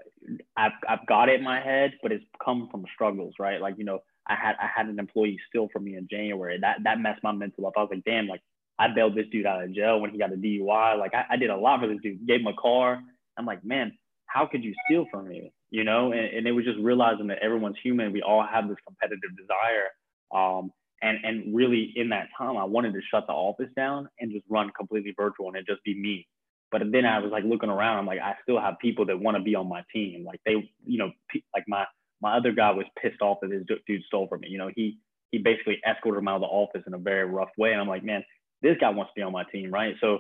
I've 0.58 0.78
I've 0.88 1.06
got 1.08 1.30
it 1.30 1.40
in 1.40 1.44
my 1.44 1.60
head, 1.60 1.94
but 2.02 2.12
it's 2.12 2.26
come 2.44 2.68
from 2.70 2.86
struggles, 2.94 3.36
right? 3.40 3.62
Like 3.62 3.76
you 3.78 3.86
know, 3.86 4.00
I 4.30 4.36
had 4.36 4.56
I 4.62 4.68
had 4.74 4.88
an 4.88 5.00
employee 5.00 5.40
steal 5.50 5.68
from 5.74 5.84
me 5.86 5.96
in 5.96 6.08
January. 6.10 6.60
That 6.60 6.78
that 6.84 7.00
messed 7.00 7.24
my 7.24 7.32
mental 7.32 7.68
up. 7.68 7.74
I 7.76 7.82
was 7.82 7.90
like, 7.92 8.04
damn, 8.06 8.28
like 8.28 8.42
I 8.78 8.88
bailed 8.88 9.16
this 9.16 9.26
dude 9.32 9.46
out 9.46 9.64
of 9.64 9.74
jail 9.74 10.00
when 10.00 10.12
he 10.12 10.18
got 10.18 10.32
a 10.32 10.38
DUI. 10.38 10.98
Like 10.98 11.14
I, 11.14 11.26
I 11.32 11.38
did 11.38 11.50
a 11.50 11.58
lot 11.58 11.82
for 11.82 11.88
this 11.88 11.98
dude. 12.02 12.26
Gave 12.26 12.42
him 12.42 12.48
a 12.48 12.54
car. 12.54 13.02
I'm 13.38 13.46
like, 13.46 13.64
man, 13.66 13.92
how 14.26 14.46
could 14.46 14.64
you 14.64 14.74
steal 14.86 15.06
from 15.12 15.28
me? 15.28 15.52
You 15.72 15.84
know, 15.84 16.12
and, 16.12 16.22
and 16.22 16.48
it 16.48 16.52
was 16.52 16.66
just 16.66 16.80
realizing 16.80 17.28
that 17.28 17.40
everyone's 17.40 17.78
human. 17.84 18.14
We 18.14 18.22
all 18.22 18.46
have 18.46 18.68
this 18.68 18.78
competitive 18.86 19.32
desire. 19.38 19.90
Um, 20.34 20.72
and, 21.02 21.18
and 21.24 21.56
really 21.56 21.94
in 21.96 22.10
that 22.10 22.28
time, 22.38 22.58
I 22.58 22.64
wanted 22.64 22.94
to 22.94 23.02
shut 23.12 23.26
the 23.28 23.34
office 23.34 23.70
down 23.76 24.10
and 24.20 24.32
just 24.32 24.46
run 24.50 24.72
completely 24.78 25.14
virtual 25.18 25.48
and 25.48 25.56
it 25.56 25.66
just 25.68 25.84
be 25.84 26.00
me. 26.00 26.28
But 26.72 26.84
then 26.92 27.06
I 27.06 27.20
was 27.20 27.32
like 27.32 27.44
looking 27.44 27.70
around, 27.70 27.98
I'm 27.98 28.06
like, 28.06 28.20
I 28.20 28.36
still 28.44 28.60
have 28.60 28.76
people 28.80 29.06
that 29.08 29.20
want 29.20 29.38
to 29.38 29.44
be 29.44 29.56
on 29.56 29.68
my 29.68 29.84
team. 29.94 30.24
Like 30.26 30.40
they, 30.46 30.70
you 30.86 30.98
know, 31.00 31.12
like 31.54 31.64
my, 31.68 31.86
my 32.22 32.38
other 32.38 32.52
guy 32.52 32.72
was 32.72 32.86
pissed 33.02 33.22
off 33.22 33.40
that 33.42 33.52
his 33.52 33.64
dude 33.66 34.04
stole 34.08 34.28
from 34.28 34.42
me. 34.42 34.50
You 34.50 34.58
know, 34.58 34.70
he, 34.76 34.98
he 35.32 35.38
basically 35.38 35.80
escorted 35.88 36.20
him 36.20 36.28
out 36.28 36.36
of 36.36 36.42
the 36.42 36.48
office 36.48 36.84
in 36.86 36.94
a 36.94 36.98
very 36.98 37.26
rough 37.26 37.50
way. 37.58 37.72
And 37.72 37.82
I'm 37.82 37.88
like, 37.88 38.04
man, 38.04 38.24
this 38.62 38.78
guy 38.80 38.90
wants 38.90 39.12
to 39.12 39.20
be 39.20 39.24
on 39.24 39.32
my 39.32 39.44
team, 39.52 39.72
right? 39.72 39.96
So 40.02 40.20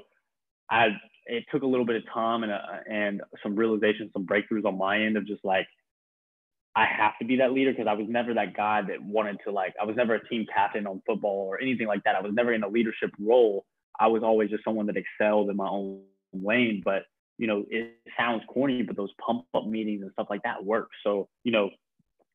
I 0.69 0.89
it 1.25 1.45
took 1.51 1.63
a 1.63 1.67
little 1.67 1.85
bit 1.85 1.95
of 1.95 2.03
time 2.12 2.43
and 2.43 2.51
uh, 2.51 2.57
and 2.89 3.21
some 3.43 3.55
realization, 3.55 4.09
some 4.13 4.25
breakthroughs 4.25 4.65
on 4.65 4.77
my 4.77 5.01
end 5.01 5.17
of 5.17 5.27
just 5.27 5.43
like 5.43 5.67
I 6.75 6.85
have 6.85 7.13
to 7.19 7.25
be 7.25 7.38
that 7.38 7.51
leader 7.51 7.71
because 7.71 7.88
I 7.88 7.93
was 7.93 8.07
never 8.09 8.33
that 8.35 8.55
guy 8.55 8.81
that 8.81 9.01
wanted 9.01 9.39
to 9.45 9.51
like 9.51 9.73
I 9.81 9.85
was 9.85 9.95
never 9.95 10.15
a 10.15 10.27
team 10.27 10.45
captain 10.53 10.88
on 10.88 11.01
football 11.05 11.47
or 11.49 11.59
anything 11.62 11.88
like 11.88 12.03
that. 12.03 12.15
I 12.15 12.21
was 12.21 12.33
never 12.33 12.53
in 12.53 12.63
a 12.63 12.67
leadership 12.67 13.12
role. 13.19 13.65
I 13.99 14.07
was 14.07 14.23
always 14.23 14.49
just 14.49 14.63
someone 14.63 14.85
that 14.88 14.95
excelled 14.95 15.49
in 15.49 15.57
my 15.57 15.67
own 15.67 16.01
lane. 16.33 16.81
But 16.83 17.03
you 17.38 17.47
know, 17.47 17.65
it 17.69 17.95
sounds 18.17 18.43
corny, 18.47 18.83
but 18.83 18.95
those 18.95 19.12
pump 19.25 19.45
up 19.53 19.65
meetings 19.65 20.01
and 20.03 20.12
stuff 20.13 20.27
like 20.29 20.43
that 20.43 20.63
work. 20.63 20.89
So 21.03 21.27
you 21.43 21.51
know, 21.51 21.69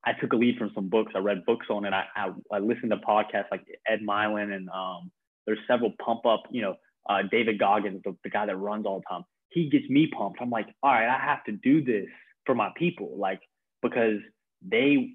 I 0.07 0.13
took 0.21 0.33
a 0.33 0.37
lead 0.37 0.59
from 0.59 0.71
some 0.75 0.89
books. 0.89 1.13
I 1.15 1.19
read 1.19 1.45
books 1.47 1.67
on 1.71 1.85
it. 1.85 1.93
I 1.93 2.05
I, 2.17 2.33
I 2.53 2.59
listened 2.59 2.91
to 2.91 2.99
podcasts 2.99 3.51
like 3.51 3.65
Ed 3.89 4.01
Mylett 4.07 4.55
and 4.55 4.69
um, 4.71 5.11
there's 5.47 5.59
several 5.67 5.93
pump 6.05 6.27
up 6.27 6.45
you 6.51 6.63
know 6.63 6.77
uh, 7.09 7.23
David 7.31 7.59
Goggins, 7.59 8.01
the, 8.05 8.17
the 8.25 8.31
guy 8.31 8.47
that 8.47 8.57
runs 8.57 8.87
all 8.87 8.99
the 8.99 9.05
time, 9.09 9.25
he 9.51 9.69
gets 9.69 9.89
me 9.89 10.07
pumped. 10.07 10.39
I'm 10.41 10.51
like, 10.51 10.67
all 10.83 10.93
right, 10.93 11.09
I 11.09 11.19
have 11.19 11.45
to 11.45 11.53
do 11.53 11.85
this 11.85 12.07
for 12.47 12.55
my 12.55 12.71
people, 12.77 13.17
like 13.19 13.41
because 13.83 14.19
they 14.67 15.11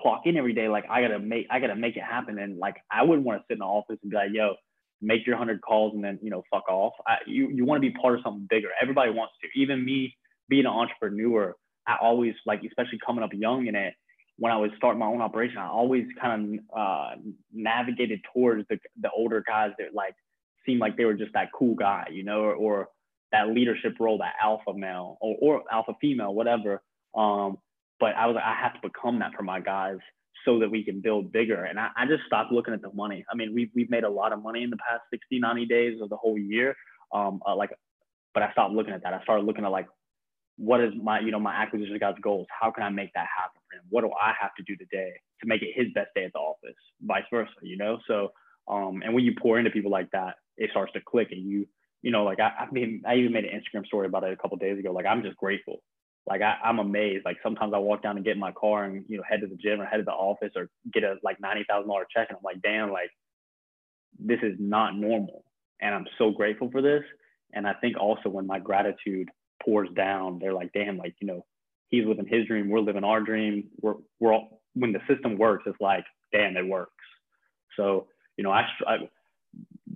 clock 0.00 0.22
in 0.24 0.36
every 0.36 0.54
day. 0.54 0.68
Like 0.68 0.84
I 0.90 1.02
gotta 1.02 1.18
make, 1.18 1.46
I 1.50 1.60
gotta 1.60 1.76
make 1.76 1.96
it 1.96 2.02
happen. 2.02 2.38
And 2.38 2.58
like 2.58 2.76
I 2.90 3.02
wouldn't 3.02 3.26
want 3.26 3.40
to 3.40 3.44
sit 3.48 3.54
in 3.54 3.58
the 3.60 3.64
office 3.64 3.98
and 4.02 4.10
be 4.10 4.16
like, 4.16 4.30
yo, 4.32 4.54
make 5.00 5.26
your 5.26 5.36
hundred 5.36 5.60
calls 5.60 5.94
and 5.94 6.02
then 6.02 6.18
you 6.22 6.30
know 6.30 6.42
fuck 6.50 6.68
off. 6.68 6.94
I, 7.06 7.16
you 7.26 7.48
you 7.50 7.64
want 7.64 7.82
to 7.82 7.88
be 7.88 7.94
part 7.94 8.14
of 8.14 8.20
something 8.24 8.46
bigger. 8.48 8.68
Everybody 8.80 9.10
wants 9.10 9.34
to. 9.42 9.60
Even 9.60 9.84
me 9.84 10.16
being 10.48 10.66
an 10.66 10.72
entrepreneur, 10.72 11.54
I 11.86 11.96
always 12.00 12.34
like, 12.46 12.62
especially 12.66 12.98
coming 13.04 13.22
up 13.22 13.30
young 13.32 13.66
in 13.66 13.74
it. 13.74 13.94
When 14.38 14.52
I 14.52 14.56
was 14.56 14.70
starting 14.76 14.98
my 14.98 15.06
own 15.06 15.22
operation, 15.22 15.58
I 15.58 15.68
always 15.68 16.04
kind 16.20 16.60
of 16.72 16.78
uh, 16.78 17.10
navigated 17.52 18.20
towards 18.32 18.66
the 18.68 18.78
the 19.00 19.10
older 19.10 19.42
guys 19.46 19.70
that 19.78 19.94
like 19.94 20.14
seemed 20.66 20.80
like 20.80 20.96
they 20.96 21.04
were 21.04 21.14
just 21.14 21.32
that 21.32 21.48
cool 21.56 21.74
guy, 21.74 22.08
you 22.10 22.24
know, 22.24 22.40
or, 22.40 22.54
or 22.54 22.88
that 23.32 23.48
leadership 23.48 23.94
role, 23.98 24.18
that 24.18 24.34
alpha 24.42 24.74
male 24.74 25.16
or, 25.20 25.36
or 25.40 25.62
alpha 25.72 25.92
female, 26.00 26.34
whatever. 26.34 26.82
Um, 27.14 27.58
but 27.98 28.14
I 28.14 28.26
was 28.26 28.34
like, 28.34 28.44
I 28.44 28.54
have 28.60 28.74
to 28.74 28.88
become 28.88 29.20
that 29.20 29.32
for 29.34 29.42
my 29.42 29.60
guys 29.60 29.98
so 30.44 30.58
that 30.58 30.70
we 30.70 30.84
can 30.84 31.00
build 31.00 31.32
bigger. 31.32 31.64
And 31.64 31.78
I, 31.80 31.88
I 31.96 32.06
just 32.06 32.24
stopped 32.26 32.52
looking 32.52 32.74
at 32.74 32.82
the 32.82 32.92
money. 32.92 33.24
I 33.30 33.34
mean, 33.34 33.54
we've, 33.54 33.70
we've 33.74 33.90
made 33.90 34.04
a 34.04 34.10
lot 34.10 34.32
of 34.32 34.42
money 34.42 34.62
in 34.62 34.70
the 34.70 34.76
past 34.76 35.02
60, 35.10 35.38
90 35.38 35.66
days 35.66 36.00
of 36.02 36.10
the 36.10 36.16
whole 36.16 36.38
year. 36.38 36.74
Um, 37.12 37.40
uh, 37.46 37.56
like, 37.56 37.70
but 38.34 38.42
I 38.42 38.52
stopped 38.52 38.74
looking 38.74 38.92
at 38.92 39.02
that. 39.02 39.14
I 39.14 39.22
started 39.22 39.46
looking 39.46 39.64
at 39.64 39.70
like, 39.70 39.88
what 40.58 40.80
is 40.80 40.92
my, 41.02 41.20
you 41.20 41.30
know, 41.30 41.40
my 41.40 41.54
acquisition 41.54 41.98
guy's 41.98 42.14
goals? 42.22 42.46
How 42.58 42.70
can 42.70 42.82
I 42.82 42.90
make 42.90 43.12
that 43.14 43.26
happen 43.36 43.60
What 43.88 44.02
do 44.02 44.10
I 44.20 44.32
have 44.40 44.54
to 44.56 44.62
do 44.62 44.76
today 44.76 45.12
to 45.40 45.46
make 45.46 45.62
it 45.62 45.72
his 45.74 45.92
best 45.94 46.08
day 46.14 46.24
at 46.24 46.32
the 46.32 46.38
office? 46.38 46.76
Vice 47.02 47.24
versa, 47.30 47.52
you 47.62 47.76
know? 47.76 47.98
So, 48.06 48.32
um, 48.68 49.02
and 49.04 49.14
when 49.14 49.24
you 49.24 49.34
pour 49.40 49.58
into 49.58 49.70
people 49.70 49.90
like 49.90 50.10
that, 50.12 50.34
it 50.56 50.70
starts 50.70 50.92
to 50.94 51.00
click 51.00 51.28
and 51.32 51.42
you 51.42 51.66
you 52.02 52.10
know 52.10 52.24
like 52.24 52.40
I, 52.40 52.50
I 52.60 52.70
mean 52.70 53.02
I 53.06 53.16
even 53.16 53.32
made 53.32 53.44
an 53.44 53.60
Instagram 53.60 53.86
story 53.86 54.06
about 54.06 54.24
it 54.24 54.32
a 54.32 54.36
couple 54.36 54.56
days 54.58 54.78
ago 54.78 54.92
like 54.92 55.06
I'm 55.06 55.22
just 55.22 55.36
grateful 55.36 55.82
like 56.26 56.42
I, 56.42 56.56
I'm 56.64 56.80
amazed. 56.80 57.24
Like 57.24 57.38
sometimes 57.42 57.72
I 57.72 57.78
walk 57.78 58.02
down 58.02 58.16
and 58.16 58.24
get 58.24 58.34
in 58.34 58.40
my 58.40 58.52
car 58.52 58.84
and 58.84 59.04
you 59.08 59.16
know 59.16 59.22
head 59.28 59.40
to 59.42 59.46
the 59.46 59.56
gym 59.56 59.80
or 59.80 59.86
head 59.86 59.98
to 59.98 60.02
the 60.02 60.10
office 60.10 60.52
or 60.56 60.68
get 60.92 61.04
a 61.04 61.16
like 61.22 61.40
ninety 61.40 61.64
thousand 61.68 61.88
dollar 61.88 62.06
check 62.14 62.28
and 62.28 62.36
I'm 62.36 62.44
like, 62.44 62.62
damn, 62.62 62.90
like 62.90 63.10
this 64.18 64.40
is 64.42 64.56
not 64.58 64.96
normal. 64.96 65.44
And 65.80 65.94
I'm 65.94 66.06
so 66.18 66.30
grateful 66.30 66.70
for 66.70 66.82
this. 66.82 67.02
And 67.52 67.66
I 67.66 67.74
think 67.74 67.96
also 67.98 68.28
when 68.28 68.46
my 68.46 68.58
gratitude 68.58 69.28
pours 69.62 69.88
down, 69.94 70.38
they're 70.40 70.52
like, 70.52 70.72
damn, 70.72 70.98
like 70.98 71.14
you 71.20 71.28
know, 71.28 71.46
he's 71.88 72.06
living 72.06 72.26
his 72.26 72.46
dream, 72.46 72.68
we're 72.68 72.80
living 72.80 73.04
our 73.04 73.20
dream. 73.20 73.68
We're 73.80 73.94
we're 74.20 74.34
all 74.34 74.60
when 74.74 74.92
the 74.92 75.00
system 75.08 75.38
works, 75.38 75.64
it's 75.66 75.80
like, 75.80 76.04
damn, 76.32 76.56
it 76.56 76.66
works. 76.66 76.92
So 77.76 78.08
you 78.36 78.44
know, 78.44 78.50
I, 78.50 78.66
I 78.86 78.96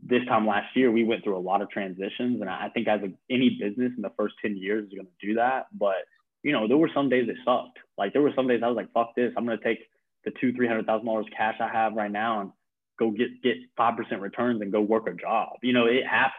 this 0.02 0.24
time 0.26 0.46
last 0.46 0.74
year 0.74 0.90
we 0.90 1.04
went 1.04 1.22
through 1.22 1.36
a 1.36 1.38
lot 1.38 1.62
of 1.62 1.70
transitions, 1.70 2.40
and 2.40 2.48
I 2.48 2.68
think 2.72 2.88
as 2.88 3.00
a, 3.02 3.12
any 3.32 3.58
business 3.60 3.92
in 3.96 4.02
the 4.02 4.12
first 4.16 4.34
ten 4.42 4.56
years 4.56 4.86
is 4.86 4.94
going 4.94 5.06
to 5.06 5.26
do 5.26 5.34
that, 5.34 5.66
but 5.72 5.96
you 6.42 6.52
know, 6.52 6.66
there 6.66 6.78
were 6.78 6.90
some 6.94 7.08
days 7.08 7.28
it 7.28 7.36
sucked. 7.44 7.78
Like 7.98 8.12
there 8.12 8.22
were 8.22 8.32
some 8.34 8.48
days 8.48 8.62
I 8.64 8.68
was 8.68 8.76
like, 8.76 8.92
fuck 8.92 9.14
this. 9.14 9.32
I'm 9.36 9.44
gonna 9.44 9.58
take 9.62 9.80
the 10.24 10.32
two, 10.40 10.52
three 10.52 10.66
hundred 10.66 10.86
thousand 10.86 11.06
dollars 11.06 11.26
cash 11.36 11.56
I 11.60 11.68
have 11.68 11.94
right 11.94 12.10
now 12.10 12.40
and 12.40 12.50
go 12.98 13.10
get 13.10 13.42
get 13.42 13.56
five 13.76 13.96
percent 13.96 14.20
returns 14.20 14.62
and 14.62 14.72
go 14.72 14.80
work 14.80 15.06
a 15.06 15.14
job. 15.14 15.50
You 15.62 15.72
know, 15.72 15.86
it 15.86 16.06
happens. 16.06 16.34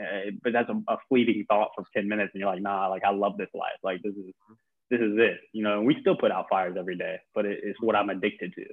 Uh, 0.00 0.32
but 0.42 0.52
that's 0.52 0.68
a, 0.68 0.92
a, 0.92 0.96
fleeting 1.08 1.44
thought 1.48 1.70
for 1.76 1.84
10 1.94 2.08
minutes 2.08 2.32
and 2.34 2.40
you're 2.40 2.50
like 2.50 2.60
nah 2.60 2.88
like 2.88 3.04
i 3.04 3.12
love 3.12 3.36
this 3.38 3.46
life 3.54 3.78
like 3.84 4.02
this 4.02 4.12
is 4.14 4.24
this 4.90 5.00
is 5.00 5.12
it 5.16 5.38
you 5.52 5.62
know 5.62 5.78
and 5.78 5.86
we 5.86 5.96
still 6.00 6.16
put 6.16 6.30
out 6.30 6.46
fires 6.48 6.76
every 6.78 6.96
day 6.96 7.16
but 7.34 7.44
it, 7.44 7.60
it's 7.62 7.80
what 7.80 7.96
i'm 7.96 8.10
addicted 8.10 8.52
to 8.54 8.64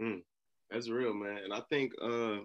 mm, 0.00 0.22
that's 0.70 0.88
real 0.88 1.14
man 1.14 1.38
and 1.44 1.52
i 1.52 1.60
think 1.70 1.92
uh 2.02 2.38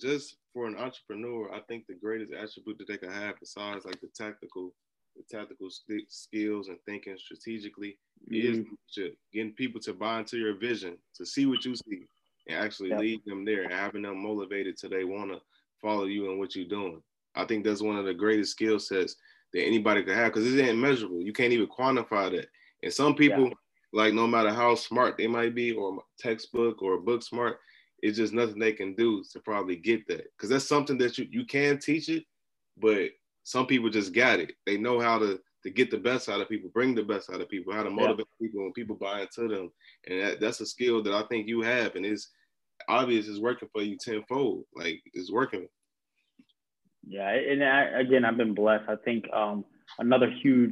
just 0.00 0.36
for 0.52 0.66
an 0.66 0.76
entrepreneur 0.76 1.52
i 1.52 1.60
think 1.68 1.84
the 1.86 1.94
greatest 1.94 2.32
attribute 2.32 2.78
that 2.78 2.88
they 2.88 2.96
can 2.96 3.10
have 3.10 3.34
besides 3.40 3.84
like 3.84 4.00
the 4.00 4.08
tactical 4.16 4.72
the 5.16 5.36
tactical 5.36 5.68
skills 6.08 6.68
and 6.68 6.78
thinking 6.86 7.16
strategically 7.18 7.98
mm-hmm. 8.30 8.60
is 8.98 9.10
getting 9.32 9.52
people 9.52 9.80
to 9.80 9.92
buy 9.92 10.20
into 10.20 10.38
your 10.38 10.56
vision, 10.56 10.96
to 11.16 11.26
see 11.26 11.46
what 11.46 11.64
you 11.64 11.74
see, 11.74 12.06
and 12.48 12.58
actually 12.58 12.90
yep. 12.90 13.00
lead 13.00 13.20
them 13.26 13.44
there, 13.44 13.64
and 13.64 13.72
having 13.72 14.02
them 14.02 14.22
motivated 14.22 14.76
till 14.76 14.90
they 14.90 15.04
want 15.04 15.30
to 15.30 15.40
follow 15.80 16.04
you 16.04 16.30
and 16.30 16.38
what 16.38 16.54
you're 16.54 16.68
doing. 16.68 17.02
I 17.34 17.44
think 17.44 17.64
that's 17.64 17.82
one 17.82 17.96
of 17.96 18.04
the 18.04 18.14
greatest 18.14 18.52
skill 18.52 18.78
sets 18.78 19.16
that 19.52 19.62
anybody 19.62 20.02
could 20.02 20.16
have 20.16 20.32
because 20.32 20.52
it 20.52 20.62
ain't 20.62 20.78
measurable. 20.78 21.20
You 21.20 21.32
can't 21.32 21.52
even 21.52 21.68
quantify 21.68 22.30
that. 22.30 22.48
And 22.82 22.92
some 22.92 23.14
people, 23.14 23.48
yeah. 23.48 23.54
like 23.92 24.14
no 24.14 24.26
matter 24.26 24.50
how 24.50 24.74
smart 24.74 25.16
they 25.16 25.26
might 25.26 25.54
be, 25.54 25.72
or 25.72 26.02
textbook 26.18 26.82
or 26.82 27.00
book 27.00 27.22
smart, 27.22 27.58
it's 28.02 28.16
just 28.16 28.32
nothing 28.32 28.58
they 28.58 28.72
can 28.72 28.94
do 28.94 29.22
to 29.32 29.40
probably 29.40 29.76
get 29.76 30.06
that. 30.08 30.24
Because 30.36 30.48
that's 30.48 30.68
something 30.68 30.98
that 30.98 31.18
you 31.18 31.26
you 31.30 31.44
can 31.44 31.78
teach 31.78 32.08
it, 32.08 32.24
but 32.78 33.10
some 33.44 33.66
people 33.66 33.90
just 33.90 34.12
got 34.12 34.40
it. 34.40 34.52
They 34.66 34.76
know 34.76 35.00
how 35.00 35.18
to 35.18 35.40
to 35.62 35.70
get 35.70 35.90
the 35.90 35.98
best 35.98 36.28
out 36.28 36.40
of 36.40 36.48
people, 36.48 36.70
bring 36.72 36.94
the 36.94 37.02
best 37.02 37.30
out 37.30 37.40
of 37.40 37.48
people, 37.48 37.72
how 37.72 37.82
to 37.82 37.90
motivate 37.90 38.26
yeah. 38.38 38.46
people 38.46 38.62
when 38.62 38.72
people 38.72 38.96
buy 38.96 39.20
into 39.20 39.46
them. 39.46 39.70
And 40.06 40.22
that, 40.22 40.40
that's 40.40 40.60
a 40.60 40.66
skill 40.66 41.02
that 41.02 41.12
I 41.12 41.22
think 41.24 41.48
you 41.48 41.60
have, 41.60 41.96
and 41.96 42.06
it's 42.06 42.30
obvious 42.88 43.28
it's 43.28 43.38
working 43.38 43.68
for 43.72 43.82
you 43.82 43.96
tenfold. 43.98 44.64
Like 44.74 45.02
it's 45.12 45.30
working. 45.30 45.68
Yeah, 47.06 47.28
and 47.28 47.64
I, 47.64 48.00
again, 48.00 48.24
I've 48.24 48.36
been 48.36 48.54
blessed. 48.54 48.84
I 48.88 48.96
think 48.96 49.24
um, 49.32 49.64
another 49.98 50.30
huge 50.30 50.70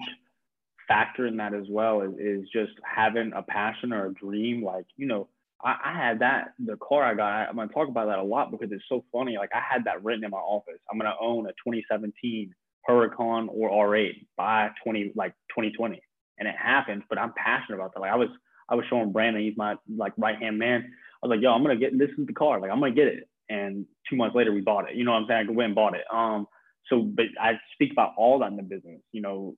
factor 0.88 1.26
in 1.26 1.36
that 1.36 1.54
as 1.54 1.66
well 1.68 2.00
is, 2.00 2.12
is 2.18 2.48
just 2.52 2.72
having 2.82 3.32
a 3.36 3.42
passion 3.42 3.92
or 3.92 4.06
a 4.06 4.14
dream. 4.14 4.64
Like 4.64 4.86
you 4.96 5.06
know, 5.06 5.28
I, 5.62 5.76
I 5.84 5.92
had 5.96 6.20
that 6.20 6.54
the 6.58 6.76
car 6.76 7.04
I 7.04 7.14
got. 7.14 7.48
I'm 7.48 7.56
gonna 7.56 7.68
talk 7.68 7.88
about 7.88 8.06
that 8.06 8.18
a 8.18 8.22
lot 8.22 8.50
because 8.50 8.72
it's 8.72 8.84
so 8.88 9.04
funny. 9.12 9.36
Like 9.36 9.50
I 9.54 9.60
had 9.60 9.84
that 9.84 10.02
written 10.02 10.24
in 10.24 10.30
my 10.30 10.38
office. 10.38 10.80
I'm 10.90 10.98
gonna 10.98 11.14
own 11.20 11.46
a 11.46 11.50
2017 11.50 12.54
Huracan 12.88 13.48
or 13.50 13.70
R8 13.70 14.26
by 14.36 14.70
20 14.82 15.12
like 15.14 15.32
2020, 15.50 16.00
and 16.38 16.48
it 16.48 16.54
happened. 16.56 17.02
But 17.08 17.18
I'm 17.18 17.32
passionate 17.36 17.76
about 17.76 17.94
that. 17.94 18.00
Like 18.00 18.12
I 18.12 18.16
was 18.16 18.28
I 18.68 18.74
was 18.74 18.84
showing 18.90 19.12
Brandon, 19.12 19.42
he's 19.42 19.56
my 19.56 19.76
like 19.96 20.12
right 20.16 20.38
hand 20.38 20.58
man. 20.58 20.90
I 21.22 21.26
was 21.26 21.36
like, 21.36 21.42
yo, 21.42 21.52
I'm 21.52 21.62
gonna 21.62 21.76
get 21.76 21.98
this 21.98 22.10
is 22.18 22.26
the 22.26 22.32
car. 22.32 22.60
Like 22.60 22.70
I'm 22.70 22.80
gonna 22.80 22.92
get 22.92 23.08
it. 23.08 23.28
And 23.50 23.86
two 24.08 24.16
months 24.16 24.36
later, 24.36 24.52
we 24.52 24.60
bought 24.60 24.90
it. 24.90 24.96
You 24.96 25.04
know 25.04 25.12
what 25.12 25.22
I'm 25.22 25.26
saying? 25.28 25.46
I 25.48 25.52
went 25.52 25.66
and 25.66 25.74
bought 25.74 25.94
it. 25.94 26.04
Um, 26.12 26.46
so, 26.88 27.02
but 27.02 27.26
I 27.40 27.60
speak 27.74 27.92
about 27.92 28.14
all 28.16 28.38
that 28.40 28.50
in 28.50 28.56
the 28.56 28.62
business. 28.62 29.00
You 29.12 29.20
know, 29.20 29.56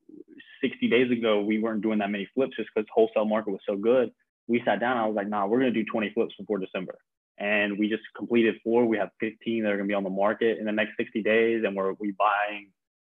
60 0.62 0.88
days 0.88 1.10
ago, 1.10 1.40
we 1.40 1.58
weren't 1.58 1.82
doing 1.82 1.98
that 1.98 2.10
many 2.10 2.28
flips 2.34 2.56
just 2.56 2.68
because 2.74 2.88
wholesale 2.92 3.24
market 3.24 3.50
was 3.50 3.60
so 3.68 3.76
good. 3.76 4.10
We 4.48 4.62
sat 4.64 4.80
down. 4.80 4.96
I 4.96 5.06
was 5.06 5.14
like, 5.14 5.28
nah, 5.28 5.46
we're 5.46 5.58
gonna 5.60 5.70
do 5.70 5.84
20 5.84 6.10
flips 6.10 6.34
before 6.38 6.58
December. 6.58 6.98
And 7.38 7.78
we 7.78 7.88
just 7.88 8.02
completed 8.16 8.56
four. 8.62 8.84
We 8.84 8.98
have 8.98 9.10
15 9.20 9.62
that 9.62 9.72
are 9.72 9.76
gonna 9.76 9.86
be 9.86 9.94
on 9.94 10.04
the 10.04 10.10
market 10.10 10.58
in 10.58 10.66
the 10.66 10.72
next 10.72 10.96
60 10.96 11.22
days, 11.22 11.62
and 11.64 11.76
we're 11.76 11.92
we 11.94 12.12
buying 12.12 12.68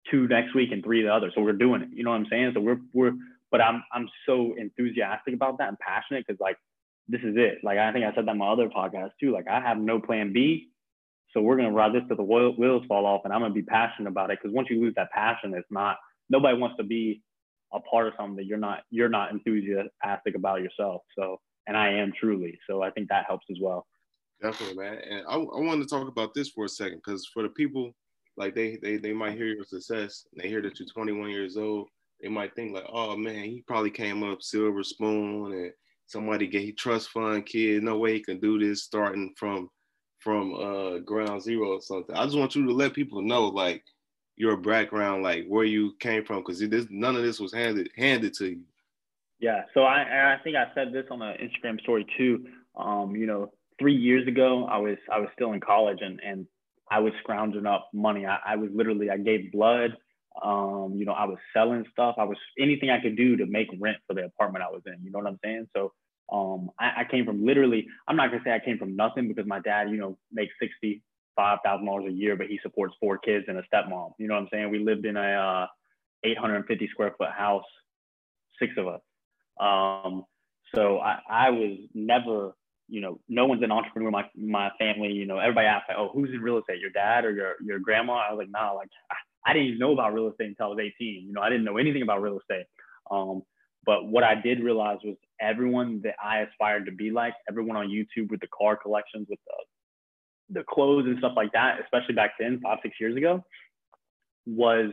two 0.09 0.27
next 0.27 0.53
week 0.53 0.71
and 0.71 0.83
three 0.83 1.03
the 1.03 1.13
other. 1.13 1.31
So 1.33 1.41
we're 1.41 1.53
doing 1.53 1.81
it. 1.81 1.89
You 1.93 2.03
know 2.03 2.11
what 2.11 2.17
I'm 2.17 2.27
saying? 2.29 2.51
So 2.53 2.61
we're 2.61 2.79
we're 2.93 3.13
but 3.51 3.61
I'm 3.61 3.83
I'm 3.91 4.09
so 4.25 4.55
enthusiastic 4.57 5.33
about 5.33 5.57
that 5.59 5.69
and 5.69 5.79
passionate 5.79 6.25
because 6.25 6.39
like 6.39 6.57
this 7.07 7.21
is 7.21 7.35
it. 7.37 7.59
Like 7.63 7.77
I 7.77 7.91
think 7.91 8.05
I 8.05 8.13
said 8.15 8.25
that 8.25 8.31
in 8.31 8.37
my 8.37 8.51
other 8.51 8.69
podcast 8.69 9.11
too. 9.19 9.31
Like 9.31 9.47
I 9.47 9.59
have 9.59 9.77
no 9.77 9.99
plan 9.99 10.33
B. 10.33 10.69
So 11.33 11.41
we're 11.41 11.57
gonna 11.57 11.71
ride 11.71 11.93
this 11.93 12.03
till 12.07 12.17
the 12.17 12.23
wheels 12.23 12.85
fall 12.87 13.05
off, 13.05 13.21
and 13.23 13.33
I'm 13.33 13.41
gonna 13.41 13.53
be 13.53 13.61
passionate 13.61 14.09
about 14.09 14.31
it. 14.31 14.39
Because 14.41 14.53
once 14.53 14.69
you 14.69 14.81
lose 14.81 14.93
that 14.95 15.11
passion, 15.11 15.53
it's 15.53 15.71
not 15.71 15.97
nobody 16.29 16.57
wants 16.57 16.77
to 16.77 16.83
be 16.83 17.21
a 17.73 17.79
part 17.79 18.07
of 18.07 18.13
something 18.17 18.35
that 18.35 18.45
you're 18.45 18.57
not 18.57 18.83
you're 18.89 19.09
not 19.09 19.31
enthusiastic 19.31 20.35
about 20.35 20.61
yourself. 20.61 21.01
So 21.17 21.39
and 21.67 21.77
I 21.77 21.89
am 21.89 22.11
truly. 22.19 22.59
So 22.69 22.81
I 22.81 22.91
think 22.91 23.09
that 23.09 23.25
helps 23.27 23.45
as 23.49 23.57
well. 23.61 23.85
Definitely, 24.41 24.77
man. 24.77 24.97
And 25.09 25.25
I, 25.27 25.35
I 25.35 25.59
wanted 25.59 25.87
to 25.87 25.95
talk 25.95 26.07
about 26.07 26.33
this 26.33 26.49
for 26.49 26.65
a 26.65 26.69
second 26.69 27.01
because 27.05 27.29
for 27.33 27.43
the 27.43 27.49
people 27.49 27.93
like 28.37 28.55
they 28.55 28.77
they 28.81 28.97
they 28.97 29.13
might 29.13 29.37
hear 29.37 29.47
your 29.47 29.63
success, 29.63 30.25
they 30.35 30.47
hear 30.47 30.61
that 30.61 30.79
you're 30.79 30.87
21 30.87 31.29
years 31.29 31.57
old, 31.57 31.87
they 32.21 32.29
might 32.29 32.55
think 32.55 32.73
like, 32.73 32.85
oh 32.91 33.15
man, 33.15 33.45
he 33.45 33.63
probably 33.67 33.91
came 33.91 34.23
up 34.23 34.41
silver 34.41 34.83
spoon 34.83 35.53
and 35.53 35.71
somebody 36.07 36.47
gave 36.47 36.75
trust 36.75 37.09
fund 37.09 37.45
kid. 37.45 37.83
No 37.83 37.97
way 37.97 38.15
he 38.15 38.23
can 38.23 38.39
do 38.39 38.59
this 38.59 38.83
starting 38.83 39.33
from 39.37 39.69
from 40.21 40.53
uh 40.53 40.99
ground 40.99 41.41
zero 41.41 41.73
or 41.73 41.81
something. 41.81 42.15
I 42.15 42.25
just 42.25 42.37
want 42.37 42.55
you 42.55 42.65
to 42.65 42.73
let 42.73 42.93
people 42.93 43.21
know 43.21 43.47
like 43.47 43.83
your 44.37 44.57
background, 44.57 45.23
like 45.23 45.45
where 45.47 45.65
you 45.65 45.93
came 45.99 46.23
from, 46.23 46.37
because 46.37 46.59
this 46.59 46.87
none 46.89 47.15
of 47.15 47.23
this 47.23 47.39
was 47.39 47.53
handed 47.53 47.89
handed 47.97 48.33
to 48.35 48.47
you. 48.47 48.61
Yeah, 49.39 49.63
so 49.73 49.81
I 49.81 50.35
I 50.35 50.37
think 50.43 50.55
I 50.55 50.71
said 50.75 50.93
this 50.93 51.05
on 51.11 51.19
the 51.19 51.33
Instagram 51.41 51.79
story 51.81 52.05
too. 52.17 52.45
Um, 52.75 53.15
you 53.15 53.25
know, 53.27 53.51
three 53.79 53.95
years 53.95 54.27
ago, 54.27 54.65
I 54.65 54.77
was 54.77 54.97
I 55.11 55.19
was 55.19 55.29
still 55.33 55.53
in 55.53 55.59
college, 55.59 55.99
and 56.01 56.19
and 56.23 56.47
I 56.89 56.99
was 56.99 57.13
scrounging 57.21 57.65
up 57.65 57.89
money. 57.93 58.25
I, 58.25 58.37
I 58.45 58.55
was 58.57 58.69
literally, 58.73 59.09
I 59.09 59.17
gave 59.17 59.51
blood. 59.51 59.97
Um, 60.43 60.93
you 60.95 61.05
know, 61.05 61.13
I 61.13 61.25
was 61.25 61.37
selling 61.53 61.85
stuff. 61.91 62.15
I 62.17 62.25
was 62.25 62.37
anything 62.59 62.89
I 62.89 63.01
could 63.01 63.15
do 63.17 63.37
to 63.37 63.45
make 63.45 63.67
rent 63.79 63.97
for 64.07 64.13
the 64.13 64.25
apartment 64.25 64.63
I 64.63 64.71
was 64.71 64.81
in. 64.85 65.03
You 65.03 65.11
know 65.11 65.19
what 65.19 65.27
I'm 65.27 65.39
saying? 65.43 65.67
So 65.75 65.93
um, 66.31 66.69
I, 66.79 67.01
I 67.01 67.03
came 67.09 67.25
from 67.25 67.45
literally, 67.45 67.87
I'm 68.07 68.15
not 68.15 68.31
gonna 68.31 68.43
say 68.43 68.51
I 68.51 68.59
came 68.59 68.77
from 68.77 68.95
nothing 68.95 69.27
because 69.27 69.45
my 69.45 69.59
dad, 69.59 69.89
you 69.89 69.97
know, 69.97 70.17
makes 70.31 70.53
sixty 70.61 71.01
five 71.35 71.59
thousand 71.63 71.85
dollars 71.85 72.05
a 72.09 72.13
year, 72.13 72.35
but 72.35 72.47
he 72.47 72.59
supports 72.61 72.95
four 72.99 73.17
kids 73.17 73.45
and 73.47 73.57
a 73.57 73.63
stepmom. 73.63 74.11
You 74.17 74.27
know 74.27 74.35
what 74.35 74.41
I'm 74.41 74.49
saying? 74.51 74.69
We 74.69 74.79
lived 74.79 75.05
in 75.05 75.17
a 75.17 75.21
uh, 75.63 75.67
850 76.23 76.87
square 76.91 77.13
foot 77.17 77.31
house, 77.31 77.65
six 78.59 78.73
of 78.77 78.87
us. 78.87 79.01
Um, 79.59 80.25
so 80.75 80.99
I, 80.99 81.19
I 81.29 81.49
was 81.49 81.77
never 81.93 82.53
you 82.91 82.99
know, 82.99 83.19
no 83.29 83.45
one's 83.45 83.63
an 83.63 83.71
entrepreneur 83.71 84.11
my 84.11 84.25
my 84.35 84.69
family. 84.77 85.13
You 85.13 85.25
know, 85.25 85.39
everybody 85.39 85.65
asks 85.65 85.85
like, 85.87 85.97
oh, 85.97 86.11
who's 86.13 86.29
in 86.33 86.41
real 86.41 86.59
estate? 86.59 86.81
Your 86.81 86.89
dad 86.91 87.23
or 87.23 87.31
your 87.31 87.55
your 87.63 87.79
grandma? 87.79 88.15
I 88.15 88.33
was 88.33 88.39
like, 88.39 88.51
nah, 88.51 88.73
like 88.73 88.89
I, 89.09 89.49
I 89.49 89.53
didn't 89.53 89.69
even 89.69 89.79
know 89.79 89.93
about 89.93 90.13
real 90.13 90.29
estate 90.29 90.49
until 90.49 90.65
I 90.65 90.69
was 90.69 90.79
18. 90.79 91.25
You 91.25 91.33
know, 91.33 91.41
I 91.41 91.49
didn't 91.49 91.63
know 91.63 91.77
anything 91.77 92.01
about 92.01 92.21
real 92.21 92.37
estate. 92.37 92.65
Um, 93.09 93.43
but 93.85 94.05
what 94.07 94.23
I 94.23 94.35
did 94.35 94.63
realize 94.63 94.99
was 95.03 95.15
everyone 95.39 96.01
that 96.03 96.15
I 96.23 96.39
aspired 96.39 96.85
to 96.85 96.91
be 96.91 97.11
like, 97.11 97.33
everyone 97.49 97.77
on 97.77 97.87
YouTube 97.87 98.29
with 98.29 98.39
the 98.39 98.47
car 98.47 98.75
collections, 98.75 99.27
with 99.29 99.39
the 99.45 99.53
the 100.53 100.63
clothes 100.69 101.05
and 101.05 101.17
stuff 101.17 101.31
like 101.35 101.51
that, 101.53 101.79
especially 101.81 102.13
back 102.13 102.31
then, 102.37 102.59
five 102.61 102.79
six 102.83 102.95
years 102.99 103.15
ago, 103.15 103.43
was 104.45 104.91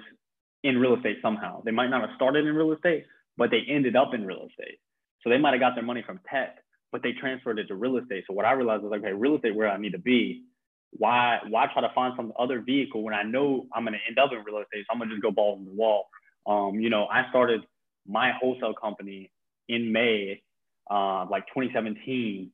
in 0.63 0.79
real 0.79 0.95
estate 0.95 1.19
somehow. 1.21 1.63
They 1.65 1.71
might 1.71 1.91
not 1.91 2.01
have 2.03 2.11
started 2.17 2.47
in 2.47 2.55
real 2.55 2.73
estate, 2.73 3.05
but 3.37 3.51
they 3.51 3.63
ended 3.69 3.97
up 3.97 4.15
in 4.15 4.25
real 4.25 4.47
estate. 4.49 4.79
So 5.23 5.31
they 5.31 5.39
might 5.39 5.53
have 5.53 5.61
got 5.61 5.75
their 5.75 5.85
money 5.85 6.03
from 6.07 6.21
tech, 6.31 6.59
but 6.93 7.03
they 7.03 7.13
transferred 7.13 7.59
it 7.59 7.67
to 7.69 7.75
real 7.75 7.97
estate. 7.97 8.25
So 8.29 8.35
what 8.35 8.45
I 8.45 8.53
realized 8.53 8.85
was 8.85 8.93
okay, 8.99 9.13
real 9.13 9.37
estate 9.37 9.55
where 9.55 9.69
I 9.69 9.77
need 9.77 9.93
to 9.93 9.99
be. 9.99 10.45
Why 10.93 11.41
why 11.49 11.67
try 11.73 11.83
to 11.83 11.93
find 11.95 12.15
some 12.17 12.33
other 12.39 12.61
vehicle 12.61 13.03
when 13.03 13.15
I 13.15 13.23
know 13.23 13.67
I'm 13.75 13.85
gonna 13.85 13.99
end 14.09 14.19
up 14.19 14.31
in 14.33 14.39
real 14.45 14.63
estate? 14.63 14.87
So 14.87 14.93
I'm 14.93 14.99
gonna 14.99 15.11
just 15.11 15.23
go 15.23 15.31
balls 15.31 15.59
in 15.59 15.67
the 15.67 15.73
wall. 15.73 16.07
Um, 16.47 16.81
you 16.81 16.89
know, 16.89 17.07
I 17.07 17.29
started 17.29 17.63
my 18.07 18.33
wholesale 18.41 18.75
company 18.75 19.31
in 19.69 19.93
May, 19.93 20.43
uh, 20.91 21.27
like 21.31 21.47
2017, 21.49 22.51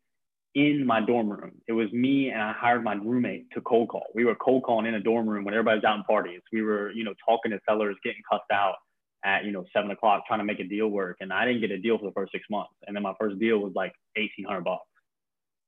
in 0.54 0.86
my 0.86 1.00
dorm 1.00 1.28
room. 1.28 1.52
It 1.66 1.72
was 1.72 1.92
me 1.92 2.30
and 2.30 2.40
I 2.40 2.52
hired 2.52 2.84
my 2.84 2.94
roommate 2.94 3.50
to 3.52 3.60
cold 3.60 3.88
call. 3.88 4.06
We 4.14 4.24
were 4.24 4.36
cold 4.36 4.62
calling 4.62 4.86
in 4.86 4.94
a 4.94 5.00
dorm 5.00 5.28
room 5.28 5.44
when 5.44 5.54
everybody's 5.54 5.84
out 5.84 5.96
in 5.96 6.04
parties. 6.04 6.40
We 6.52 6.62
were, 6.62 6.92
you 6.92 7.04
know, 7.04 7.14
talking 7.28 7.50
to 7.50 7.60
sellers, 7.68 7.96
getting 8.04 8.22
cussed 8.30 8.50
out 8.52 8.74
at 9.24 9.44
you 9.44 9.52
know 9.52 9.64
seven 9.72 9.90
o'clock 9.90 10.24
trying 10.26 10.40
to 10.40 10.44
make 10.44 10.60
a 10.60 10.64
deal 10.64 10.88
work, 10.88 11.16
and 11.20 11.32
I 11.32 11.44
didn't 11.46 11.60
get 11.60 11.70
a 11.70 11.78
deal 11.78 11.98
for 11.98 12.04
the 12.04 12.12
first 12.12 12.32
six 12.32 12.44
months, 12.50 12.74
and 12.86 12.94
then 12.94 13.02
my 13.02 13.14
first 13.18 13.38
deal 13.38 13.58
was 13.58 13.72
like 13.74 13.92
eighteen 14.16 14.44
hundred 14.46 14.64
bucks, 14.64 14.84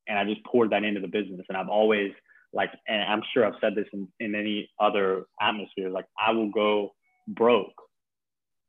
and 0.06 0.18
I 0.18 0.24
just 0.24 0.44
poured 0.44 0.70
that 0.70 0.84
into 0.84 1.00
the 1.00 1.08
business, 1.08 1.46
and 1.48 1.56
I've 1.56 1.68
always 1.68 2.12
like, 2.52 2.70
and 2.86 3.02
I'm 3.02 3.22
sure 3.32 3.44
I've 3.44 3.58
said 3.60 3.74
this 3.74 3.86
in, 3.92 4.08
in 4.20 4.34
any 4.34 4.70
other 4.80 5.24
atmosphere, 5.40 5.90
like 5.90 6.06
I 6.18 6.32
will 6.32 6.50
go 6.50 6.94
broke 7.28 7.72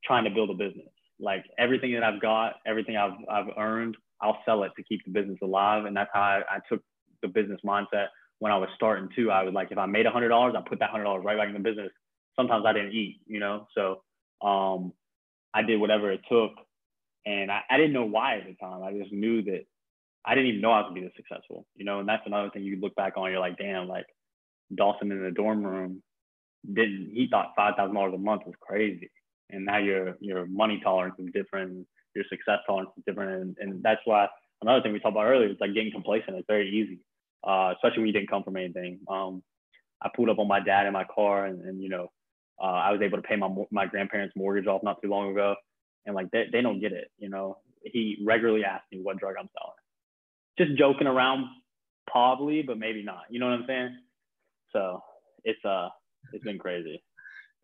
trying 0.04 0.24
to 0.24 0.30
build 0.30 0.50
a 0.50 0.54
business. 0.54 0.88
Like 1.20 1.46
everything 1.58 1.94
that 1.94 2.04
I've 2.04 2.22
got, 2.22 2.56
everything 2.66 2.98
I've 2.98 3.14
I've 3.30 3.48
earned, 3.58 3.98
I'll 4.22 4.40
sell 4.46 4.64
it 4.64 4.72
to 4.78 4.84
keep 4.84 5.04
the 5.06 5.12
business 5.12 5.38
alive. 5.44 5.86
And 5.86 5.96
that's 5.96 6.10
how 6.14 6.22
I, 6.22 6.42
I 6.50 6.60
took 6.70 6.82
the 7.22 7.28
business 7.28 7.60
mindset 7.66 8.08
when 8.40 8.52
I 8.52 8.58
was 8.58 8.70
starting 8.76 9.10
too. 9.16 9.32
I 9.32 9.44
was 9.44 9.54
like, 9.54 9.72
if 9.72 9.78
I 9.78 9.86
made 9.86 10.06
a 10.06 10.12
hundred 10.12 10.30
dollars, 10.30 10.56
I 10.58 10.68
put 10.68 10.80
that 10.80 10.90
hundred 10.92 11.06
dollars 11.06 11.24
right 11.26 11.38
back 11.38 11.48
in 11.48 11.54
the 11.54 11.60
business. 11.60 11.92
Sometimes 12.36 12.66
I 12.68 12.74
didn't 12.74 12.94
eat, 12.94 13.22
you 13.26 13.40
know. 13.40 13.68
So 13.76 14.04
um, 14.48 14.94
I 15.54 15.64
did 15.64 15.80
whatever 15.80 16.12
it 16.12 16.22
took, 16.30 16.52
and 17.26 17.52
I, 17.52 17.62
I 17.70 17.78
didn't 17.78 17.94
know 17.94 18.06
why 18.06 18.38
at 18.38 18.46
the 18.46 18.56
time. 18.56 18.84
I 18.84 18.94
just 18.94 19.12
knew 19.12 19.42
that 19.44 19.66
I 20.26 20.36
didn't 20.36 20.50
even 20.50 20.62
know 20.62 20.72
I 20.72 20.82
was 20.82 20.90
gonna 20.90 21.02
be 21.02 21.08
this 21.08 21.16
successful, 21.16 21.66
you 21.76 21.86
know. 21.86 22.00
And 22.00 22.10
that's 22.10 22.24
another 22.28 22.50
thing 22.52 22.64
you 22.64 22.80
look 22.80 22.96
back 22.96 23.14
on. 23.18 23.32
You're 23.32 23.40
like, 23.40 23.58
damn, 23.58 23.88
like 23.88 24.06
Dawson 24.76 25.12
in 25.12 25.24
the 25.24 25.32
dorm 25.32 25.64
room 25.66 26.04
didn't. 26.74 27.12
He 27.14 27.28
thought 27.30 27.54
five 27.56 27.76
thousand 27.76 27.96
dollars 27.96 28.14
a 28.16 28.20
month 28.20 28.44
was 28.46 28.56
crazy, 28.62 29.12
and 29.50 29.66
now 29.66 29.78
your 29.78 30.18
your 30.20 30.46
money 30.48 30.80
tolerance 30.84 31.16
is 31.20 31.28
different, 31.34 31.88
your 32.16 32.26
success 32.30 32.60
tolerance 32.66 32.92
is 32.98 33.04
different, 33.06 33.32
and, 33.42 33.58
and 33.60 33.84
that's 33.84 34.02
why 34.06 34.28
another 34.62 34.82
thing 34.82 34.94
we 34.94 35.00
talked 35.00 35.14
about 35.14 35.26
earlier 35.26 35.50
is 35.50 35.58
like 35.60 35.74
getting 35.74 35.92
complacent. 35.92 36.38
It's 36.38 36.48
very 36.48 36.70
easy, 36.70 37.00
uh, 37.44 37.74
especially 37.76 38.00
when 38.00 38.08
you 38.08 38.14
didn't 38.14 38.30
come 38.30 38.44
from 38.44 38.58
anything. 38.58 39.00
Um, 39.08 39.44
I 40.02 40.10
pulled 40.16 40.30
up 40.30 40.40
on 40.40 40.48
my 40.48 40.60
dad 40.60 40.86
in 40.86 40.94
my 40.94 41.06
car, 41.06 41.46
and, 41.46 41.62
and 41.62 41.82
you 41.82 41.90
know, 41.90 42.12
uh, 42.62 42.66
I 42.66 42.92
was 42.92 43.02
able 43.02 43.18
to 43.18 43.24
pay 43.24 43.36
my 43.36 43.50
my 43.72 43.86
grandparents' 43.86 44.36
mortgage 44.36 44.68
off 44.68 44.84
not 44.84 45.02
too 45.02 45.10
long 45.10 45.32
ago, 45.32 45.56
and 46.06 46.16
like 46.16 46.30
they 46.32 46.46
they 46.52 46.62
don't 46.62 46.80
get 46.80 46.92
it. 46.92 47.12
You 47.18 47.30
know, 47.30 47.58
he 47.84 48.18
regularly 48.26 48.64
asks 48.64 48.88
me 48.92 49.00
what 49.02 49.18
drug 49.18 49.36
I'm 49.40 49.50
selling, 49.58 50.68
just 50.68 50.78
joking 50.78 51.08
around, 51.08 51.46
probably, 52.08 52.62
but 52.62 52.78
maybe 52.78 53.04
not. 53.04 53.24
You 53.30 53.40
know 53.40 53.48
what 53.48 53.60
I'm 53.60 53.66
saying? 53.68 53.98
So 54.74 55.02
it's 55.44 55.64
uh 55.66 55.90
it's 56.34 56.44
been 56.44 56.60
crazy. 56.60 57.04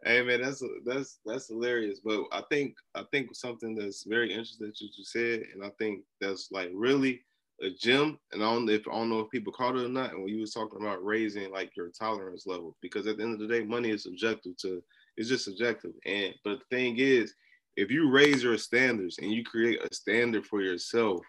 Hey 0.06 0.22
man, 0.22 0.42
that's 0.42 0.62
that's 0.86 1.20
that's 1.26 1.48
hilarious. 1.48 2.00
But 2.04 2.24
I 2.32 2.42
think 2.50 2.76
I 2.94 3.04
think 3.12 3.34
something 3.36 3.76
that's 3.76 4.04
very 4.04 4.32
interesting 4.32 4.68
that 4.68 4.82
you 4.82 4.90
just 4.96 5.12
said, 5.12 5.44
and 5.54 5.64
I 5.64 5.70
think 5.80 6.02
that's 6.20 6.50
like 6.52 6.72
really 6.74 7.22
a 7.62 7.70
gem. 7.70 8.20
And 8.34 8.44
I 8.44 8.54
don't 8.54 8.70
if 8.70 8.88
I 8.88 8.92
don't 8.92 9.10
know 9.10 9.22
if 9.22 9.30
people 9.32 9.54
caught 9.54 9.78
it 9.78 9.86
or 9.86 9.90
not. 9.90 10.12
And 10.12 10.24
when 10.24 10.34
you 10.34 10.42
was 10.42 10.54
talking 10.54 10.82
about 10.82 11.04
raising 11.06 11.52
like 11.52 11.76
your 11.78 11.90
tolerance 11.90 12.46
level, 12.46 12.76
because 12.82 13.08
at 13.08 13.18
the 13.18 13.24
end 13.24 13.34
of 13.34 13.40
the 13.40 13.48
day, 13.48 13.64
money 13.64 13.92
is 13.92 14.04
subjective 14.04 14.58
to 14.58 14.84
it's 15.16 15.30
just 15.30 15.46
subjective. 15.46 15.94
And 16.06 16.34
but 16.44 16.60
the 16.60 16.76
thing 16.76 16.98
is, 16.98 17.34
if 17.78 17.90
you 17.90 18.10
raise 18.12 18.44
your 18.44 18.58
standards 18.58 19.20
and 19.20 19.32
you 19.32 19.44
create 19.44 19.80
a 19.84 19.94
standard 19.94 20.46
for 20.46 20.62
yourself, 20.62 21.22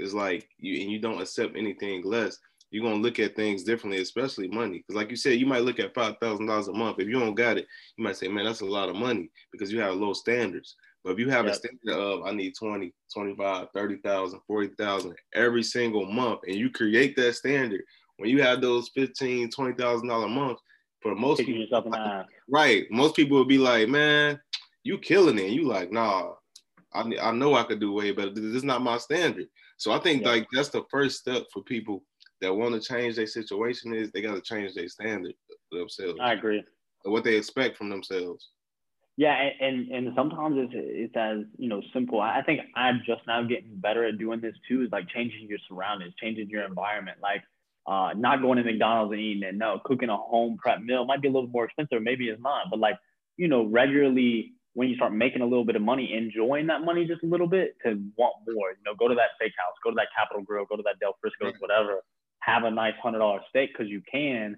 it's 0.00 0.14
like 0.14 0.48
you 0.58 0.80
and 0.80 0.90
you 0.90 0.98
don't 1.00 1.20
accept 1.20 1.56
anything 1.56 2.02
less 2.02 2.38
you're 2.76 2.84
gonna 2.84 3.02
look 3.02 3.18
at 3.18 3.34
things 3.34 3.64
differently, 3.64 4.02
especially 4.02 4.48
money. 4.48 4.78
Because 4.78 4.96
like 4.96 5.08
you 5.08 5.16
said, 5.16 5.40
you 5.40 5.46
might 5.46 5.62
look 5.62 5.80
at 5.80 5.94
five 5.94 6.18
thousand 6.20 6.44
dollars 6.44 6.68
a 6.68 6.74
month. 6.74 6.98
If 6.98 7.08
you 7.08 7.18
don't 7.18 7.34
got 7.34 7.56
it, 7.56 7.66
you 7.96 8.04
might 8.04 8.16
say, 8.16 8.28
man, 8.28 8.44
that's 8.44 8.60
a 8.60 8.66
lot 8.66 8.90
of 8.90 8.96
money 8.96 9.30
because 9.50 9.72
you 9.72 9.80
have 9.80 9.94
low 9.94 10.12
standards. 10.12 10.76
But 11.02 11.12
if 11.12 11.18
you 11.18 11.30
have 11.30 11.46
yep. 11.46 11.54
a 11.54 11.56
standard 11.56 11.98
of 11.98 12.26
I 12.26 12.32
need 12.32 12.54
20, 12.54 12.92
25, 13.14 13.68
30,000, 13.72 14.40
40,000 14.46 15.14
every 15.34 15.62
single 15.62 16.04
month, 16.04 16.40
and 16.46 16.54
you 16.54 16.68
create 16.68 17.16
that 17.16 17.34
standard, 17.36 17.80
when 18.18 18.28
you 18.28 18.42
have 18.42 18.60
those 18.60 18.90
15, 18.90 19.50
20,000 19.50 20.06
dollar 20.06 20.28
months, 20.28 20.60
for 21.00 21.14
most 21.14 21.38
people, 21.38 21.66
right, 22.50 22.84
most 22.90 23.16
people 23.16 23.38
would 23.38 23.48
be 23.48 23.58
like, 23.58 23.88
man, 23.88 24.38
you 24.82 24.98
killing 24.98 25.38
it. 25.38 25.46
And 25.46 25.54
you 25.54 25.66
like, 25.66 25.90
nah, 25.90 26.32
I, 26.92 27.10
I 27.22 27.32
know 27.32 27.54
I 27.54 27.62
could 27.62 27.80
do 27.80 27.94
way 27.94 28.12
better. 28.12 28.34
This 28.34 28.44
is 28.44 28.64
not 28.64 28.82
my 28.82 28.98
standard. 28.98 29.46
So 29.78 29.92
I 29.92 29.98
think 29.98 30.22
yep. 30.22 30.30
like 30.30 30.46
that's 30.52 30.68
the 30.68 30.84
first 30.90 31.20
step 31.20 31.44
for 31.52 31.62
people 31.62 32.02
that 32.40 32.54
want 32.54 32.74
to 32.74 32.80
change 32.80 33.16
their 33.16 33.26
situation 33.26 33.94
is 33.94 34.10
they 34.10 34.22
got 34.22 34.34
to 34.34 34.40
change 34.40 34.74
their 34.74 34.88
standard 34.88 35.34
themselves. 35.72 36.18
I 36.20 36.32
agree. 36.32 36.64
What 37.02 37.24
they 37.24 37.36
expect 37.36 37.76
from 37.76 37.88
themselves. 37.88 38.50
Yeah, 39.16 39.34
and 39.60 39.88
and 39.90 40.12
sometimes 40.14 40.56
it's 40.58 40.72
it's 40.74 41.16
as 41.16 41.38
you 41.56 41.70
know 41.70 41.80
simple. 41.94 42.20
I 42.20 42.42
think 42.42 42.60
I'm 42.74 43.00
just 43.06 43.22
now 43.26 43.42
getting 43.42 43.76
better 43.76 44.04
at 44.04 44.18
doing 44.18 44.40
this 44.40 44.54
too. 44.68 44.82
Is 44.82 44.92
like 44.92 45.08
changing 45.08 45.46
your 45.48 45.58
surroundings, 45.68 46.12
changing 46.20 46.50
your 46.50 46.64
environment. 46.64 47.18
Like 47.22 47.42
uh, 47.86 48.12
not 48.14 48.42
going 48.42 48.58
to 48.58 48.64
McDonald's 48.64 49.12
and 49.12 49.20
eating 49.20 49.42
it. 49.42 49.54
No, 49.54 49.80
cooking 49.84 50.10
a 50.10 50.16
home 50.16 50.58
prep 50.58 50.82
meal 50.82 51.06
might 51.06 51.22
be 51.22 51.28
a 51.28 51.30
little 51.30 51.48
more 51.48 51.64
expensive. 51.64 52.02
Maybe 52.02 52.28
it's 52.28 52.42
not, 52.42 52.66
but 52.70 52.78
like 52.78 52.98
you 53.38 53.48
know, 53.48 53.64
regularly 53.64 54.52
when 54.74 54.90
you 54.90 54.96
start 54.96 55.14
making 55.14 55.40
a 55.40 55.46
little 55.46 55.64
bit 55.64 55.76
of 55.76 55.82
money, 55.82 56.12
enjoying 56.12 56.66
that 56.66 56.82
money 56.82 57.06
just 57.06 57.22
a 57.22 57.26
little 57.26 57.46
bit 57.46 57.76
to 57.86 57.98
want 58.18 58.34
more. 58.46 58.70
You 58.72 58.84
know, 58.84 58.94
go 58.98 59.08
to 59.08 59.14
that 59.14 59.30
steakhouse, 59.40 59.80
go 59.82 59.90
to 59.90 59.96
that 59.96 60.08
Capital 60.14 60.42
Grille, 60.42 60.66
go 60.68 60.76
to 60.76 60.82
that 60.82 60.98
Del 61.00 61.16
Frisco's, 61.22 61.58
whatever 61.58 62.02
have 62.40 62.64
a 62.64 62.70
nice 62.70 62.94
hundred 63.02 63.18
dollar 63.18 63.40
steak 63.48 63.70
because 63.72 63.90
you 63.90 64.02
can, 64.10 64.56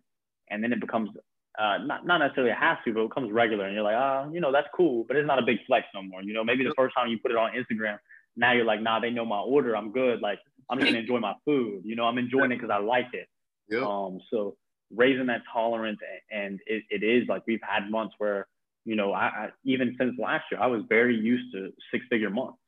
and 0.51 0.63
then 0.63 0.73
it 0.73 0.81
becomes 0.81 1.11
uh, 1.59 1.79
not 1.79 2.07
not 2.07 2.19
necessarily 2.19 2.53
a 2.53 2.55
have 2.55 2.83
to, 2.85 2.93
but 2.93 3.01
it 3.01 3.09
becomes 3.09 3.33
regular, 3.33 3.65
and 3.65 3.75
you're 3.75 3.83
like, 3.83 3.97
ah, 3.97 4.25
oh, 4.27 4.33
you 4.33 4.41
know, 4.41 4.53
that's 4.53 4.69
cool, 4.75 5.05
but 5.09 5.17
it's 5.17 5.27
not 5.27 5.39
a 5.39 5.43
big 5.43 5.59
flex 5.67 5.87
no 5.95 6.03
more. 6.03 6.23
You 6.23 6.35
know, 6.35 6.45
maybe 6.45 6.65
the 6.65 6.75
first 6.77 6.95
time 6.95 7.09
you 7.09 7.19
put 7.19 7.31
it 7.31 7.37
on 7.37 7.53
Instagram, 7.53 7.99
now 8.37 8.53
you're 8.53 8.65
like, 8.65 8.81
nah, 8.81 9.01
they 9.01 9.11
know 9.11 9.25
my 9.25 9.41
order, 9.41 9.77
I'm 9.77 9.91
good. 9.91 10.21
Like 10.21 10.39
I'm 10.71 10.79
just 10.79 10.91
gonna 10.91 11.01
enjoy 11.01 11.19
my 11.19 11.35
food. 11.45 11.83
You 11.85 11.97
know, 11.97 12.05
I'm 12.05 12.19
enjoying 12.19 12.53
it 12.53 12.57
because 12.57 12.71
I 12.71 12.79
like 12.79 13.09
it. 13.13 13.29
Yeah. 13.69 13.85
Um, 13.87 14.21
so 14.31 14.57
raising 14.95 15.27
that 15.27 15.43
tolerance, 15.53 15.99
and 16.31 16.61
it, 16.67 16.85
it 16.91 17.03
is 17.03 17.29
like 17.29 17.43
we've 17.47 17.61
had 17.63 17.91
months 17.91 18.15
where, 18.19 18.47
you 18.85 18.97
know, 18.97 19.13
I, 19.13 19.25
I 19.25 19.49
even 19.65 19.97
since 19.99 20.15
last 20.19 20.45
year, 20.51 20.61
I 20.61 20.67
was 20.67 20.83
very 20.89 21.17
used 21.17 21.53
to 21.55 21.73
six 21.91 22.05
figure 22.11 22.31
months. 22.31 22.59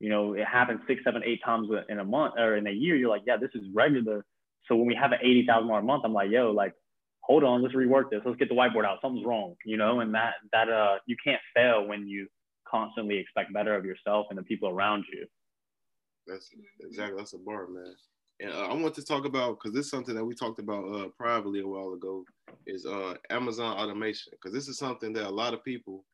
You 0.00 0.10
know, 0.10 0.34
it 0.34 0.46
happens 0.46 0.80
six, 0.86 1.02
seven, 1.02 1.22
eight 1.24 1.40
times 1.44 1.68
in 1.88 1.98
a 1.98 2.04
month 2.04 2.34
or 2.38 2.56
in 2.56 2.68
a 2.68 2.70
year. 2.70 2.94
You're 2.94 3.10
like, 3.10 3.22
yeah, 3.26 3.36
this 3.36 3.50
is 3.54 3.62
regular 3.74 4.24
so 4.68 4.76
when 4.76 4.86
we 4.86 4.94
have 4.94 5.12
an 5.12 5.18
eighty 5.22 5.44
thousand 5.46 5.68
dollar 5.68 5.80
a 5.80 5.82
month, 5.82 6.02
I'm 6.04 6.12
like, 6.12 6.30
yo, 6.30 6.50
like, 6.50 6.74
hold 7.20 7.44
on, 7.44 7.62
let's 7.62 7.74
rework 7.74 8.10
this. 8.10 8.20
Let's 8.24 8.38
get 8.38 8.48
the 8.48 8.54
whiteboard 8.54 8.84
out. 8.84 8.98
Something's 9.02 9.26
wrong, 9.26 9.54
you 9.64 9.76
know. 9.76 10.00
And 10.00 10.14
that 10.14 10.34
that 10.52 10.68
uh, 10.68 10.96
you 11.06 11.16
can't 11.22 11.40
fail 11.54 11.86
when 11.86 12.06
you 12.06 12.28
constantly 12.70 13.16
expect 13.16 13.52
better 13.52 13.74
of 13.74 13.84
yourself 13.84 14.26
and 14.30 14.38
the 14.38 14.42
people 14.42 14.68
around 14.68 15.04
you. 15.12 15.26
That's 16.26 16.50
exactly 16.80 17.16
that's 17.16 17.32
a 17.32 17.38
bar, 17.38 17.66
man. 17.68 17.94
And 18.40 18.52
uh, 18.52 18.68
I 18.68 18.74
want 18.74 18.94
to 18.94 19.04
talk 19.04 19.24
about 19.24 19.58
because 19.58 19.74
this 19.74 19.86
is 19.86 19.90
something 19.90 20.14
that 20.14 20.24
we 20.24 20.34
talked 20.34 20.60
about 20.60 20.84
uh, 20.84 21.08
privately 21.16 21.60
a 21.60 21.66
while 21.66 21.94
ago 21.94 22.24
is 22.66 22.86
uh, 22.86 23.14
Amazon 23.30 23.76
automation 23.76 24.32
because 24.32 24.52
this 24.52 24.68
is 24.68 24.78
something 24.78 25.12
that 25.14 25.26
a 25.26 25.30
lot 25.30 25.54
of 25.54 25.64
people 25.64 26.04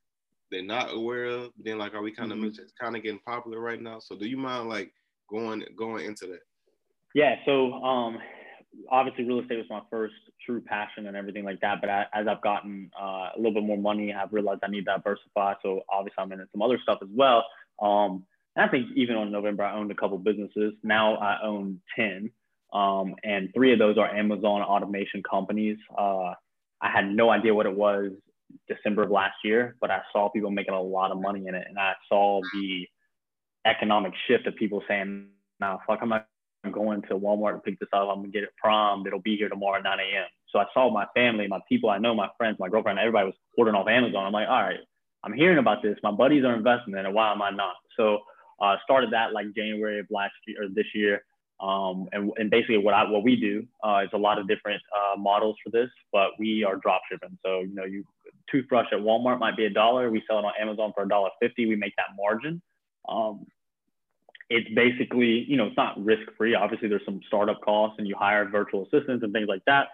they're 0.50 0.62
not 0.62 0.94
aware 0.94 1.26
of. 1.26 1.50
Then 1.58 1.78
like 1.78 1.94
are 1.94 2.02
we 2.02 2.12
kind 2.12 2.30
of 2.30 2.36
mm-hmm. 2.36 2.46
mentioned, 2.46 2.64
it's 2.64 2.78
kind 2.80 2.96
of 2.96 3.02
getting 3.02 3.20
popular 3.26 3.60
right 3.60 3.80
now. 3.80 3.98
So 3.98 4.16
do 4.16 4.26
you 4.26 4.36
mind 4.36 4.68
like 4.68 4.92
going 5.28 5.64
going 5.76 6.06
into 6.06 6.26
that? 6.28 6.40
Yeah. 7.14 7.36
So 7.44 7.74
um, 7.74 8.18
obviously 8.90 9.24
real 9.24 9.40
estate 9.40 9.58
was 9.58 9.66
my 9.70 9.82
first 9.90 10.14
true 10.44 10.60
passion 10.60 11.06
and 11.06 11.16
everything 11.16 11.44
like 11.44 11.60
that. 11.60 11.80
But 11.80 11.90
I, 11.90 12.06
as 12.12 12.26
I've 12.28 12.42
gotten 12.42 12.90
uh, 13.00 13.30
a 13.34 13.36
little 13.36 13.54
bit 13.54 13.64
more 13.64 13.78
money, 13.78 14.12
I've 14.12 14.32
realized 14.32 14.60
I 14.62 14.68
need 14.68 14.84
to 14.84 14.92
diversify. 14.96 15.54
So 15.62 15.82
obviously 15.88 16.22
I'm 16.22 16.32
into 16.32 16.46
some 16.52 16.62
other 16.62 16.78
stuff 16.82 16.98
as 17.02 17.08
well. 17.12 17.44
Um, 17.82 18.24
I 18.56 18.68
think 18.68 18.88
even 18.94 19.16
on 19.16 19.32
November, 19.32 19.64
I 19.64 19.74
owned 19.74 19.90
a 19.90 19.94
couple 19.94 20.16
businesses. 20.18 20.74
Now 20.82 21.16
I 21.16 21.42
own 21.42 21.80
10. 21.96 22.30
Um, 22.72 23.14
and 23.24 23.50
three 23.54 23.72
of 23.72 23.78
those 23.78 23.98
are 23.98 24.08
Amazon 24.08 24.62
automation 24.62 25.22
companies. 25.28 25.78
Uh, 25.96 26.32
I 26.80 26.90
had 26.92 27.06
no 27.06 27.30
idea 27.30 27.54
what 27.54 27.66
it 27.66 27.74
was 27.74 28.10
December 28.68 29.04
of 29.04 29.10
last 29.10 29.36
year, 29.44 29.76
but 29.80 29.90
I 29.90 30.02
saw 30.12 30.28
people 30.28 30.50
making 30.50 30.74
a 30.74 30.80
lot 30.80 31.10
of 31.10 31.20
money 31.20 31.46
in 31.46 31.54
it. 31.54 31.66
And 31.68 31.78
I 31.78 31.94
saw 32.08 32.40
the 32.52 32.86
economic 33.66 34.12
shift 34.28 34.46
of 34.46 34.54
people 34.56 34.82
saying, 34.86 35.28
now, 35.60 35.80
fuck, 35.86 36.00
I'm 36.02 36.08
not 36.10 36.26
going 36.72 37.02
to 37.02 37.14
Walmart 37.14 37.54
to 37.54 37.58
pick 37.60 37.78
this 37.78 37.88
up. 37.92 38.08
I'm 38.08 38.18
gonna 38.18 38.28
get 38.28 38.42
it 38.42 38.50
prompt. 38.56 39.06
It'll 39.06 39.20
be 39.20 39.36
here 39.36 39.48
tomorrow 39.48 39.78
at 39.78 39.84
9 39.84 39.98
a.m. 39.98 40.26
So 40.50 40.58
I 40.58 40.66
saw 40.72 40.90
my 40.92 41.06
family, 41.14 41.48
my 41.48 41.60
people 41.68 41.90
I 41.90 41.98
know, 41.98 42.14
my 42.14 42.28
friends, 42.38 42.58
my 42.60 42.68
girlfriend, 42.68 42.98
everybody 42.98 43.26
was 43.26 43.34
ordering 43.58 43.76
off 43.76 43.88
Amazon. 43.88 44.24
I'm 44.24 44.32
like, 44.32 44.48
all 44.48 44.62
right, 44.62 44.78
I'm 45.24 45.32
hearing 45.32 45.58
about 45.58 45.82
this. 45.82 45.98
My 46.02 46.12
buddies 46.12 46.44
are 46.44 46.54
investing 46.54 46.94
in 46.94 47.06
it. 47.06 47.12
Why 47.12 47.32
am 47.32 47.42
I 47.42 47.50
not? 47.50 47.74
So 47.96 48.18
uh, 48.60 48.76
started 48.84 49.10
that 49.12 49.32
like 49.32 49.46
January 49.54 49.98
of 49.98 50.06
last 50.10 50.34
year 50.46 50.64
or 50.64 50.68
this 50.68 50.86
year. 50.94 51.24
Um, 51.60 52.08
and, 52.12 52.30
and 52.36 52.50
basically 52.50 52.78
what 52.78 52.94
I, 52.94 53.08
what 53.08 53.22
we 53.22 53.36
do 53.36 53.66
uh, 53.82 54.02
is 54.04 54.10
a 54.12 54.18
lot 54.18 54.38
of 54.38 54.48
different 54.48 54.82
uh, 54.94 55.18
models 55.18 55.56
for 55.64 55.70
this, 55.70 55.88
but 56.12 56.30
we 56.38 56.64
are 56.64 56.76
drop 56.76 57.02
shipping. 57.10 57.38
So, 57.44 57.60
you 57.60 57.74
know, 57.74 57.84
you 57.84 58.04
toothbrush 58.50 58.86
at 58.92 58.98
Walmart 58.98 59.38
might 59.38 59.56
be 59.56 59.64
a 59.64 59.70
dollar. 59.70 60.10
We 60.10 60.22
sell 60.28 60.38
it 60.40 60.44
on 60.44 60.52
Amazon 60.60 60.92
for 60.94 61.04
a 61.04 61.08
dollar 61.08 61.30
50. 61.40 61.66
We 61.66 61.76
make 61.76 61.94
that 61.96 62.08
margin. 62.16 62.60
Um, 63.08 63.46
it's 64.50 64.68
basically, 64.74 65.44
you 65.48 65.56
know, 65.56 65.66
it's 65.66 65.76
not 65.76 66.02
risk 66.02 66.22
free. 66.36 66.54
Obviously, 66.54 66.88
there's 66.88 67.04
some 67.04 67.20
startup 67.26 67.60
costs 67.62 67.96
and 67.98 68.06
you 68.06 68.14
hire 68.18 68.48
virtual 68.48 68.82
assistants 68.82 69.24
and 69.24 69.32
things 69.32 69.48
like 69.48 69.62
that. 69.66 69.88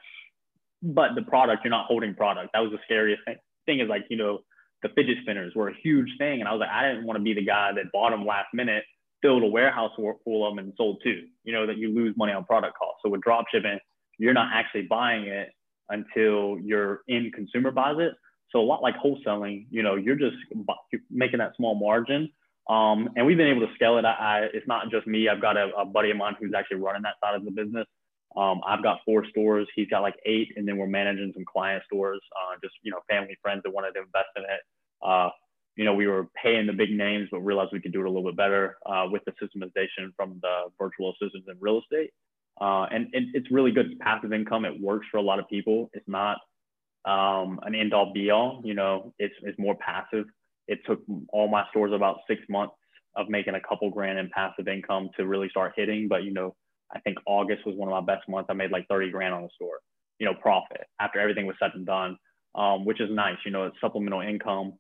But 0.83 1.15
the 1.15 1.23
product, 1.23 1.65
you're 1.65 1.71
not 1.71 1.87
holding 1.87 2.15
product. 2.15 2.51
That 2.55 2.61
was 2.61 2.73
the 2.73 2.79
scariest 2.85 3.23
thing. 3.25 3.37
Thing 3.67 3.81
is 3.81 3.89
like, 3.89 4.07
you 4.09 4.17
know, 4.17 4.41
the 4.83 4.89
fidget 4.91 5.19
spinners 5.23 5.55
were 5.55 5.69
a 5.69 5.75
huge 5.83 6.09
thing. 6.19 6.41
And 6.41 6.49
I 6.49 6.53
was 6.53 6.61
like, 6.61 6.71
I 6.71 6.89
didn't 6.89 7.05
want 7.05 7.19
to 7.19 7.23
be 7.23 7.35
the 7.35 7.45
guy 7.45 7.73
that 7.73 7.93
bought 7.93 8.11
them 8.11 8.27
last 8.27 8.49
minute, 8.55 8.85
filled 9.23 9.43
a 9.43 9.47
warehouse 9.47 9.93
full 9.97 10.47
of 10.47 10.57
them 10.57 10.65
and 10.65 10.73
sold 10.77 11.01
two, 11.05 11.27
you 11.45 11.53
know, 11.53 11.67
that 11.67 11.77
you 11.77 11.95
lose 11.95 12.17
money 12.17 12.33
on 12.33 12.45
product 12.45 12.79
costs. 12.79 13.01
So 13.05 13.11
with 13.11 13.21
drop 13.21 13.45
shipping, 13.53 13.79
you're 14.19 14.35
not 14.35 14.49
actually 14.53 14.83
buying 14.83 15.25
it 15.25 15.51
until 15.91 16.59
your 16.59 17.01
end 17.11 17.33
consumer 17.35 17.71
buys 17.71 17.97
it. 17.99 18.15
So 18.51 18.61
a 18.61 18.63
lot 18.63 18.83
like 18.83 18.97
wholesaling, 18.97 19.67
you 19.71 19.83
know, 19.83 19.97
you're 19.97 20.17
just 20.17 20.37
making 21.11 21.39
that 21.39 21.53
small 21.57 21.75
margin 21.75 22.31
um, 22.71 23.11
and 23.17 23.27
we've 23.27 23.37
been 23.37 23.49
able 23.49 23.67
to 23.67 23.75
scale 23.75 23.99
it. 23.99 24.05
I, 24.05 24.13
I, 24.13 24.39
it's 24.55 24.67
not 24.69 24.91
just 24.91 25.07
me. 25.07 25.29
I've 25.29 25.43
got 25.43 25.57
a, 25.57 25.71
a, 25.77 25.85
buddy 25.85 26.13
of 26.13 26.17
mine 26.17 26.37
who's 26.39 26.53
actually 26.57 26.77
running 26.77 27.03
that 27.03 27.15
side 27.21 27.35
of 27.35 27.45
the 27.45 27.51
business. 27.51 27.87
Um, 28.37 28.61
I've 28.65 28.83
got 28.83 29.01
four 29.05 29.27
stores. 29.29 29.67
He's 29.75 29.89
got 29.89 30.03
like 30.03 30.15
eight, 30.25 30.53
and 30.57 30.69
then 30.69 30.77
we're 30.77 30.87
managing 30.87 31.33
some 31.35 31.45
client 31.45 31.83
stores, 31.87 32.21
uh, 32.37 32.57
just 32.63 32.75
you 32.83 32.93
know, 32.93 33.01
family 33.11 33.37
friends 33.43 33.63
that 33.65 33.73
wanted 33.73 33.93
to 33.95 33.99
invest 33.99 34.29
in 34.37 34.45
it. 34.45 34.61
Uh, 35.05 35.31
you 35.75 35.85
know, 35.85 35.95
we 35.95 36.07
were 36.07 36.29
paying 36.41 36.67
the 36.67 36.73
big 36.73 36.91
names, 36.93 37.29
but 37.33 37.41
realized 37.41 37.71
we 37.73 37.81
could 37.81 37.93
do 37.93 38.03
it 38.03 38.07
a 38.07 38.09
little 38.09 38.31
bit 38.31 38.37
better 38.37 38.77
uh, 38.87 39.07
with 39.11 39.23
the 39.25 39.33
systemization 39.33 40.15
from 40.15 40.39
the 40.41 40.65
virtual 40.79 41.11
assistants 41.11 41.49
in 41.51 41.57
real 41.59 41.81
estate. 41.81 42.11
Uh, 42.61 42.85
and, 42.93 43.09
it's 43.13 43.51
really 43.51 43.73
good 43.73 43.99
passive 43.99 44.33
income. 44.33 44.65
It 44.65 44.81
works 44.81 45.07
for 45.11 45.17
a 45.17 45.23
lot 45.23 45.39
of 45.39 45.49
people. 45.49 45.91
It's 45.95 46.07
not 46.07 46.39
um, 47.05 47.59
an 47.63 47.75
end 47.75 47.95
all 47.95 48.13
be 48.13 48.31
all, 48.31 48.61
you 48.63 48.75
know, 48.75 49.15
it's, 49.19 49.35
it's 49.43 49.59
more 49.59 49.75
passive. 49.77 50.27
It 50.71 50.81
took 50.87 51.01
all 51.33 51.49
my 51.49 51.65
stores 51.71 51.93
about 51.93 52.19
six 52.27 52.41
months 52.49 52.75
of 53.17 53.29
making 53.29 53.55
a 53.55 53.61
couple 53.61 53.91
grand 53.91 54.19
in 54.19 54.31
passive 54.31 54.69
income 54.69 55.11
to 55.17 55.27
really 55.27 55.49
start 55.49 55.73
hitting. 55.77 56.09
But, 56.09 56.25
you 56.25 56.33
know, 56.33 56.55
I 56.95 57.01
think 57.01 57.19
August 57.27 57.67
was 57.67 57.77
one 57.77 57.93
of 57.93 58.05
my 58.05 58.15
best 58.15 58.29
months. 58.29 58.49
I 58.51 58.55
made 58.55 58.71
like 58.71 58.87
30 58.89 59.11
grand 59.11 59.35
on 59.35 59.43
the 59.43 59.49
store, 59.55 59.81
you 60.19 60.27
know, 60.27 60.35
profit 60.35 60.87
after 61.01 61.21
everything 61.21 61.47
was 61.47 61.57
said 61.61 61.73
and 61.75 61.85
done, 61.85 62.17
um, 62.55 62.85
which 62.85 63.01
is 63.01 63.11
nice. 63.11 63.37
You 63.45 63.51
know, 63.51 63.65
it's 63.67 63.77
supplemental 63.81 64.21
income 64.21 64.75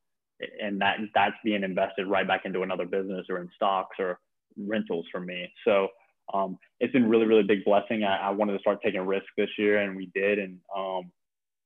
and 0.61 0.81
that 0.81 0.97
that's 1.15 1.37
being 1.45 1.63
invested 1.63 2.07
right 2.07 2.27
back 2.27 2.43
into 2.45 2.63
another 2.63 2.87
business 2.87 3.27
or 3.29 3.39
in 3.39 3.49
stocks 3.55 3.97
or 3.99 4.19
rentals 4.57 5.07
for 5.11 5.21
me. 5.21 5.53
So 5.65 5.89
um, 6.33 6.59
it's 6.79 6.93
been 6.93 7.09
really, 7.09 7.27
really 7.27 7.43
big 7.43 7.65
blessing. 7.65 8.05
I, 8.05 8.29
I, 8.29 8.31
wanted 8.31 8.53
to 8.53 8.61
start 8.61 8.81
taking 8.83 9.01
risks 9.01 9.31
this 9.37 9.49
year, 9.59 9.79
and 9.79 9.97
we 9.97 10.11
did, 10.15 10.39
and 10.39 10.59
um, 10.75 11.11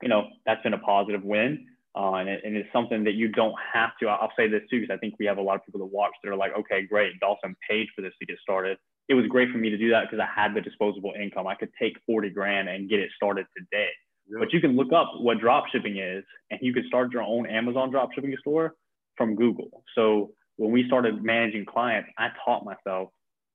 you 0.03 0.09
know 0.09 0.29
that's 0.47 0.62
been 0.62 0.75
a 0.75 0.79
positive 0.79 1.22
win. 1.22 1.66
Uh, 1.97 2.15
and, 2.15 2.29
it, 2.29 2.41
and, 2.45 2.57
it's 2.57 2.69
something 2.73 3.05
that 3.05 3.15
you 3.15 3.29
don't 3.29 3.55
have 3.73 3.91
to. 4.01 4.09
I'll 4.09 4.33
say 4.37 4.49
this 4.49 4.63
too, 4.69 4.81
because 4.81 4.93
I 4.93 4.99
think 4.99 5.15
we 5.21 5.27
have 5.27 5.39
a 5.39 5.43
lot 5.43 5.55
of 5.55 5.65
people 5.65 5.79
that 5.79 5.87
watch 5.95 6.11
that 6.23 6.31
are 6.31 6.37
like, 6.37 6.51
okay, 6.59 6.83
great, 6.83 7.21
Dawson 7.21 7.55
paid 7.71 7.87
for 7.95 8.03
this 8.03 8.13
to 8.19 8.27
get 8.27 8.37
started. 8.43 8.79
It 9.09 9.15
was 9.15 9.27
great 9.29 9.51
for 9.51 9.59
me 9.59 9.71
to 9.71 9.79
do 9.79 9.91
that 9.91 10.11
because 10.11 10.19
I 10.19 10.29
had 10.41 10.55
the 10.55 10.61
disposable 10.61 11.13
income. 11.21 11.47
I 11.47 11.55
could 11.55 11.71
take 11.81 11.95
40 12.07 12.31
grand 12.31 12.69
and 12.69 12.89
get 12.89 12.99
it 12.99 13.11
started 13.15 13.47
today. 13.57 13.91
But 14.39 14.53
you 14.53 14.61
can 14.61 14.75
look 14.75 14.93
up 14.93 15.13
what 15.21 15.39
drop 15.39 15.65
shipping 15.71 15.99
is, 15.99 16.25
and 16.51 16.59
you 16.63 16.73
can 16.73 16.85
start 16.89 17.13
your 17.13 17.23
own 17.23 17.47
Amazon 17.47 17.91
drop 17.91 18.13
shipping 18.13 18.35
store 18.41 18.75
from 19.17 19.37
Google. 19.37 19.85
So 19.95 20.33
when 20.57 20.73
we 20.73 20.87
started 20.87 21.23
managing 21.23 21.67
clients, 21.67 22.09
I 22.19 22.29
taught 22.45 22.65
myself 22.65 23.11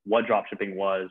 what 0.05 0.27
drop 0.27 0.45
shipping 0.47 0.75
was, 0.75 1.09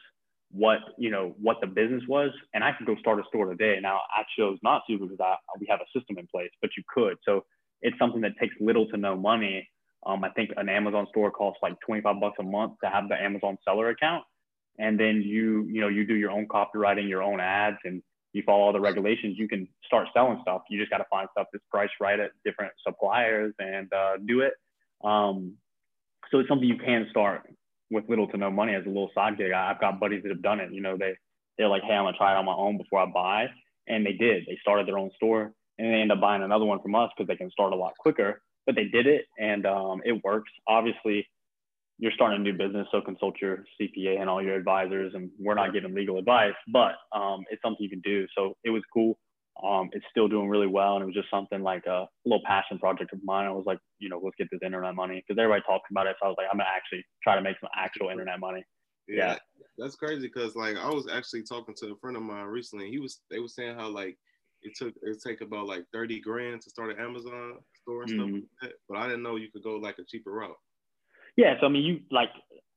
what 0.51 0.78
you 0.96 1.11
know, 1.11 1.34
what 1.40 1.59
the 1.61 1.66
business 1.66 2.03
was, 2.09 2.30
and 2.55 2.64
I 2.64 2.72
could 2.72 2.86
go 2.86 2.96
start 2.96 3.18
a 3.18 3.22
store 3.28 3.46
today. 3.46 3.78
Now 3.80 4.01
I 4.16 4.22
chose 4.38 4.59
not 4.62 4.82
to 4.88 4.99
because 4.99 5.18
I, 5.20 5.36
we 5.61 5.66
have 5.68 5.80
a 5.80 5.99
system 5.99 6.18
in 6.18 6.26
place, 6.26 6.51
but 6.61 6.70
you 6.76 6.82
could. 6.92 7.16
So 7.24 7.44
it's 7.82 7.99
something 7.99 8.20
that 8.22 8.32
takes 8.40 8.55
little 8.61 8.86
to 8.88 8.96
no 8.96 9.16
money. 9.16 9.68
Um, 10.07 10.24
I 10.24 10.30
think 10.30 10.51
an 10.57 10.68
Amazon 10.68 11.07
store 11.11 11.30
costs 11.30 11.59
like 11.62 11.74
25 11.84 12.20
bucks 12.20 12.36
a 12.40 12.42
month 12.42 12.74
to 12.82 12.90
have 12.90 13.09
the 13.09 13.20
Amazon 13.20 13.59
seller 13.64 13.90
account. 13.90 14.24
And 14.78 14.99
then 14.99 15.22
you, 15.22 15.64
you 15.64 15.80
know, 15.80 15.88
you 15.88 16.07
do 16.07 16.14
your 16.14 16.30
own 16.30 16.46
copywriting, 16.46 17.09
your 17.09 17.22
own 17.22 17.40
ads, 17.40 17.78
and 17.84 18.03
you 18.32 18.42
follow 18.44 18.62
all 18.62 18.72
the 18.72 18.80
regulations, 18.80 19.36
you 19.38 19.49
can 19.49 19.66
start 19.84 20.09
selling 20.14 20.38
stuff. 20.42 20.62
You 20.70 20.78
just 20.78 20.90
got 20.90 20.99
to 20.99 21.07
find 21.11 21.28
stuff 21.32 21.49
that's 21.53 21.64
priced 21.70 21.94
right 22.01 22.20
at 22.20 22.30
different 22.44 22.72
suppliers 22.86 23.55
and 23.59 23.92
uh, 23.92 24.18
do 24.24 24.40
it. 24.40 24.53
Um, 25.03 25.55
so 26.30 26.38
it's 26.38 26.49
something 26.49 26.68
you 26.68 26.78
can 26.78 27.07
start 27.11 27.49
with 27.91 28.09
little 28.09 28.28
to 28.28 28.36
no 28.36 28.51
money 28.51 28.74
as 28.74 28.84
a 28.84 28.89
little 28.89 29.11
side 29.14 29.39
gig. 29.39 29.53
I've 29.53 29.80
got 29.80 30.01
buddies 30.01 30.22
that 30.22 30.30
have 30.30 30.43
done 30.43 30.61
it. 30.61 30.72
You 30.72 30.80
know, 30.80 30.97
they 30.97 31.14
they're 31.57 31.68
like, 31.68 31.82
hey, 31.82 31.95
I'm 31.95 32.05
gonna 32.05 32.16
try 32.16 32.32
it 32.32 32.36
on 32.36 32.45
my 32.45 32.55
own 32.55 32.78
before 32.78 33.01
I 33.01 33.07
buy, 33.07 33.47
and 33.86 34.05
they 34.05 34.12
did. 34.12 34.45
They 34.47 34.59
started 34.61 34.86
their 34.86 34.99
own 34.99 35.11
store, 35.16 35.53
and 35.78 35.93
they 35.93 36.01
end 36.01 36.12
up 36.12 36.20
buying 36.20 36.43
another 36.43 36.64
one 36.64 36.80
from 36.80 36.95
us 36.95 37.11
because 37.16 37.28
they 37.28 37.36
can 37.36 37.51
start 37.51 37.72
a 37.72 37.76
lot 37.76 37.93
quicker. 37.99 38.43
But 38.66 38.74
they 38.74 38.84
did 38.84 39.07
it, 39.07 39.26
and 39.39 39.66
um, 39.66 40.03
it 40.05 40.22
works. 40.22 40.51
Obviously, 40.66 41.26
you're 41.99 42.12
starting 42.12 42.41
a 42.41 42.43
new 42.43 42.53
business, 42.53 42.86
so 42.93 43.01
consult 43.01 43.36
your 43.41 43.64
CPA 43.80 44.20
and 44.20 44.30
all 44.30 44.43
your 44.43 44.55
advisors. 44.55 45.12
And 45.14 45.30
we're 45.39 45.55
not 45.55 45.72
giving 45.72 45.95
legal 45.95 46.18
advice, 46.18 46.55
but 46.72 46.93
um, 47.12 47.45
it's 47.51 47.62
something 47.62 47.82
you 47.82 47.91
can 47.91 48.01
do. 48.01 48.26
So 48.36 48.57
it 48.64 48.70
was 48.70 48.82
cool. 48.93 49.18
Um, 49.62 49.88
it's 49.92 50.04
still 50.11 50.28
doing 50.28 50.48
really 50.48 50.66
well, 50.66 50.94
and 50.94 51.02
it 51.02 51.06
was 51.06 51.14
just 51.14 51.30
something 51.30 51.62
like 51.62 51.84
a 51.86 52.06
little 52.24 52.42
passion 52.46 52.78
project 52.78 53.12
of 53.12 53.18
mine. 53.24 53.46
I 53.46 53.50
was 53.50 53.64
like, 53.66 53.78
you 53.98 54.09
know, 54.09 54.20
let's 54.22 54.36
get 54.38 54.48
this 54.52 54.61
internet 54.64 54.94
money 54.94 55.22
because 55.26 55.40
everybody 55.40 55.62
talks 55.66 55.88
about 55.90 56.06
it. 56.06 56.16
So 56.20 56.26
I 56.26 56.28
was 56.28 56.36
like, 56.38 56.46
I'm 56.50 56.59
gonna 56.59 56.70
actually 56.74 57.04
try 57.22 57.34
to 57.34 57.42
make 57.42 57.56
some 57.61 57.70
actual 57.76 58.11
internet 58.11 58.38
money. 58.38 58.64
Yeah, 59.09 59.32
yeah. 59.32 59.36
that's 59.78 59.96
crazy 59.96 60.30
because 60.32 60.54
like 60.54 60.76
I 60.76 60.88
was 60.90 61.09
actually 61.11 61.42
talking 61.42 61.74
to 61.78 61.92
a 61.92 61.96
friend 61.96 62.16
of 62.16 62.22
mine 62.22 62.44
recently. 62.46 62.90
He 62.90 62.98
was 62.98 63.20
they 63.30 63.40
were 63.40 63.48
saying 63.48 63.76
how 63.76 63.88
like 63.88 64.16
it 64.62 64.72
took 64.76 64.94
it 65.02 65.18
take 65.24 65.40
about 65.40 65.66
like 65.66 65.84
30 65.92 66.20
grand 66.20 66.61
to 66.62 66.70
start 66.70 66.90
an 66.90 67.00
Amazon 67.00 67.54
store 67.82 68.02
and 68.02 68.11
mm-hmm. 68.11 68.20
stuff 68.20 68.30
like 68.32 68.70
that. 68.70 68.72
But 68.88 68.98
I 68.98 69.06
didn't 69.06 69.22
know 69.22 69.36
you 69.36 69.50
could 69.52 69.62
go 69.62 69.76
like 69.76 69.98
a 69.98 70.04
cheaper 70.04 70.32
route. 70.32 70.56
Yeah, 71.36 71.54
so 71.61 71.66
I 71.66 71.68
mean, 71.68 71.84
you 71.84 72.00
like 72.11 72.30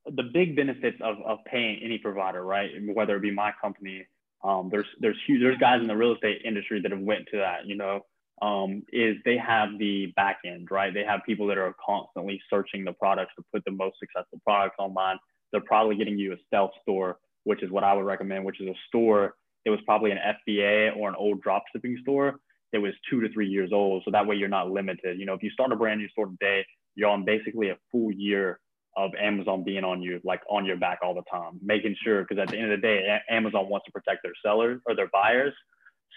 the 0.06 0.22
big 0.22 0.56
benefits 0.56 0.98
of, 1.02 1.16
of 1.26 1.38
paying 1.46 1.80
any 1.82 1.98
provider, 1.98 2.44
right? 2.44 2.70
Whether 2.94 3.16
it 3.16 3.22
be 3.22 3.30
my 3.30 3.52
company, 3.60 4.06
um, 4.44 4.68
there's 4.70 4.86
there's 5.00 5.18
huge 5.26 5.40
there's 5.40 5.58
guys 5.58 5.80
in 5.80 5.86
the 5.86 5.96
real 5.96 6.14
estate 6.14 6.42
industry 6.44 6.80
that 6.80 6.90
have 6.90 7.00
went 7.00 7.26
to 7.30 7.38
that, 7.38 7.66
you 7.66 7.76
know, 7.76 8.00
um, 8.40 8.82
is 8.92 9.16
they 9.24 9.36
have 9.36 9.78
the 9.78 10.12
back 10.16 10.38
end, 10.44 10.68
right? 10.70 10.92
They 10.92 11.04
have 11.04 11.20
people 11.24 11.46
that 11.46 11.58
are 11.58 11.74
constantly 11.84 12.40
searching 12.50 12.84
the 12.84 12.92
products 12.92 13.32
to 13.36 13.44
put 13.52 13.64
the 13.64 13.70
most 13.70 13.98
successful 14.00 14.40
products 14.44 14.76
online. 14.78 15.18
They're 15.52 15.60
probably 15.60 15.96
getting 15.96 16.18
you 16.18 16.32
a 16.32 16.36
stealth 16.46 16.72
store, 16.82 17.18
which 17.44 17.62
is 17.62 17.70
what 17.70 17.84
I 17.84 17.94
would 17.94 18.04
recommend, 18.04 18.44
which 18.44 18.60
is 18.60 18.68
a 18.68 18.74
store 18.88 19.34
that 19.64 19.70
was 19.70 19.80
probably 19.86 20.10
an 20.10 20.18
FBA 20.18 20.96
or 20.96 21.08
an 21.08 21.14
old 21.16 21.40
drop 21.40 21.62
shipping 21.72 21.96
store 22.02 22.40
that 22.72 22.80
was 22.80 22.94
two 23.08 23.20
to 23.20 23.28
three 23.32 23.48
years 23.48 23.70
old. 23.72 24.02
So 24.04 24.10
that 24.10 24.26
way 24.26 24.34
you're 24.34 24.48
not 24.48 24.70
limited. 24.70 25.20
You 25.20 25.26
know, 25.26 25.34
if 25.34 25.42
you 25.42 25.50
start 25.50 25.72
a 25.72 25.76
brand 25.76 26.00
new 26.00 26.08
store 26.08 26.26
today, 26.26 26.64
you're 26.96 27.10
on 27.10 27.24
basically 27.24 27.68
a 27.68 27.76
full 27.92 28.10
year 28.10 28.58
of 28.96 29.10
Amazon 29.20 29.64
being 29.64 29.84
on 29.84 30.02
you, 30.02 30.20
like 30.24 30.40
on 30.50 30.64
your 30.64 30.76
back 30.76 30.98
all 31.02 31.14
the 31.14 31.22
time, 31.30 31.58
making 31.62 31.96
sure, 32.02 32.22
because 32.22 32.38
at 32.38 32.48
the 32.48 32.58
end 32.58 32.72
of 32.72 32.80
the 32.80 32.86
day, 32.86 33.18
Amazon 33.30 33.68
wants 33.68 33.86
to 33.86 33.92
protect 33.92 34.22
their 34.22 34.32
sellers 34.44 34.80
or 34.86 34.94
their 34.94 35.08
buyers. 35.12 35.54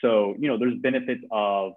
So, 0.02 0.36
you 0.40 0.50
know, 0.50 0.58
there's 0.58 0.76
benefits 0.82 1.22
of 1.32 1.74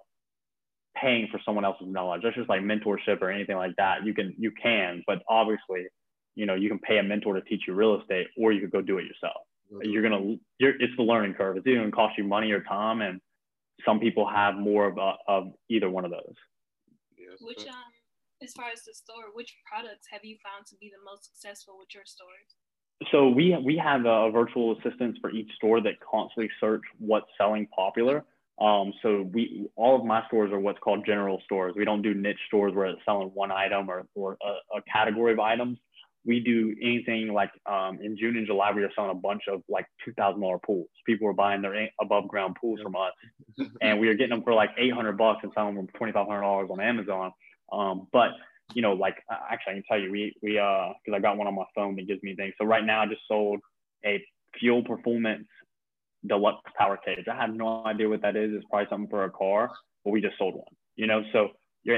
paying 0.99 1.27
for 1.31 1.39
someone 1.45 1.63
else's 1.63 1.87
knowledge. 1.87 2.21
That's 2.23 2.35
just 2.35 2.49
like 2.49 2.61
mentorship 2.61 3.21
or 3.21 3.31
anything 3.31 3.55
like 3.55 3.75
that. 3.77 4.05
You 4.05 4.13
can, 4.13 4.33
you 4.37 4.51
can, 4.61 5.03
but 5.07 5.21
obviously, 5.29 5.87
you 6.35 6.45
know, 6.45 6.55
you 6.55 6.67
can 6.67 6.79
pay 6.79 6.97
a 6.97 7.03
mentor 7.03 7.33
to 7.35 7.41
teach 7.41 7.61
you 7.67 7.73
real 7.73 7.99
estate 7.99 8.27
or 8.37 8.51
you 8.51 8.59
could 8.61 8.71
go 8.71 8.81
do 8.81 8.97
it 8.97 9.05
yourself. 9.05 9.41
Mm-hmm. 9.71 9.89
You're 9.89 10.01
going 10.01 10.21
to, 10.21 10.39
you're, 10.57 10.75
it's 10.81 10.95
the 10.97 11.03
learning 11.03 11.35
curve. 11.35 11.57
It's 11.57 11.67
either 11.67 11.77
going 11.77 11.91
to 11.91 11.95
cost 11.95 12.17
you 12.17 12.23
money 12.25 12.51
or 12.51 12.61
time. 12.63 13.01
And 13.01 13.21
some 13.85 13.99
people 13.99 14.27
have 14.27 14.55
more 14.55 14.87
of, 14.87 14.97
a, 14.97 15.13
of 15.27 15.53
either 15.69 15.89
one 15.89 16.03
of 16.03 16.11
those. 16.11 16.35
Which, 17.41 17.65
um, 17.67 17.75
as 18.41 18.53
far 18.53 18.69
as 18.73 18.83
the 18.83 18.93
store, 18.93 19.33
which 19.33 19.55
products 19.69 20.07
have 20.11 20.23
you 20.23 20.37
found 20.43 20.65
to 20.67 20.75
be 20.79 20.89
the 20.89 21.03
most 21.03 21.25
successful 21.25 21.75
with 21.77 21.93
your 21.93 22.05
stores? 22.05 22.55
So 23.11 23.29
we 23.29 23.55
we 23.63 23.77
have 23.77 24.05
a 24.05 24.29
virtual 24.31 24.77
assistants 24.77 25.19
for 25.21 25.31
each 25.31 25.51
store 25.55 25.79
that 25.81 25.93
constantly 25.99 26.49
search 26.59 26.81
what's 26.99 27.27
selling 27.37 27.67
popular. 27.67 28.25
Um, 28.59 28.91
so 29.01 29.29
we 29.33 29.67
all 29.77 29.95
of 29.95 30.05
my 30.05 30.25
stores 30.27 30.51
are 30.51 30.59
what's 30.59 30.79
called 30.79 31.05
general 31.05 31.41
stores. 31.45 31.75
We 31.77 31.85
don't 31.85 32.01
do 32.01 32.13
niche 32.13 32.39
stores 32.47 32.73
where 32.75 32.87
it's 32.87 32.99
selling 33.05 33.29
one 33.33 33.51
item 33.51 33.89
or, 33.89 34.05
or 34.15 34.37
a, 34.43 34.77
a 34.79 34.81
category 34.91 35.31
of 35.31 35.39
items. 35.39 35.77
We 36.25 36.41
do 36.41 36.75
anything 36.81 37.31
like 37.31 37.51
um, 37.65 37.99
in 38.03 38.17
June 38.17 38.35
and 38.35 38.45
July, 38.45 38.73
we 38.73 38.81
were 38.81 38.91
selling 38.93 39.11
a 39.11 39.15
bunch 39.15 39.43
of 39.47 39.61
like 39.69 39.85
two 40.03 40.11
thousand 40.13 40.41
dollar 40.41 40.59
pools. 40.59 40.89
People 41.05 41.27
were 41.27 41.33
buying 41.33 41.61
their 41.61 41.89
above 42.01 42.27
ground 42.27 42.57
pools 42.59 42.81
from 42.81 42.97
us, 42.97 43.13
and 43.81 43.97
we 43.97 44.07
were 44.07 44.13
getting 44.13 44.35
them 44.35 44.43
for 44.43 44.53
like 44.53 44.71
eight 44.77 44.93
hundred 44.93 45.17
bucks 45.17 45.39
and 45.43 45.53
selling 45.55 45.75
them 45.75 45.87
for 45.87 45.97
twenty 45.97 46.11
five 46.11 46.27
hundred 46.27 46.41
dollars 46.41 46.67
on 46.69 46.81
Amazon. 46.81 47.31
Um, 47.71 48.07
but 48.11 48.31
you 48.73 48.81
know, 48.81 48.93
like 48.93 49.15
actually, 49.29 49.71
I 49.71 49.75
can 49.75 49.83
tell 49.83 49.99
you, 49.99 50.11
we 50.11 50.35
we 50.41 50.59
uh, 50.59 50.89
because 51.03 51.17
I 51.17 51.19
got 51.19 51.37
one 51.37 51.47
on 51.47 51.55
my 51.55 51.65
phone 51.75 51.95
that 51.95 52.07
gives 52.07 52.21
me 52.23 52.35
things. 52.35 52.53
So 52.59 52.65
right 52.65 52.83
now, 52.83 53.01
I 53.01 53.05
just 53.07 53.21
sold 53.27 53.59
a 54.05 54.23
fuel 54.59 54.83
performance 54.83 55.47
deluxe 56.27 56.69
power 56.77 56.97
cage. 56.97 57.25
I 57.31 57.35
have 57.35 57.53
no 57.53 57.83
idea 57.85 58.09
what 58.09 58.21
that 58.21 58.35
is. 58.35 58.51
It's 58.53 58.65
probably 58.69 58.87
something 58.89 59.09
for 59.09 59.23
a 59.23 59.31
car, 59.31 59.71
but 60.03 60.11
we 60.11 60.21
just 60.21 60.37
sold 60.37 60.55
one. 60.55 60.65
You 60.95 61.07
know, 61.07 61.23
so 61.31 61.49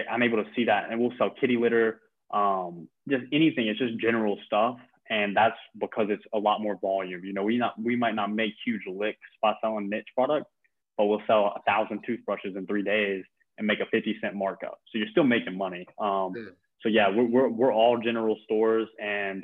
I'm 0.09 0.24
able 0.24 0.43
to 0.43 0.49
see 0.55 0.65
that, 0.65 0.89
and 0.89 0.99
we'll 0.99 1.13
sell 1.17 1.32
kitty 1.39 1.57
litter, 1.57 2.01
um, 2.34 2.88
just 3.09 3.24
anything. 3.34 3.67
It's 3.67 3.80
just 3.80 3.99
general 3.99 4.38
stuff, 4.45 4.78
and 5.09 5.36
that's 5.36 5.57
because 5.80 6.07
it's 6.09 6.24
a 6.34 6.38
lot 6.38 6.61
more 6.61 6.78
volume. 6.80 7.26
You 7.26 7.34
know, 7.34 7.43
we 7.43 7.57
not 7.57 7.74
we 7.82 7.95
might 7.95 8.15
not 8.15 8.32
make 8.32 8.53
huge 8.65 8.84
licks 8.88 9.19
by 9.41 9.53
selling 9.61 9.89
niche 9.89 10.07
products, 10.15 10.49
but 10.97 11.05
we'll 11.05 11.22
sell 11.28 11.53
a 11.57 11.61
thousand 11.67 12.03
toothbrushes 12.05 12.55
in 12.55 12.65
three 12.67 12.84
days 12.84 13.24
and 13.62 13.68
make 13.68 13.80
a 13.80 13.86
50 13.86 14.18
cent 14.20 14.36
markup. 14.36 14.80
So 14.91 14.97
you're 14.97 15.07
still 15.12 15.24
making 15.24 15.55
money. 15.55 15.86
Um, 15.99 16.34
yeah. 16.36 16.43
So 16.82 16.89
yeah, 16.89 17.09
we're, 17.09 17.28
we're, 17.28 17.47
we're 17.47 17.74
all 17.74 17.99
general 17.99 18.36
stores. 18.43 18.88
And 18.99 19.43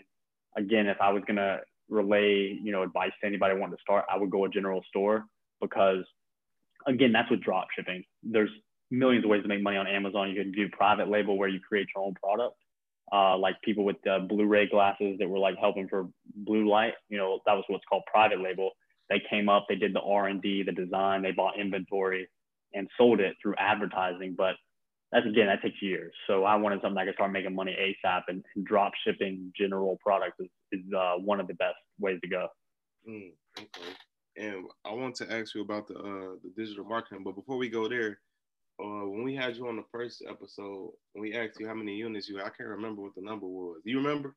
again, 0.58 0.88
if 0.88 0.98
I 1.00 1.12
was 1.12 1.22
going 1.28 1.38
to 1.38 1.60
relay, 1.88 2.58
you 2.60 2.72
know, 2.72 2.82
advice 2.82 3.12
to 3.22 3.28
anybody 3.28 3.56
wanting 3.56 3.78
to 3.78 3.82
start, 3.82 4.06
I 4.12 4.18
would 4.18 4.32
go 4.32 4.46
a 4.46 4.50
general 4.50 4.82
store 4.90 5.26
because 5.62 6.04
again, 6.88 7.12
that's 7.12 7.30
with 7.30 7.44
drop 7.44 7.68
shipping. 7.76 8.04
There's 8.24 8.50
millions 8.90 9.24
of 9.24 9.30
ways 9.30 9.44
to 9.44 9.48
make 9.48 9.62
money 9.62 9.78
on 9.78 9.86
Amazon. 9.86 10.32
You 10.32 10.42
can 10.42 10.52
do 10.52 10.68
private 10.70 11.10
label 11.10 11.38
where 11.38 11.48
you 11.48 11.60
create 11.60 11.88
your 11.96 12.04
own 12.04 12.16
product. 12.16 12.56
Uh, 13.14 13.38
like 13.38 13.56
people 13.64 13.86
with 13.86 13.96
uh, 14.10 14.20
Blu-ray 14.20 14.68
glasses 14.68 15.18
that 15.20 15.30
were 15.30 15.38
like 15.38 15.56
helping 15.58 15.88
for 15.88 16.08
blue 16.36 16.68
light, 16.68 16.94
you 17.08 17.18
know, 17.18 17.40
that 17.46 17.54
was 17.54 17.64
what's 17.68 17.86
called 17.86 18.04
private 18.12 18.42
label. 18.42 18.72
They 19.10 19.22
came 19.30 19.48
up, 19.48 19.68
they 19.70 19.76
did 19.76 19.94
the 19.94 20.02
R&D, 20.02 20.64
the 20.64 20.74
design, 20.74 21.22
they 21.22 21.32
bought 21.32 21.58
inventory, 21.58 22.28
and 22.74 22.88
sold 22.98 23.20
it 23.20 23.36
through 23.42 23.56
advertising. 23.58 24.36
But 24.38 24.56
that's 25.12 25.26
again, 25.26 25.48
that 25.48 25.62
takes 25.62 25.82
years. 25.82 26.14
So 26.28 26.44
I 26.44 26.56
wanted 26.56 26.82
something 26.82 26.98
I 26.98 27.06
could 27.06 27.14
start 27.16 27.32
making 27.32 27.56
money 27.56 27.76
ASAP 27.80 28.24
and, 28.28 28.44
and 28.56 28.66
drop 28.66 28.92
shipping 29.06 29.52
general 29.58 29.98
products 30.04 30.38
is, 30.40 30.50
is 30.72 30.82
uh, 30.94 31.14
one 31.16 31.40
of 31.40 31.48
the 31.48 31.54
best 31.54 31.78
ways 32.00 32.20
to 32.24 32.30
go. 32.30 32.48
Mm, 33.08 33.32
okay. 33.58 33.96
And 34.38 34.66
I 34.86 34.94
want 34.94 35.16
to 35.16 35.32
ask 35.34 35.56
you 35.56 35.62
about 35.62 35.88
the 35.88 35.96
uh, 35.96 36.36
the 36.44 36.52
digital 36.56 36.86
marketing, 36.86 37.24
but 37.24 37.36
before 37.36 37.58
we 37.58 37.70
go 37.70 37.88
there, 37.88 38.20
uh, 38.80 39.08
when 39.08 39.24
we 39.24 39.36
had 39.36 39.56
you 39.56 39.68
on 39.68 39.78
the 39.78 39.86
first 39.92 40.24
episode, 40.30 40.92
we 41.16 41.36
asked 41.36 41.60
you 41.60 41.68
how 41.68 41.74
many 41.74 41.96
units 41.96 42.30
you 42.30 42.38
had, 42.38 42.46
I 42.46 42.50
can't 42.50 42.70
remember 42.70 43.02
what 43.02 43.16
the 43.16 43.22
number 43.22 43.48
was. 43.48 43.82
Do 43.84 43.90
you 43.90 43.98
remember? 43.98 44.36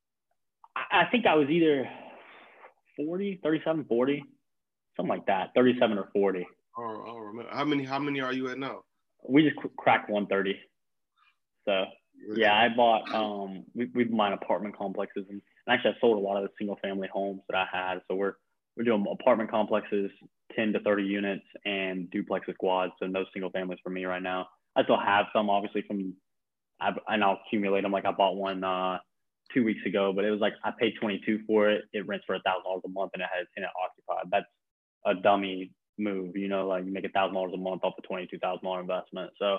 I, 0.76 1.02
I 1.02 1.10
think 1.10 1.26
I 1.26 1.34
was 1.34 1.48
either 1.50 1.86
40, 2.96 3.40
37, 3.42 3.84
40, 3.84 4.24
something 4.96 5.10
like 5.10 5.26
that, 5.26 5.50
37 5.54 5.98
or 5.98 6.08
40. 6.12 6.46
Oh, 6.78 7.16
I 7.16 7.26
remember. 7.26 7.50
How 7.52 7.64
many? 7.64 7.84
How 7.84 7.98
many 7.98 8.20
are 8.20 8.32
you 8.32 8.48
at 8.48 8.58
now? 8.58 8.82
We 9.28 9.42
just 9.42 9.56
cracked 9.76 10.10
130. 10.10 10.58
So 11.66 11.84
yeah, 12.36 12.54
I 12.54 12.68
bought 12.74 13.12
um 13.14 13.64
we 13.74 13.90
we 13.94 14.04
bought 14.04 14.32
apartment 14.32 14.76
complexes 14.76 15.26
and, 15.28 15.40
and 15.66 15.74
actually 15.74 15.92
I 15.92 16.00
sold 16.00 16.18
a 16.18 16.20
lot 16.20 16.36
of 16.36 16.44
the 16.44 16.50
single 16.58 16.78
family 16.82 17.08
homes 17.12 17.40
that 17.48 17.56
I 17.56 17.66
had. 17.70 18.00
So 18.08 18.16
we're 18.16 18.34
we're 18.76 18.84
doing 18.84 19.04
apartment 19.10 19.50
complexes, 19.50 20.10
10 20.54 20.72
to 20.72 20.80
30 20.80 21.02
units, 21.02 21.44
and 21.64 22.10
duplexes 22.10 22.56
quads. 22.58 22.92
So 23.00 23.06
no 23.06 23.24
single 23.32 23.50
families 23.50 23.80
for 23.82 23.90
me 23.90 24.04
right 24.04 24.22
now. 24.22 24.46
I 24.76 24.84
still 24.84 24.98
have 24.98 25.26
some 25.34 25.50
obviously 25.50 25.82
from 25.82 26.14
I 26.80 26.92
and 27.08 27.24
I'll 27.24 27.40
accumulate 27.46 27.82
them. 27.82 27.92
Like 27.92 28.06
I 28.06 28.12
bought 28.12 28.36
one 28.36 28.64
uh 28.64 28.98
two 29.52 29.64
weeks 29.64 29.84
ago, 29.86 30.12
but 30.14 30.24
it 30.24 30.30
was 30.30 30.40
like 30.40 30.54
I 30.64 30.70
paid 30.78 30.94
22 31.00 31.40
for 31.46 31.70
it. 31.70 31.82
It 31.92 32.06
rents 32.06 32.24
for 32.26 32.36
a 32.36 32.40
thousand 32.40 32.64
dollars 32.64 32.82
a 32.84 32.88
month 32.88 33.10
and 33.14 33.22
it 33.22 33.28
has 33.36 33.46
tenant 33.54 33.72
occupied. 33.82 34.30
That's 34.30 34.46
a 35.06 35.20
dummy 35.20 35.72
move, 36.00 36.36
you 36.36 36.48
know, 36.48 36.66
like 36.66 36.84
you 36.84 36.92
make 36.92 37.04
a 37.04 37.10
thousand 37.10 37.34
dollars 37.34 37.52
a 37.54 37.58
month 37.58 37.84
off 37.84 37.94
a 37.98 38.02
twenty-two 38.02 38.38
thousand 38.38 38.64
dollar 38.64 38.80
investment. 38.80 39.30
So, 39.38 39.58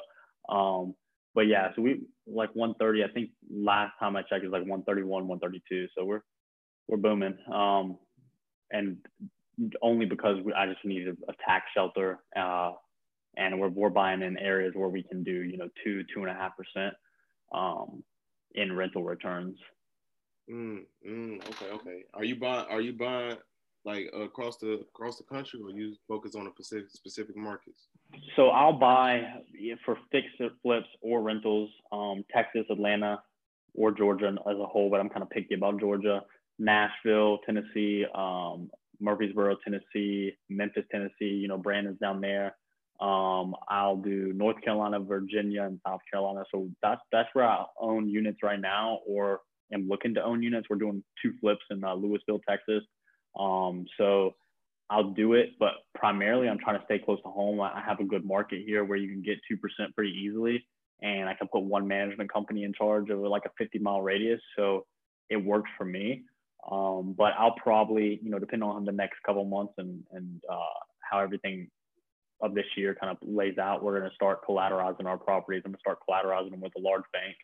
um, 0.53 0.95
but 1.33 1.47
yeah, 1.47 1.69
so 1.75 1.81
we 1.81 2.01
like 2.27 2.53
130. 2.55 3.03
I 3.03 3.13
think 3.13 3.29
last 3.49 3.93
time 3.99 4.15
I 4.15 4.21
checked 4.23 4.43
was 4.43 4.51
like 4.51 4.61
131, 4.61 5.27
132. 5.27 5.87
So 5.97 6.05
we're 6.05 6.21
we're 6.87 6.97
booming. 6.97 7.37
Um, 7.51 7.97
and 8.71 8.97
only 9.81 10.05
because 10.05 10.37
we, 10.43 10.53
I 10.53 10.65
just 10.65 10.83
needed 10.83 11.17
a 11.27 11.33
tax 11.45 11.65
shelter. 11.73 12.19
Uh, 12.35 12.73
and 13.37 13.59
we're 13.59 13.69
we're 13.69 13.89
buying 13.89 14.21
in 14.21 14.37
areas 14.37 14.73
where 14.75 14.89
we 14.89 15.03
can 15.03 15.23
do 15.23 15.31
you 15.31 15.57
know 15.57 15.69
two 15.83 16.03
two 16.13 16.21
and 16.21 16.29
a 16.29 16.33
half 16.33 16.51
percent 16.57 16.93
um 17.53 18.03
in 18.55 18.75
rental 18.75 19.03
returns. 19.03 19.57
Mm, 20.51 20.79
mm, 21.07 21.45
okay, 21.51 21.65
okay. 21.65 22.03
Are 22.13 22.25
you 22.25 22.35
buying? 22.35 22.65
Are 22.69 22.81
you 22.81 22.93
buying 22.93 23.37
like 23.85 24.11
across 24.13 24.57
the 24.57 24.83
across 24.93 25.17
the 25.17 25.23
country, 25.23 25.59
or 25.63 25.71
you 25.71 25.95
focus 26.07 26.35
on 26.35 26.47
a 26.47 26.51
specific 26.51 26.89
specific 26.91 27.35
markets? 27.35 27.87
So 28.35 28.49
I'll 28.49 28.77
buy 28.77 29.23
for 29.85 29.97
fixed 30.11 30.35
flips 30.61 30.87
or 31.01 31.21
rentals, 31.21 31.69
um, 31.91 32.23
Texas, 32.33 32.65
Atlanta, 32.69 33.21
or 33.73 33.91
Georgia 33.91 34.27
as 34.27 34.57
a 34.57 34.65
whole. 34.65 34.89
But 34.89 34.99
I'm 34.99 35.09
kind 35.09 35.23
of 35.23 35.29
picky 35.29 35.55
about 35.55 35.79
Georgia, 35.79 36.21
Nashville, 36.59 37.39
Tennessee, 37.45 38.05
um, 38.13 38.69
Murfreesboro, 38.99 39.57
Tennessee, 39.63 40.33
Memphis, 40.49 40.85
Tennessee. 40.91 41.25
You 41.25 41.47
know, 41.47 41.57
Brandon's 41.57 41.99
down 41.99 42.21
there. 42.21 42.55
Um, 42.99 43.55
I'll 43.67 43.97
do 43.97 44.31
North 44.33 44.61
Carolina, 44.61 44.99
Virginia, 44.99 45.63
and 45.63 45.79
South 45.85 46.01
Carolina. 46.11 46.43
So 46.51 46.69
that's 46.83 47.01
that's 47.11 47.29
where 47.33 47.45
I 47.45 47.65
own 47.79 48.07
units 48.07 48.39
right 48.43 48.59
now, 48.59 48.99
or 49.07 49.41
am 49.73 49.87
looking 49.87 50.13
to 50.15 50.23
own 50.23 50.43
units. 50.43 50.67
We're 50.69 50.77
doing 50.77 51.03
two 51.21 51.33
flips 51.41 51.63
in 51.71 51.83
uh, 51.83 51.95
Lewisville, 51.95 52.41
Texas. 52.47 52.83
Um, 53.37 53.85
so 53.97 54.35
I'll 54.89 55.11
do 55.11 55.33
it, 55.33 55.51
but 55.57 55.71
primarily 55.95 56.49
I'm 56.49 56.59
trying 56.59 56.77
to 56.77 56.85
stay 56.85 56.99
close 56.99 57.21
to 57.23 57.29
home. 57.29 57.61
I 57.61 57.81
have 57.85 57.99
a 57.99 58.03
good 58.03 58.25
market 58.25 58.63
here 58.65 58.83
where 58.83 58.97
you 58.97 59.09
can 59.09 59.21
get 59.21 59.39
2% 59.51 59.57
pretty 59.95 60.11
easily. 60.11 60.65
And 61.01 61.27
I 61.27 61.33
can 61.33 61.47
put 61.47 61.63
one 61.63 61.87
management 61.87 62.31
company 62.31 62.63
in 62.63 62.73
charge 62.73 63.09
of 63.09 63.19
like 63.19 63.43
a 63.45 63.51
50 63.57 63.79
mile 63.79 64.01
radius. 64.01 64.41
So 64.55 64.85
it 65.29 65.37
works 65.37 65.69
for 65.77 65.85
me. 65.85 66.23
Um, 66.69 67.15
but 67.17 67.33
I'll 67.39 67.55
probably, 67.55 68.19
you 68.21 68.29
know, 68.29 68.37
depending 68.37 68.69
on 68.69 68.85
the 68.85 68.91
next 68.91 69.23
couple 69.25 69.43
months 69.45 69.73
and, 69.77 70.03
and 70.11 70.41
uh, 70.49 70.79
how 70.99 71.19
everything 71.19 71.69
of 72.41 72.53
this 72.53 72.65
year 72.75 72.95
kind 72.99 73.11
of 73.11 73.17
lays 73.27 73.57
out, 73.57 73.81
we're 73.81 73.97
going 73.97 74.09
to 74.09 74.15
start 74.15 74.45
collateralizing 74.47 75.05
our 75.05 75.17
properties. 75.17 75.61
I'm 75.65 75.71
going 75.71 75.77
to 75.77 75.79
start 75.79 75.99
collateralizing 76.07 76.51
them 76.51 76.61
with 76.61 76.73
a 76.77 76.81
large 76.81 77.03
bank 77.13 77.35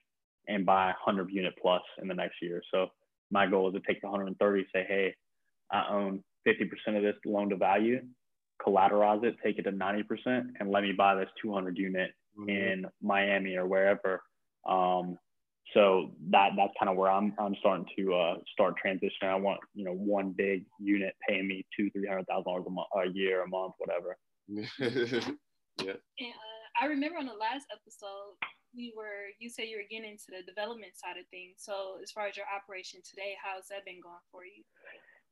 and 0.48 0.66
buy 0.66 0.88
100 1.06 1.32
unit 1.32 1.54
plus 1.62 1.82
in 2.02 2.08
the 2.08 2.14
next 2.14 2.36
year. 2.42 2.62
So 2.72 2.88
my 3.32 3.48
goal 3.48 3.70
is 3.70 3.74
to 3.74 3.82
take 3.88 4.02
the 4.02 4.08
130, 4.08 4.66
say, 4.74 4.86
hey, 4.88 5.16
I 5.72 5.88
own 5.90 6.24
50% 6.48 6.96
of 6.96 7.04
this 7.04 7.16
loan 7.26 7.50
to 7.50 7.58
value, 7.58 8.00
collateralize 8.66 9.24
it, 9.24 9.36
take 9.44 9.60
it 9.60 9.64
to 9.64 9.72
90%, 9.72 10.04
and 10.60 10.72
let 10.72 10.84
me 10.84 10.94
buy 10.98 11.16
this 11.16 11.30
200 11.42 11.78
unit 11.78 12.12
mm-hmm. 12.40 12.50
in 12.50 12.86
Miami 13.02 13.56
or 13.56 13.68
wherever. 13.68 14.22
Um, 14.68 15.18
so 15.74 16.12
that 16.32 16.52
that's 16.56 16.74
kind 16.80 16.90
of 16.90 16.96
where 16.96 17.12
I'm 17.12 17.34
I'm 17.40 17.56
starting 17.60 17.86
to 17.98 18.16
uh, 18.16 18.36
start 18.54 18.76
transitioning. 18.84 19.28
I 19.28 19.36
want 19.36 19.60
you 19.76 19.84
know 19.84 19.92
one 19.92 20.34
big 20.38 20.64
unit 20.80 21.14
paying 21.28 21.48
me 21.48 21.66
two 21.76 21.90
three 21.92 22.08
hundred 22.08 22.26
thousand 22.28 22.46
dollars 22.46 22.66
a 22.68 22.72
month, 22.72 22.88
a 22.96 23.10
year, 23.12 23.44
a 23.44 23.48
month, 23.48 23.74
whatever. 23.78 24.18
yeah. 24.48 26.00
And 26.24 26.36
uh, 26.40 26.66
I 26.82 26.86
remember 26.86 27.20
on 27.20 27.26
the 27.26 27.36
last 27.36 27.68
episode, 27.68 28.40
we 28.74 28.94
were 28.96 29.36
you 29.40 29.50
said 29.50 29.68
you 29.68 29.78
were 29.78 29.92
getting 29.92 30.12
into 30.12 30.32
the 30.32 30.48
development 30.48 30.96
side 30.96 31.20
of 31.20 31.28
things. 31.28 31.60
So 31.60 32.00
as 32.02 32.12
far 32.12 32.28
as 32.28 32.38
your 32.38 32.48
operation 32.48 33.02
today, 33.04 33.36
how's 33.36 33.68
that 33.68 33.84
been 33.84 34.00
going 34.00 34.24
for 34.32 34.46
you? 34.46 34.64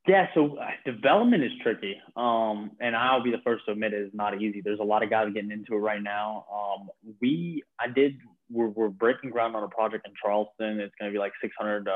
Yeah, 0.08 0.28
so 0.36 0.58
uh, 0.58 0.68
development 0.86 1.44
is 1.44 1.52
tricky. 1.64 1.96
Um, 2.16 2.72
and 2.80 2.96
I'll 2.96 3.24
be 3.24 3.32
the 3.32 3.42
first 3.44 3.66
to 3.66 3.72
admit 3.72 3.94
it 3.94 4.02
is 4.02 4.12
not 4.14 4.40
easy. 4.42 4.62
There's 4.64 4.80
a 4.80 4.84
lot 4.84 5.04
of 5.04 5.10
guys 5.10 5.28
getting 5.34 5.52
into 5.52 5.74
it 5.74 5.78
right 5.78 6.02
now. 6.02 6.46
Um, 6.54 6.90
we, 7.22 7.64
I 7.80 7.88
did, 7.88 8.18
we're, 8.52 8.68
we're 8.68 8.90
breaking 8.90 9.32
ground 9.32 9.56
on 9.56 9.64
a 9.64 9.68
project 9.68 10.08
in 10.08 10.14
Charleston. 10.22 10.80
It's 10.80 10.94
going 11.00 11.12
to 11.12 11.14
be 11.14 11.20
like 11.20 11.32
600 11.42 11.88
uh, 11.88 11.92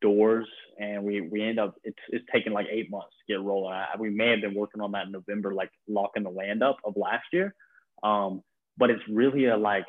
doors, 0.00 0.46
and 0.78 1.02
we 1.04 1.20
we 1.22 1.42
end 1.42 1.58
up 1.58 1.76
it's 1.84 1.96
it's 2.10 2.24
taking 2.34 2.52
like 2.52 2.66
eight 2.70 2.90
months 2.90 3.14
to 3.26 3.32
get 3.32 3.42
rolling. 3.42 3.72
I, 3.72 3.86
we 3.98 4.10
may 4.10 4.30
have 4.30 4.40
been 4.40 4.54
working 4.54 4.80
on 4.82 4.92
that 4.92 5.06
in 5.06 5.12
November, 5.12 5.54
like 5.54 5.70
locking 5.88 6.24
the 6.24 6.30
land 6.30 6.62
up 6.62 6.76
of 6.84 6.94
last 6.96 7.24
year. 7.32 7.54
Um, 8.02 8.42
but 8.76 8.90
it's 8.90 9.02
really 9.08 9.46
a 9.46 9.56
like 9.56 9.86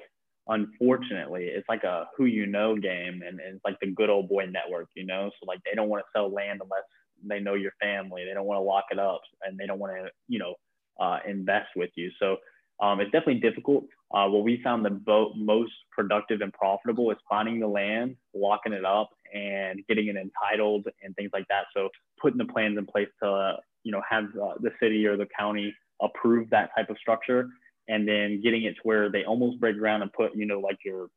unfortunately 0.47 1.45
it's 1.45 1.67
like 1.69 1.83
a 1.83 2.05
who 2.17 2.25
you 2.25 2.45
know 2.45 2.75
game 2.75 3.21
and, 3.25 3.39
and 3.39 3.55
it's 3.55 3.65
like 3.65 3.77
the 3.79 3.89
good 3.91 4.09
old 4.09 4.27
boy 4.27 4.45
network 4.45 4.89
you 4.93 5.05
know 5.05 5.29
so 5.39 5.45
like 5.47 5.59
they 5.63 5.73
don't 5.73 5.87
want 5.87 6.03
to 6.03 6.19
sell 6.19 6.29
land 6.29 6.59
unless 6.61 6.83
they 7.23 7.39
know 7.39 7.53
your 7.53 7.73
family. 7.81 8.25
They 8.25 8.33
don't 8.33 8.45
want 8.45 8.57
to 8.57 8.63
lock 8.63 8.85
it 8.91 8.99
up 8.99 9.21
and 9.41 9.57
they 9.57 9.65
don't 9.65 9.79
want 9.79 9.93
to, 9.93 10.09
you 10.27 10.39
know, 10.39 10.55
uh, 10.99 11.19
invest 11.27 11.69
with 11.75 11.89
you. 11.95 12.11
So 12.19 12.37
um, 12.79 12.99
it's 12.99 13.11
definitely 13.11 13.39
difficult. 13.39 13.85
Uh, 14.13 14.27
what 14.27 14.43
we 14.43 14.61
found 14.63 14.85
the 14.85 14.89
bo- 14.89 15.33
most 15.35 15.71
productive 15.91 16.41
and 16.41 16.53
profitable 16.53 17.11
is 17.11 17.17
finding 17.29 17.59
the 17.59 17.67
land, 17.67 18.15
locking 18.33 18.73
it 18.73 18.85
up, 18.85 19.09
and 19.33 19.81
getting 19.87 20.07
it 20.07 20.15
entitled 20.15 20.87
and 21.03 21.15
things 21.15 21.31
like 21.33 21.47
that. 21.49 21.65
So 21.75 21.89
putting 22.21 22.37
the 22.37 22.45
plans 22.45 22.77
in 22.77 22.85
place 22.85 23.07
to, 23.23 23.57
you 23.83 23.91
know, 23.91 24.01
have 24.07 24.25
uh, 24.41 24.53
the 24.59 24.71
city 24.79 25.05
or 25.05 25.17
the 25.17 25.27
county 25.37 25.73
approve 26.01 26.49
that 26.49 26.69
type 26.75 26.89
of 26.89 26.97
structure, 26.97 27.47
and 27.87 28.07
then 28.07 28.41
getting 28.41 28.63
it 28.63 28.73
to 28.75 28.81
where 28.83 29.09
they 29.09 29.23
almost 29.23 29.59
break 29.59 29.77
ground 29.77 30.03
and 30.03 30.11
put, 30.13 30.35
you 30.35 30.45
know, 30.45 30.59
like 30.59 30.77
your 30.85 31.07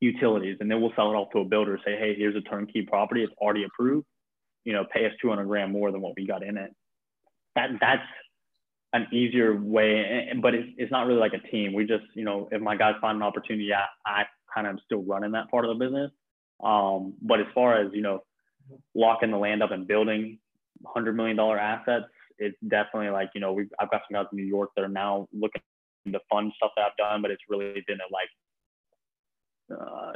utilities, 0.00 0.56
and 0.60 0.70
then 0.70 0.80
we'll 0.80 0.92
sell 0.96 1.10
it 1.10 1.14
off 1.14 1.30
to 1.32 1.38
a 1.38 1.44
builder. 1.44 1.78
Say, 1.84 1.96
hey, 1.96 2.14
here's 2.16 2.36
a 2.36 2.40
turnkey 2.42 2.82
property. 2.82 3.22
It's 3.22 3.32
already 3.40 3.64
approved 3.64 4.06
you 4.64 4.72
know, 4.72 4.84
pay 4.84 5.06
us 5.06 5.12
200 5.20 5.44
grand 5.46 5.72
more 5.72 5.90
than 5.90 6.00
what 6.00 6.14
we 6.16 6.26
got 6.26 6.42
in 6.42 6.56
it. 6.56 6.74
That 7.56 7.70
that's 7.80 8.02
an 8.92 9.06
easier 9.12 9.56
way, 9.56 10.30
but 10.40 10.54
it's, 10.54 10.68
it's 10.76 10.92
not 10.92 11.06
really 11.06 11.20
like 11.20 11.32
a 11.32 11.48
team. 11.48 11.72
We 11.72 11.84
just, 11.84 12.04
you 12.14 12.24
know, 12.24 12.48
if 12.52 12.60
my 12.60 12.76
guys 12.76 12.94
find 13.00 13.16
an 13.16 13.22
opportunity, 13.22 13.70
I, 13.72 13.86
I 14.06 14.24
kind 14.54 14.66
of 14.66 14.72
am 14.72 14.80
still 14.84 15.02
running 15.02 15.32
that 15.32 15.50
part 15.50 15.64
of 15.64 15.76
the 15.76 15.84
business. 15.84 16.10
Um, 16.62 17.14
but 17.22 17.40
as 17.40 17.46
far 17.54 17.80
as, 17.80 17.90
you 17.92 18.02
know, 18.02 18.22
locking 18.94 19.30
the 19.30 19.38
land 19.38 19.62
up 19.62 19.70
and 19.70 19.88
building 19.88 20.38
$100 20.84 21.14
million 21.14 21.38
assets, 21.38 22.04
it's 22.38 22.56
definitely 22.68 23.10
like, 23.10 23.30
you 23.34 23.40
know, 23.40 23.52
we've, 23.52 23.70
I've 23.80 23.90
got 23.90 24.02
some 24.08 24.14
guys 24.14 24.26
in 24.32 24.38
New 24.38 24.44
York 24.44 24.70
that 24.76 24.84
are 24.84 24.88
now 24.88 25.26
looking 25.32 25.62
the 26.04 26.20
fun 26.30 26.52
stuff 26.56 26.72
that 26.76 26.82
I've 26.82 26.96
done, 26.96 27.22
but 27.22 27.30
it's 27.30 27.42
really 27.48 27.82
been 27.86 27.98
a 27.98 28.12
like, 28.12 29.80
uh, 29.80 30.12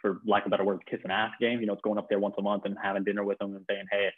for 0.00 0.20
lack 0.26 0.42
of 0.42 0.48
a 0.48 0.50
better 0.50 0.64
word, 0.64 0.80
kiss 0.88 1.00
and 1.02 1.12
ass 1.12 1.32
game. 1.40 1.60
You 1.60 1.66
know, 1.66 1.72
it's 1.72 1.82
going 1.82 1.98
up 1.98 2.08
there 2.08 2.18
once 2.18 2.34
a 2.38 2.42
month 2.42 2.64
and 2.64 2.76
having 2.82 3.04
dinner 3.04 3.24
with 3.24 3.38
them 3.38 3.56
and 3.56 3.64
saying, 3.68 3.84
hey, 3.90 4.10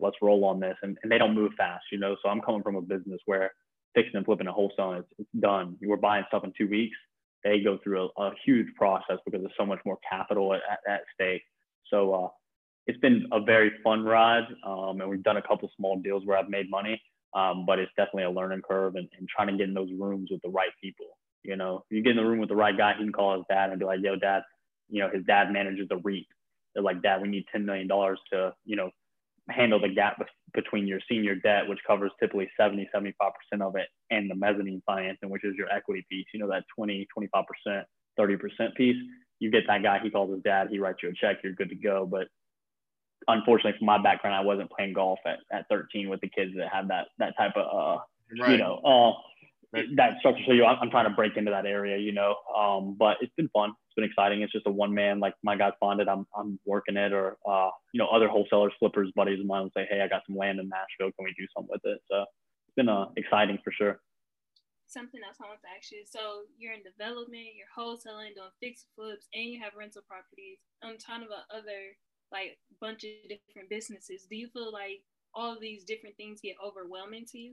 let's 0.00 0.16
roll 0.20 0.44
on 0.44 0.60
this. 0.60 0.76
And, 0.82 0.98
and 1.02 1.10
they 1.10 1.18
don't 1.18 1.34
move 1.34 1.52
fast, 1.56 1.84
you 1.92 1.98
know. 1.98 2.16
So 2.22 2.28
I'm 2.28 2.40
coming 2.40 2.62
from 2.62 2.76
a 2.76 2.82
business 2.82 3.20
where 3.26 3.52
fixing 3.94 4.16
and 4.16 4.24
flipping 4.24 4.46
a 4.46 4.52
wholesale, 4.52 4.94
it's, 4.94 5.08
it's 5.18 5.28
done. 5.40 5.76
You 5.80 5.88
were 5.88 5.96
buying 5.96 6.24
stuff 6.28 6.44
in 6.44 6.52
two 6.56 6.68
weeks. 6.68 6.96
They 7.44 7.60
go 7.60 7.78
through 7.82 8.10
a, 8.16 8.22
a 8.22 8.32
huge 8.44 8.68
process 8.76 9.18
because 9.24 9.40
there's 9.40 9.54
so 9.58 9.66
much 9.66 9.80
more 9.84 9.98
capital 10.08 10.54
at, 10.54 10.62
at, 10.88 11.00
stake. 11.14 11.42
So 11.88 12.14
uh, 12.14 12.28
it's 12.86 12.98
been 13.00 13.26
a 13.32 13.40
very 13.40 13.72
fun 13.82 14.04
ride. 14.04 14.46
Um, 14.66 15.00
and 15.00 15.10
we've 15.10 15.22
done 15.22 15.36
a 15.36 15.42
couple 15.42 15.70
small 15.76 15.98
deals 15.98 16.24
where 16.24 16.38
I've 16.38 16.48
made 16.48 16.70
money. 16.70 17.00
Um, 17.34 17.64
but 17.66 17.78
it's 17.78 17.92
definitely 17.96 18.24
a 18.24 18.30
learning 18.30 18.60
curve 18.68 18.94
and, 18.96 19.08
and 19.18 19.26
trying 19.28 19.48
to 19.48 19.56
get 19.56 19.68
in 19.68 19.74
those 19.74 19.88
rooms 19.98 20.28
with 20.30 20.42
the 20.42 20.50
right 20.50 20.70
people. 20.82 21.06
You 21.42 21.56
know, 21.56 21.84
you 21.90 22.02
get 22.02 22.10
in 22.10 22.16
the 22.18 22.24
room 22.24 22.38
with 22.38 22.50
the 22.50 22.56
right 22.56 22.76
guy, 22.76 22.92
he 22.96 23.02
can 23.02 23.12
call 23.12 23.36
his 23.36 23.44
dad 23.48 23.70
and 23.70 23.78
be 23.78 23.84
like, 23.84 24.00
yo, 24.02 24.16
dad, 24.16 24.42
you 24.92 25.00
know, 25.00 25.08
his 25.12 25.24
dad 25.24 25.50
manages 25.50 25.88
a 25.90 25.96
REIT. 25.96 26.26
They're 26.74 26.84
like, 26.84 27.02
Dad, 27.02 27.20
we 27.20 27.28
need 27.28 27.44
$10 27.54 27.64
million 27.64 27.88
to, 27.88 28.54
you 28.64 28.76
know, 28.76 28.90
handle 29.48 29.80
the 29.80 29.88
gap 29.88 30.22
between 30.54 30.86
your 30.86 31.00
senior 31.08 31.34
debt, 31.34 31.66
which 31.66 31.78
covers 31.86 32.12
typically 32.20 32.48
70, 32.58 32.88
75% 32.94 33.10
of 33.60 33.74
it, 33.76 33.88
and 34.10 34.30
the 34.30 34.34
mezzanine 34.34 34.82
financing, 34.86 35.30
which 35.30 35.44
is 35.44 35.54
your 35.56 35.68
equity 35.70 36.04
piece, 36.10 36.26
you 36.32 36.40
know, 36.40 36.48
that 36.48 36.64
20, 36.76 37.06
25%, 37.18 37.82
30% 38.18 38.74
piece. 38.76 38.96
You 39.40 39.50
get 39.50 39.64
that 39.66 39.82
guy, 39.82 39.98
he 40.02 40.10
calls 40.10 40.32
his 40.32 40.42
dad, 40.42 40.68
he 40.70 40.78
writes 40.78 40.98
you 41.02 41.08
a 41.08 41.14
check, 41.14 41.38
you're 41.42 41.54
good 41.54 41.70
to 41.70 41.74
go. 41.74 42.06
But 42.06 42.28
unfortunately, 43.28 43.78
from 43.78 43.86
my 43.86 44.00
background, 44.00 44.36
I 44.36 44.40
wasn't 44.40 44.70
playing 44.70 44.92
golf 44.92 45.18
at, 45.26 45.38
at 45.50 45.66
13 45.68 46.08
with 46.08 46.20
the 46.20 46.28
kids 46.28 46.52
that 46.56 46.68
had 46.72 46.88
that, 46.88 47.08
that 47.18 47.34
type 47.36 47.52
of, 47.56 47.66
uh, 47.66 48.02
right. 48.40 48.52
you 48.52 48.58
know, 48.58 48.76
uh, 48.84 49.80
that 49.96 50.18
structure. 50.18 50.42
So 50.46 50.52
you, 50.52 50.64
I'm 50.64 50.90
trying 50.90 51.08
to 51.08 51.14
break 51.14 51.36
into 51.36 51.50
that 51.50 51.66
area, 51.66 51.96
you 51.96 52.12
know. 52.12 52.36
Um, 52.54 52.94
but 52.98 53.16
it's 53.20 53.32
been 53.36 53.48
fun. 53.48 53.72
It's 53.92 54.00
been 54.00 54.08
exciting. 54.08 54.40
It's 54.40 54.52
just 54.52 54.66
a 54.66 54.70
one 54.72 54.94
man, 54.94 55.20
like 55.20 55.34
my 55.44 55.54
guys 55.54 55.72
find 55.78 56.00
it, 56.00 56.08
I'm 56.08 56.26
I'm 56.34 56.58
working 56.64 56.96
it, 56.96 57.12
or 57.12 57.36
uh, 57.46 57.68
you 57.92 57.98
know, 57.98 58.08
other 58.08 58.26
wholesalers, 58.26 58.72
flippers, 58.78 59.12
buddies 59.14 59.38
of 59.38 59.44
mine 59.44 59.64
will 59.64 59.76
say, 59.76 59.86
hey, 59.90 60.00
I 60.00 60.08
got 60.08 60.22
some 60.26 60.34
land 60.34 60.58
in 60.60 60.70
Nashville. 60.70 61.12
Can 61.12 61.28
we 61.28 61.34
do 61.36 61.44
something 61.54 61.68
with 61.68 61.84
it? 61.84 62.00
So 62.10 62.22
it's 62.22 62.74
been 62.74 62.88
uh, 62.88 63.12
exciting 63.18 63.58
for 63.62 63.70
sure. 63.70 64.00
Something 64.88 65.20
else 65.20 65.36
I 65.44 65.48
want 65.48 65.60
to 65.60 65.76
ask 65.76 65.92
you. 65.92 66.04
So 66.08 66.48
you're 66.56 66.72
in 66.72 66.80
development, 66.80 67.52
you're 67.52 67.68
wholesaling, 67.76 68.32
doing 68.32 68.56
fix 68.64 68.86
flips, 68.96 69.28
and 69.34 69.44
you 69.44 69.60
have 69.60 69.76
rental 69.76 70.00
properties 70.08 70.56
on 70.82 70.96
top 70.96 71.20
of 71.20 71.28
other 71.52 71.92
like 72.32 72.56
bunch 72.80 73.04
of 73.04 73.12
different 73.28 73.68
businesses. 73.68 74.24
Do 74.24 74.36
you 74.36 74.48
feel 74.48 74.72
like 74.72 75.04
all 75.34 75.60
these 75.60 75.84
different 75.84 76.16
things 76.16 76.40
get 76.40 76.56
overwhelming 76.64 77.26
to 77.32 77.38
you? 77.38 77.52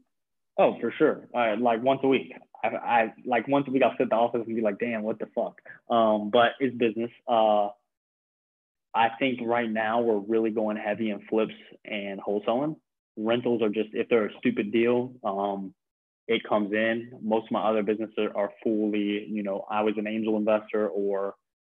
Oh, 0.60 0.76
for 0.82 0.94
sure. 0.98 1.28
Like 1.34 1.82
once 1.82 2.02
a 2.04 2.08
week. 2.08 2.34
I, 2.64 2.68
I 2.68 3.14
like 3.26 3.48
once 3.48 3.66
a 3.70 3.72
week 3.72 3.82
I'll 3.84 3.94
sit 3.94 4.04
in 4.04 4.10
the 4.10 4.16
office 4.16 4.44
and 4.46 4.56
be 4.56 4.62
like, 4.62 4.78
damn, 4.78 5.04
what 5.04 5.18
the 5.18 5.28
fuck? 5.34 5.62
Um, 5.90 6.30
but 6.32 6.52
it's 6.60 6.76
business. 6.76 7.10
Uh, 7.28 7.70
I 8.94 9.10
think 9.18 9.40
right 9.42 9.70
now 9.72 10.02
we're 10.02 10.20
really 10.20 10.52
going 10.52 10.76
heavy 10.76 11.12
in 11.12 11.22
flips 11.30 11.54
and 11.86 12.20
wholesaling. 12.20 12.76
Rentals 13.18 13.62
are 13.62 13.70
just 13.70 13.90
if 13.94 14.10
they're 14.10 14.28
a 14.28 14.38
stupid 14.40 14.74
deal, 14.74 15.14
um, 15.24 15.74
it 16.28 16.42
comes 16.48 16.74
in. 16.74 17.12
Most 17.22 17.46
of 17.46 17.52
my 17.52 17.62
other 17.62 17.84
businesses 17.84 18.30
are 18.36 18.52
fully, 18.62 19.26
you 19.30 19.44
know, 19.44 19.66
I 19.72 19.82
was 19.84 19.94
an 19.98 20.08
angel 20.08 20.36
investor 20.36 20.90
or 20.90 21.36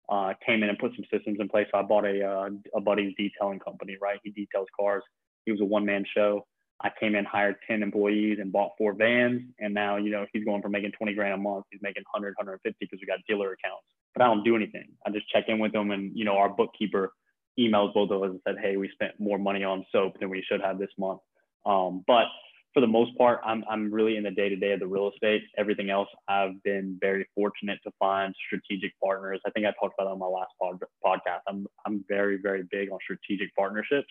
uh, 0.09 0.33
came 0.45 0.63
in 0.63 0.69
and 0.69 0.77
put 0.77 0.91
some 0.95 1.05
systems 1.11 1.37
in 1.39 1.47
place. 1.47 1.67
So 1.71 1.79
I 1.79 1.83
bought 1.83 2.05
a 2.05 2.21
uh, 2.21 2.49
a 2.75 2.81
buddy's 2.81 3.13
detailing 3.17 3.59
company, 3.59 3.95
right? 4.01 4.19
He 4.23 4.31
details 4.31 4.67
cars. 4.77 5.03
He 5.45 5.51
was 5.51 5.61
a 5.61 5.65
one 5.65 5.85
man 5.85 6.03
show. 6.13 6.45
I 6.83 6.91
came 6.99 7.15
in, 7.15 7.23
hired 7.23 7.55
10 7.65 7.81
employees 7.81 8.39
and 8.41 8.51
bought 8.51 8.71
four 8.77 8.93
vans. 8.93 9.41
And 9.59 9.73
now, 9.73 9.95
you 9.95 10.11
know, 10.11 10.25
he's 10.33 10.43
going 10.43 10.61
from 10.61 10.73
making 10.73 10.91
20 10.91 11.13
grand 11.13 11.33
a 11.33 11.37
month. 11.37 11.65
He's 11.71 11.81
making 11.81 12.03
100, 12.11 12.35
150 12.37 12.77
because 12.79 12.99
we 12.99 13.07
got 13.07 13.19
dealer 13.27 13.53
accounts. 13.53 13.85
But 14.13 14.23
I 14.23 14.27
don't 14.27 14.43
do 14.43 14.55
anything. 14.55 14.89
I 15.05 15.09
just 15.09 15.29
check 15.29 15.45
in 15.47 15.59
with 15.59 15.73
him. 15.73 15.91
And, 15.91 16.11
you 16.13 16.25
know, 16.25 16.35
our 16.37 16.49
bookkeeper 16.49 17.13
emails 17.57 17.93
both 17.93 18.11
of 18.11 18.21
us 18.21 18.31
and 18.31 18.41
said, 18.45 18.55
hey, 18.61 18.75
we 18.75 18.89
spent 18.89 19.13
more 19.17 19.37
money 19.37 19.63
on 19.63 19.85
soap 19.91 20.19
than 20.19 20.29
we 20.29 20.43
should 20.45 20.61
have 20.61 20.77
this 20.77 20.89
month. 20.97 21.21
Um, 21.65 22.03
but 22.05 22.25
for 22.73 22.81
the 22.81 22.87
most 22.87 23.17
part, 23.17 23.39
I'm, 23.45 23.63
I'm 23.69 23.93
really 23.93 24.17
in 24.17 24.23
the 24.23 24.31
day 24.31 24.49
to 24.49 24.55
day 24.57 24.73
of 24.73 24.81
the 24.81 24.87
real 24.87 25.09
estate. 25.09 25.43
Everything 25.57 25.89
else, 25.89 26.09
I've 26.27 26.61
been 26.63 26.97
very 26.99 27.25
fortunate 27.33 27.79
to 27.85 27.91
find 27.97 28.35
strategic 28.47 28.91
partners. 29.01 29.39
I 29.45 29.51
think 29.51 29.65
I 29.65 29.73
talked 29.79 29.95
about 29.97 30.11
on 30.11 30.19
my 30.19 30.25
last 30.25 30.51
pod, 30.59 30.79
podcast. 31.05 31.41
I'm, 31.47 31.65
I'm 31.85 32.03
very, 32.09 32.39
very 32.41 32.63
big 32.69 32.91
on 32.91 32.97
strategic 33.03 33.55
partnerships 33.55 34.09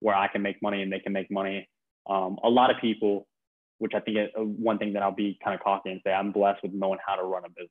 where 0.00 0.14
I 0.14 0.28
can 0.28 0.42
make 0.42 0.60
money 0.60 0.82
and 0.82 0.92
they 0.92 0.98
can 0.98 1.12
make 1.12 1.30
money 1.30 1.68
um, 2.08 2.38
a 2.42 2.48
lot 2.48 2.70
of 2.70 2.80
people, 2.80 3.26
which 3.78 3.92
I 3.94 4.00
think 4.00 4.18
is 4.18 4.28
uh, 4.38 4.42
one 4.42 4.78
thing 4.78 4.92
that 4.94 5.02
I'll 5.02 5.14
be 5.14 5.38
kind 5.42 5.54
of 5.54 5.62
cocky 5.62 5.90
and 5.90 6.00
say, 6.04 6.12
I'm 6.12 6.32
blessed 6.32 6.62
with 6.62 6.72
knowing 6.72 6.98
how 7.04 7.16
to 7.16 7.22
run 7.22 7.44
a 7.44 7.48
business, 7.48 7.70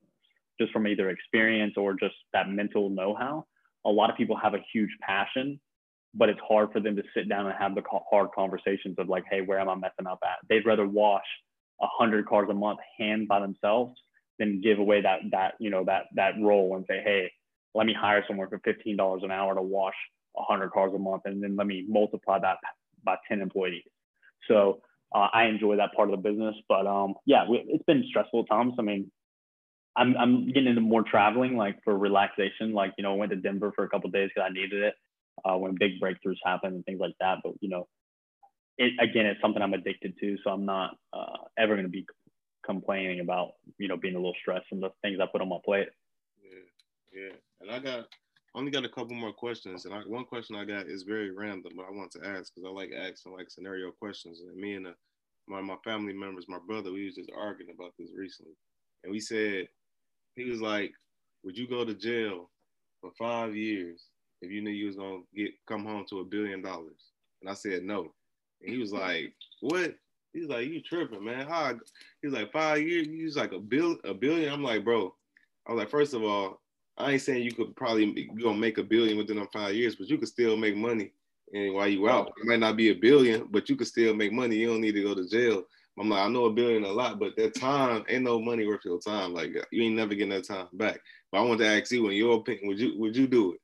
just 0.59 0.71
from 0.71 0.87
either 0.87 1.09
experience 1.09 1.73
or 1.77 1.93
just 1.93 2.15
that 2.33 2.49
mental 2.49 2.89
know-how. 2.89 3.45
A 3.85 3.89
lot 3.89 4.09
of 4.09 4.17
people 4.17 4.35
have 4.37 4.53
a 4.53 4.63
huge 4.73 4.89
passion, 5.01 5.59
but 6.13 6.29
it's 6.29 6.39
hard 6.47 6.71
for 6.71 6.79
them 6.79 6.95
to 6.95 7.03
sit 7.15 7.29
down 7.29 7.45
and 7.45 7.55
have 7.57 7.75
the 7.75 7.83
hard 8.09 8.29
conversations 8.35 8.95
of 8.97 9.09
like, 9.09 9.23
hey, 9.29 9.41
where 9.41 9.59
am 9.59 9.69
I 9.69 9.75
messing 9.75 10.07
up 10.07 10.19
at? 10.23 10.37
They'd 10.49 10.65
rather 10.65 10.87
wash 10.87 11.25
a 11.81 11.87
hundred 11.87 12.25
cars 12.27 12.47
a 12.49 12.53
month 12.53 12.79
hand 12.97 13.27
by 13.27 13.39
themselves 13.39 13.93
than 14.37 14.61
give 14.61 14.79
away 14.79 15.01
that 15.01 15.19
that 15.31 15.53
you 15.59 15.69
know 15.69 15.83
that 15.85 16.05
that 16.15 16.33
role 16.41 16.75
and 16.75 16.85
say, 16.87 17.01
hey, 17.03 17.31
let 17.75 17.85
me 17.85 17.93
hire 17.93 18.23
someone 18.27 18.49
for 18.49 18.59
fifteen 18.59 18.97
dollars 18.97 19.21
an 19.23 19.31
hour 19.31 19.53
to 19.55 19.61
wash 19.61 19.95
a 20.37 20.43
hundred 20.43 20.71
cars 20.71 20.91
a 20.95 20.99
month, 20.99 21.23
and 21.25 21.43
then 21.43 21.55
let 21.55 21.67
me 21.67 21.85
multiply 21.87 22.39
that 22.39 22.57
by 23.03 23.15
ten 23.27 23.41
employees. 23.41 23.83
So 24.47 24.81
uh, 25.13 25.27
I 25.33 25.45
enjoy 25.45 25.77
that 25.77 25.93
part 25.93 26.11
of 26.11 26.21
the 26.21 26.29
business. 26.29 26.55
But 26.67 26.87
um, 26.87 27.15
yeah, 27.25 27.47
we, 27.47 27.63
it's 27.67 27.83
been 27.85 28.03
stressful 28.09 28.45
times. 28.45 28.73
I 28.79 28.81
mean, 28.81 29.11
I'm 29.95 30.15
I'm 30.17 30.47
getting 30.47 30.67
into 30.67 30.81
more 30.81 31.03
traveling, 31.03 31.57
like 31.57 31.77
for 31.83 31.97
relaxation. 31.97 32.73
Like 32.73 32.93
you 32.97 33.03
know, 33.03 33.13
I 33.13 33.17
went 33.17 33.31
to 33.31 33.37
Denver 33.37 33.71
for 33.75 33.83
a 33.83 33.89
couple 33.89 34.09
days 34.09 34.29
because 34.33 34.47
I 34.49 34.53
needed 34.53 34.83
it 34.83 34.93
uh, 35.45 35.57
when 35.57 35.75
big 35.79 35.99
breakthroughs 36.01 36.37
happen 36.45 36.73
and 36.73 36.85
things 36.85 36.99
like 36.99 37.15
that. 37.19 37.39
But 37.43 37.53
you 37.61 37.69
know, 37.69 37.87
it 38.77 38.93
again, 38.99 39.25
it's 39.25 39.41
something 39.41 39.61
I'm 39.61 39.73
addicted 39.73 40.13
to, 40.19 40.37
so 40.43 40.51
I'm 40.51 40.65
not 40.65 40.95
uh, 41.11 41.37
ever 41.57 41.75
going 41.75 41.85
to 41.85 41.91
be 41.91 42.05
complaining 42.65 43.19
about 43.19 43.53
you 43.77 43.87
know 43.87 43.97
being 43.97 44.15
a 44.15 44.17
little 44.17 44.35
stressed 44.39 44.67
and 44.71 44.81
the 44.81 44.89
things 45.01 45.19
I 45.21 45.25
put 45.31 45.41
on 45.41 45.49
my 45.49 45.57
plate. 45.65 45.89
Yeah, 46.43 47.21
yeah, 47.21 47.33
and 47.61 47.71
I 47.71 47.79
got 47.79 48.07
only 48.59 48.71
got 48.71 48.85
a 48.85 48.89
couple 48.89 49.15
more 49.15 49.31
questions, 49.31 49.85
and 49.85 49.93
I, 49.93 49.99
one 49.99 50.25
question 50.25 50.55
I 50.55 50.65
got 50.65 50.87
is 50.87 51.03
very 51.03 51.31
random, 51.31 51.71
but 51.75 51.85
I 51.85 51.91
want 51.91 52.11
to 52.11 52.25
ask 52.25 52.53
because 52.53 52.67
I 52.67 52.69
like 52.69 52.91
asking 52.91 53.31
like 53.31 53.49
scenario 53.49 53.91
questions. 53.91 54.41
And 54.41 54.55
me 54.55 54.75
and 54.75 54.87
a, 54.87 54.89
uh, 54.89 54.93
my 55.47 55.61
my 55.61 55.77
family 55.83 56.13
members, 56.13 56.45
my 56.47 56.59
brother, 56.67 56.91
we 56.91 57.05
was 57.05 57.15
just 57.15 57.31
arguing 57.35 57.73
about 57.73 57.93
this 57.97 58.09
recently, 58.13 58.53
and 59.03 59.11
we 59.11 59.19
said 59.21 59.67
he 60.35 60.49
was 60.49 60.61
like, 60.61 60.91
"Would 61.43 61.57
you 61.57 61.67
go 61.69 61.85
to 61.85 61.93
jail 61.93 62.51
for 62.99 63.11
five 63.17 63.55
years 63.55 64.07
if 64.41 64.51
you 64.51 64.61
knew 64.61 64.71
you 64.71 64.87
was 64.87 64.97
gonna 64.97 65.21
get 65.33 65.51
come 65.65 65.85
home 65.85 66.05
to 66.09 66.19
a 66.19 66.25
billion 66.25 66.61
dollars?" 66.61 67.11
And 67.41 67.49
I 67.49 67.53
said 67.53 67.83
no, 67.83 68.13
and 68.61 68.71
he 68.71 68.77
was 68.77 68.91
like, 68.91 69.33
"What?" 69.61 69.95
He's 70.33 70.47
like, 70.47 70.67
"You 70.67 70.81
tripping, 70.81 71.23
man? 71.23 71.47
How?" 71.47 71.79
He's 72.21 72.33
like, 72.33 72.51
five 72.51 72.81
years. 72.81 73.07
He's 73.07 73.37
like 73.37 73.53
a 73.53 73.59
bill 73.59 73.97
a 74.03 74.13
billion. 74.13 74.51
I'm 74.51 74.63
like, 74.63 74.83
bro. 74.83 75.15
I 75.67 75.71
was 75.71 75.79
like, 75.79 75.89
first 75.89 76.13
of 76.13 76.23
all, 76.23 76.58
I 76.99 77.13
ain't 77.13 77.21
saying 77.21 77.43
you 77.43 77.53
could 77.53 77.75
probably 77.75 78.05
you 78.05 78.43
gonna 78.43 78.57
make 78.57 78.77
a 78.77 78.83
billion 78.83 79.17
within 79.17 79.37
them 79.37 79.47
five 79.53 79.75
years, 79.75 79.95
but 79.95 80.09
you 80.09 80.17
could 80.17 80.27
still 80.27 80.57
make 80.57 80.75
money. 80.75 81.11
And 81.53 81.73
while 81.73 81.87
you 81.87 82.07
out, 82.09 82.33
it 82.37 82.45
might 82.45 82.59
not 82.59 82.77
be 82.77 82.89
a 82.89 82.95
billion, 82.95 83.47
but 83.49 83.69
you 83.69 83.75
could 83.75 83.87
still 83.87 84.13
make 84.13 84.31
money. 84.31 84.57
You 84.57 84.67
don't 84.67 84.81
need 84.81 84.95
to 84.95 85.03
go 85.03 85.15
to 85.15 85.27
jail. 85.27 85.63
I'm 85.99 86.09
like, 86.09 86.23
I 86.23 86.29
know 86.29 86.45
a 86.45 86.53
billion 86.53 86.83
a 86.83 86.91
lot, 86.91 87.19
but 87.19 87.35
that 87.35 87.55
time 87.55 88.05
ain't 88.07 88.23
no 88.23 88.39
money 88.39 88.65
worth 88.65 88.85
your 88.85 88.99
time. 88.99 89.33
Like 89.33 89.51
you 89.71 89.83
ain't 89.83 89.95
never 89.95 90.13
getting 90.13 90.29
that 90.29 90.45
time 90.45 90.67
back. 90.73 90.99
But 91.31 91.39
I 91.39 91.41
want 91.41 91.59
to 91.59 91.67
ask 91.67 91.91
you, 91.91 92.07
in 92.09 92.15
your 92.15 92.37
opinion, 92.37 92.67
would 92.67 92.79
you 92.79 92.99
would 92.99 93.15
you 93.15 93.27
do 93.27 93.53
it? 93.53 93.59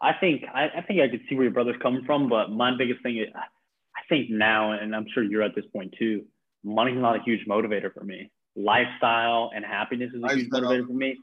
I 0.00 0.12
think 0.14 0.44
I, 0.52 0.68
I 0.78 0.82
think 0.82 1.00
I 1.00 1.08
could 1.08 1.22
see 1.28 1.34
where 1.34 1.44
your 1.44 1.52
brother's 1.52 1.80
coming 1.82 2.04
from, 2.04 2.28
but 2.28 2.50
my 2.50 2.76
biggest 2.76 3.02
thing 3.02 3.18
is 3.18 3.28
I 3.34 4.00
think 4.08 4.30
now, 4.30 4.72
and 4.72 4.94
I'm 4.94 5.06
sure 5.12 5.22
you're 5.22 5.42
at 5.42 5.54
this 5.54 5.64
point 5.72 5.94
too, 5.98 6.24
money's 6.64 6.96
not 6.96 7.16
a 7.16 7.22
huge 7.22 7.46
motivator 7.46 7.92
for 7.92 8.04
me. 8.04 8.30
Lifestyle 8.56 9.50
and 9.54 9.64
happiness 9.64 10.10
is 10.14 10.22
a 10.22 10.34
huge 10.34 10.50
motivator 10.50 10.86
for 10.86 10.92
me. 10.92 11.16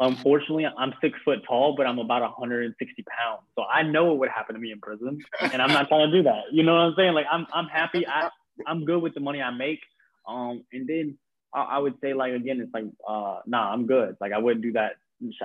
Unfortunately, 0.00 0.66
I'm 0.66 0.92
six 1.00 1.18
foot 1.24 1.40
tall, 1.46 1.74
but 1.76 1.86
I'm 1.86 1.98
about 1.98 2.22
160 2.22 3.04
pounds. 3.04 3.42
So 3.56 3.64
I 3.64 3.82
know 3.82 4.06
what 4.06 4.18
would 4.18 4.30
happen 4.30 4.54
to 4.54 4.60
me 4.60 4.72
in 4.72 4.80
prison, 4.80 5.18
and 5.40 5.62
I'm 5.62 5.70
not 5.70 5.88
trying 5.88 6.10
to 6.10 6.16
do 6.16 6.22
that. 6.24 6.44
You 6.50 6.62
know 6.62 6.74
what 6.74 6.80
I'm 6.80 6.94
saying? 6.96 7.14
Like 7.14 7.26
I'm 7.30 7.46
I'm 7.52 7.66
happy. 7.66 8.06
I 8.06 8.30
I'm 8.66 8.84
good 8.84 9.02
with 9.02 9.14
the 9.14 9.20
money 9.20 9.40
I 9.40 9.50
make. 9.50 9.80
Um, 10.26 10.64
and 10.72 10.88
then 10.88 11.18
I, 11.54 11.62
I 11.62 11.78
would 11.78 11.94
say 12.02 12.14
like 12.14 12.32
again, 12.32 12.60
it's 12.60 12.72
like 12.74 12.84
uh, 13.08 13.40
nah, 13.46 13.72
I'm 13.72 13.86
good. 13.86 14.16
Like 14.20 14.32
I 14.32 14.38
wouldn't 14.38 14.62
do 14.62 14.72
that. 14.72 14.92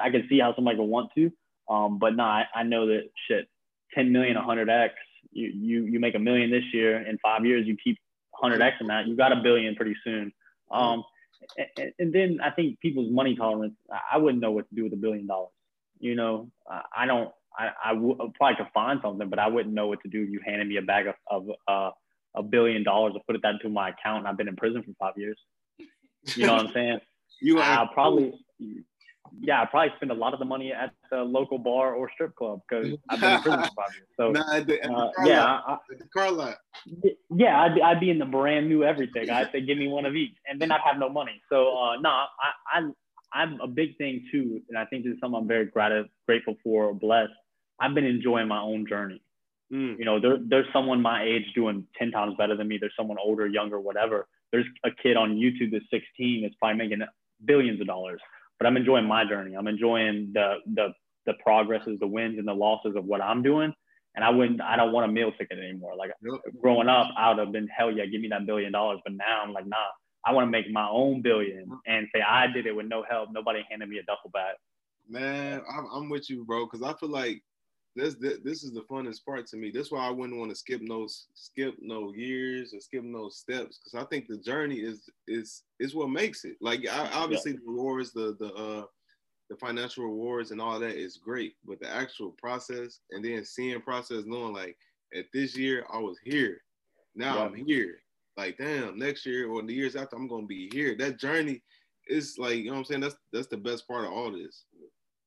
I 0.01 0.09
can 0.09 0.25
see 0.29 0.39
how 0.39 0.55
somebody 0.55 0.77
would 0.77 0.85
want 0.85 1.11
to, 1.15 1.31
um, 1.69 1.99
but 1.99 2.15
nah, 2.15 2.27
I, 2.27 2.45
I 2.55 2.63
know 2.63 2.87
that 2.87 3.09
shit. 3.27 3.47
10 3.93 4.11
million, 4.11 4.35
100x. 4.35 4.89
You 5.31 5.47
you 5.47 5.85
you 5.85 5.99
make 5.99 6.15
a 6.15 6.19
million 6.19 6.51
this 6.51 6.63
year. 6.73 7.05
In 7.07 7.17
five 7.19 7.45
years, 7.45 7.67
you 7.67 7.77
keep 7.81 7.97
100x 8.41 8.81
in 8.81 8.87
that. 8.87 9.07
You 9.07 9.15
got 9.15 9.31
a 9.31 9.41
billion 9.41 9.75
pretty 9.75 9.95
soon. 10.03 10.31
Um, 10.71 11.03
and, 11.77 11.93
and 11.99 12.13
then 12.13 12.39
I 12.43 12.51
think 12.51 12.79
people's 12.79 13.11
money 13.11 13.35
tolerance, 13.35 13.75
I 14.11 14.17
wouldn't 14.17 14.41
know 14.41 14.51
what 14.51 14.69
to 14.69 14.75
do 14.75 14.83
with 14.83 14.93
a 14.93 14.97
billion 14.97 15.27
dollars. 15.27 15.51
You 15.99 16.15
know, 16.15 16.49
I 16.95 17.05
don't, 17.05 17.31
I, 17.57 17.69
I 17.85 17.93
would 17.93 18.17
probably 18.35 18.55
could 18.57 18.71
find 18.73 18.99
something, 19.01 19.29
but 19.29 19.39
I 19.39 19.47
wouldn't 19.47 19.73
know 19.73 19.87
what 19.87 20.01
to 20.03 20.09
do 20.09 20.23
if 20.23 20.29
you 20.29 20.39
handed 20.45 20.67
me 20.67 20.77
a 20.77 20.81
bag 20.81 21.07
of, 21.07 21.15
of 21.29 21.49
uh, 21.67 21.91
a 22.35 22.43
billion 22.43 22.83
dollars 22.83 23.13
to 23.13 23.19
put 23.25 23.35
it 23.35 23.41
that 23.41 23.55
into 23.55 23.69
my 23.69 23.89
account 23.89 24.19
and 24.19 24.27
I've 24.27 24.37
been 24.37 24.47
in 24.47 24.55
prison 24.55 24.83
for 24.83 24.91
five 24.99 25.17
years. 25.17 25.39
You 26.35 26.45
know 26.45 26.53
what 26.53 26.67
I'm 26.67 26.73
saying? 26.73 26.99
you 27.41 27.59
I'll 27.59 27.87
probably, 27.87 28.33
yeah, 29.39 29.61
I 29.61 29.65
probably 29.65 29.93
spend 29.97 30.11
a 30.11 30.15
lot 30.15 30.33
of 30.33 30.39
the 30.39 30.45
money 30.45 30.71
at 30.73 30.93
the 31.11 31.17
local 31.17 31.57
bar 31.57 31.93
or 31.93 32.09
strip 32.13 32.35
club 32.35 32.61
because 32.67 32.97
I've 33.09 33.19
been 33.19 33.33
in 33.33 33.41
prison 33.41 33.61
for 33.61 33.67
five 33.67 33.95
years. 33.95 34.07
So 34.17 34.31
nah, 34.31 34.59
the, 34.59 34.83
uh, 34.83 35.11
yeah, 35.25 35.43
I, 35.43 35.77
the 35.89 36.07
car 36.15 36.31
lot. 36.31 36.57
Yeah, 37.35 37.61
I'd, 37.61 37.79
I'd 37.79 37.99
be 37.99 38.09
in 38.09 38.19
the 38.19 38.25
brand 38.25 38.67
new 38.67 38.83
everything. 38.83 39.29
I'd 39.29 39.51
say 39.51 39.61
give 39.61 39.77
me 39.77 39.87
one 39.87 40.05
of 40.05 40.15
each, 40.15 40.35
and 40.47 40.61
then 40.61 40.71
I'd 40.71 40.81
have 40.85 40.97
no 40.97 41.09
money. 41.09 41.41
So 41.49 41.77
uh, 41.77 41.95
no, 41.95 42.09
nah, 42.09 42.25
I, 42.73 42.79
I 42.79 42.89
I'm 43.33 43.59
a 43.61 43.67
big 43.67 43.97
thing 43.97 44.25
too, 44.31 44.61
and 44.69 44.77
I 44.77 44.85
think 44.85 45.03
this 45.03 45.13
is 45.13 45.19
something 45.19 45.39
I'm 45.39 45.47
very 45.47 45.65
grat- 45.65 46.07
grateful 46.25 46.55
for, 46.63 46.85
or 46.85 46.93
blessed. 46.93 47.33
I've 47.79 47.93
been 47.93 48.05
enjoying 48.05 48.47
my 48.47 48.59
own 48.59 48.85
journey. 48.87 49.21
Mm. 49.71 49.99
You 49.99 50.05
know, 50.05 50.19
there, 50.19 50.37
there's 50.43 50.65
someone 50.71 51.01
my 51.01 51.23
age 51.23 51.43
doing 51.53 51.85
10 51.99 52.11
times 52.11 52.35
better 52.37 52.55
than 52.55 52.67
me. 52.67 52.77
There's 52.79 52.93
someone 52.97 53.17
older, 53.21 53.45
younger, 53.45 53.79
whatever. 53.79 54.27
There's 54.51 54.65
a 54.85 54.89
kid 54.91 55.17
on 55.17 55.35
YouTube 55.35 55.71
that's 55.71 55.85
16 55.91 56.41
that's 56.41 56.55
probably 56.55 56.77
making 56.77 57.05
billions 57.45 57.81
of 57.81 57.87
dollars 57.87 58.21
but 58.59 58.67
I'm 58.67 58.77
enjoying 58.77 59.05
my 59.05 59.25
journey. 59.25 59.55
I'm 59.55 59.67
enjoying 59.67 60.31
the 60.33 60.55
the 60.73 60.93
the 61.25 61.33
progresses, 61.43 61.99
the 61.99 62.07
wins 62.07 62.39
and 62.39 62.47
the 62.47 62.53
losses 62.53 62.95
of 62.95 63.05
what 63.05 63.21
I'm 63.21 63.43
doing. 63.43 63.73
And 64.15 64.25
I 64.25 64.31
wouldn't, 64.31 64.61
I 64.61 64.75
don't 64.75 64.93
want 64.93 65.07
a 65.07 65.13
meal 65.13 65.31
ticket 65.37 65.59
anymore. 65.59 65.95
Like 65.95 66.11
yep. 66.23 66.41
growing 66.59 66.87
up, 66.87 67.11
I 67.15 67.29
would 67.29 67.37
have 67.37 67.51
been 67.51 67.67
hell 67.67 67.91
yeah, 67.91 68.05
give 68.05 68.21
me 68.21 68.29
that 68.29 68.47
billion 68.47 68.71
dollars. 68.71 68.99
But 69.03 69.13
now 69.13 69.43
I'm 69.43 69.53
like, 69.53 69.67
nah, 69.67 69.75
I 70.25 70.31
want 70.31 70.47
to 70.47 70.51
make 70.51 70.71
my 70.71 70.87
own 70.89 71.21
billion 71.21 71.69
and 71.85 72.07
say 72.15 72.21
I 72.21 72.47
did 72.47 72.65
it 72.65 72.75
with 72.75 72.87
no 72.87 73.03
help. 73.07 73.29
Nobody 73.31 73.63
handed 73.69 73.89
me 73.89 73.99
a 73.99 74.03
duffel 74.03 74.31
bag. 74.33 74.55
Man, 75.07 75.61
I'm, 75.69 75.85
I'm 75.93 76.09
with 76.09 76.29
you, 76.29 76.45
bro. 76.45 76.65
Cause 76.65 76.81
I 76.81 76.93
feel 76.93 77.09
like 77.09 77.43
this 77.97 78.15
this 78.43 78.63
is 78.63 78.71
the 78.73 78.83
funnest 78.89 79.25
part 79.25 79.47
to 79.47 79.57
me. 79.57 79.71
That's 79.71 79.91
why 79.91 80.07
I 80.07 80.11
wouldn't 80.11 80.37
want 80.37 80.51
to 80.51 80.55
skip 80.55 80.81
no 80.81 81.07
skip 81.33 81.75
no 81.81 82.13
years 82.13 82.73
or 82.73 82.79
skip 82.79 83.03
no 83.03 83.29
steps 83.29 83.79
because 83.79 83.99
I 83.99 84.07
think 84.07 84.27
the 84.27 84.37
journey 84.37 84.77
is 84.77 85.09
is 85.27 85.63
is 85.79 85.95
what 85.95 86.09
makes 86.09 86.45
it. 86.45 86.57
Like 86.61 86.87
I, 86.87 87.09
obviously 87.13 87.51
yeah. 87.51 87.57
the 87.65 87.71
rewards, 87.71 88.13
the 88.13 88.37
the 88.39 88.53
uh 88.53 88.85
the 89.49 89.55
financial 89.57 90.03
rewards 90.03 90.51
and 90.51 90.61
all 90.61 90.79
that 90.79 90.95
is 90.95 91.17
great, 91.17 91.53
but 91.65 91.79
the 91.79 91.89
actual 91.89 92.35
process 92.37 92.99
and 93.11 93.23
then 93.23 93.43
seeing 93.43 93.81
process, 93.81 94.23
knowing 94.25 94.53
like 94.53 94.77
at 95.15 95.25
this 95.33 95.57
year 95.57 95.85
I 95.91 95.97
was 95.97 96.17
here, 96.23 96.61
now 97.15 97.37
yeah. 97.37 97.43
I'm 97.43 97.55
here. 97.55 97.99
Like 98.37 98.57
damn, 98.57 98.99
next 98.99 99.25
year 99.25 99.49
or 99.49 99.63
the 99.63 99.73
years 99.73 99.95
after 99.95 100.15
I'm 100.15 100.27
gonna 100.27 100.45
be 100.45 100.69
here. 100.71 100.95
That 100.97 101.19
journey 101.19 101.63
is 102.07 102.37
like 102.37 102.57
you 102.57 102.65
know 102.65 102.73
what 102.73 102.77
I'm 102.79 102.85
saying. 102.85 103.01
That's 103.01 103.15
that's 103.33 103.47
the 103.47 103.57
best 103.57 103.87
part 103.87 104.05
of 104.05 104.11
all 104.11 104.31
this. 104.31 104.65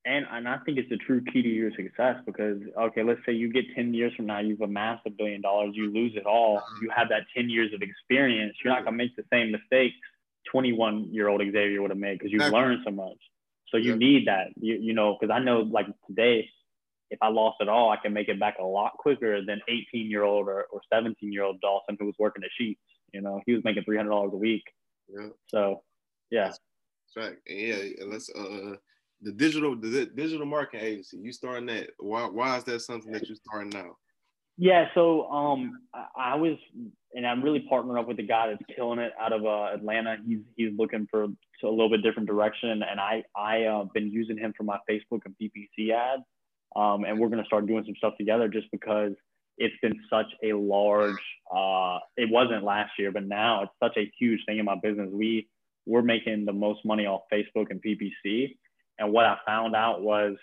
And 0.06 0.24
and 0.30 0.48
I 0.48 0.56
think 0.58 0.78
it's 0.78 0.88
the 0.88 0.96
true 0.96 1.22
key 1.22 1.42
to 1.42 1.48
your 1.48 1.70
success 1.72 2.16
because 2.24 2.58
okay, 2.78 3.02
let's 3.02 3.20
say 3.26 3.32
you 3.32 3.52
get 3.52 3.66
10 3.74 3.92
years 3.92 4.14
from 4.14 4.26
now, 4.26 4.38
you've 4.40 4.62
amassed 4.62 5.06
a 5.06 5.10
billion 5.10 5.42
dollars, 5.42 5.72
you 5.74 5.92
lose 5.92 6.12
it 6.16 6.24
all, 6.24 6.62
you 6.80 6.90
have 6.94 7.10
that 7.10 7.24
10 7.36 7.50
years 7.50 7.74
of 7.74 7.82
experience. 7.82 8.56
You're 8.64 8.72
not 8.72 8.84
gonna 8.84 8.96
make 8.96 9.14
the 9.16 9.24
same 9.30 9.52
mistakes 9.52 9.96
21 10.50 11.12
year 11.12 11.28
old 11.28 11.40
Xavier 11.40 11.82
would 11.82 11.90
have 11.90 11.98
made 11.98 12.18
because 12.18 12.32
you've 12.32 12.40
exactly. 12.40 12.60
learned 12.60 12.80
so 12.84 12.90
much. 12.90 13.18
So 13.68 13.76
you 13.76 13.94
need 13.94 14.26
that, 14.26 14.48
you, 14.60 14.74
you 14.74 14.94
know, 14.94 15.16
because 15.18 15.32
I 15.32 15.38
know 15.38 15.60
like 15.60 15.86
today, 16.08 16.48
if 17.10 17.18
I 17.22 17.28
lost 17.28 17.58
it 17.60 17.68
all, 17.68 17.90
I 17.90 17.96
can 17.96 18.12
make 18.12 18.28
it 18.28 18.40
back 18.40 18.56
a 18.60 18.64
lot 18.64 18.92
quicker 18.98 19.44
than 19.44 19.60
18 19.68 20.10
year 20.10 20.22
old 20.24 20.48
or, 20.48 20.64
or 20.72 20.80
17 20.92 21.32
year 21.32 21.44
old 21.44 21.60
Dawson 21.60 21.96
who 21.98 22.06
was 22.06 22.14
working 22.18 22.42
at 22.42 22.50
Sheetz. 22.60 22.78
You 23.12 23.20
know, 23.20 23.40
he 23.46 23.52
was 23.52 23.62
making 23.64 23.84
$300 23.84 24.32
a 24.32 24.36
week. 24.36 24.64
Yeah. 25.08 25.28
So, 25.48 25.82
yeah. 26.30 26.48
That's 26.48 26.60
right. 27.16 27.36
Yeah. 27.46 28.06
Let's, 28.06 28.30
uh, 28.30 28.76
the 29.22 29.32
digital, 29.32 29.76
the 29.76 30.06
digital 30.06 30.46
marketing 30.46 30.86
agency, 30.86 31.18
you 31.18 31.32
starting 31.32 31.66
that. 31.66 31.90
Why, 31.98 32.26
why 32.26 32.56
is 32.56 32.64
that 32.64 32.80
something 32.80 33.12
that 33.12 33.28
you're 33.28 33.36
starting 33.36 33.70
now? 33.70 33.96
Yeah. 34.56 34.86
So, 34.94 35.30
um, 35.30 35.80
I, 36.16 36.34
was 36.36 36.56
and 37.14 37.26
I'm 37.26 37.42
really 37.42 37.66
partnering 37.70 37.98
up 37.98 38.06
with 38.06 38.18
a 38.18 38.24
guy 38.24 38.48
that's 38.48 38.62
killing 38.76 38.98
it 38.98 39.12
out 39.20 39.32
of 39.32 39.44
uh, 39.44 39.74
Atlanta. 39.74 40.16
He's 40.26 40.40
he's 40.56 40.70
looking 40.76 41.06
for 41.10 41.24
a 41.24 41.28
little 41.62 41.90
bit 41.90 42.02
different 42.02 42.28
direction, 42.28 42.82
and 42.82 43.00
I 43.00 43.24
I 43.36 43.64
uh, 43.64 43.84
been 43.92 44.10
using 44.10 44.38
him 44.38 44.52
for 44.56 44.64
my 44.64 44.78
Facebook 44.88 45.20
and 45.24 45.34
PPC 45.40 45.92
ads, 45.92 46.22
um, 46.76 47.04
and 47.04 47.18
we're 47.18 47.28
gonna 47.28 47.44
start 47.46 47.66
doing 47.66 47.84
some 47.84 47.96
stuff 47.96 48.14
together 48.18 48.48
just 48.48 48.66
because 48.70 49.12
it's 49.58 49.74
been 49.82 49.98
such 50.08 50.26
a 50.44 50.52
large. 50.52 51.16
Uh, 51.54 51.98
it 52.16 52.30
wasn't 52.30 52.64
last 52.64 52.92
year, 52.98 53.10
but 53.12 53.24
now 53.24 53.62
it's 53.62 53.72
such 53.82 53.96
a 53.96 54.10
huge 54.18 54.40
thing 54.46 54.58
in 54.58 54.64
my 54.64 54.76
business. 54.82 55.08
We 55.12 55.48
we're 55.86 56.02
making 56.02 56.44
the 56.44 56.52
most 56.52 56.84
money 56.84 57.06
off 57.06 57.22
Facebook 57.32 57.66
and 57.70 57.82
PPC, 57.82 58.56
and 59.00 59.12
what 59.12 59.24
I 59.24 59.38
found 59.46 59.74
out 59.74 60.02
was 60.02 60.36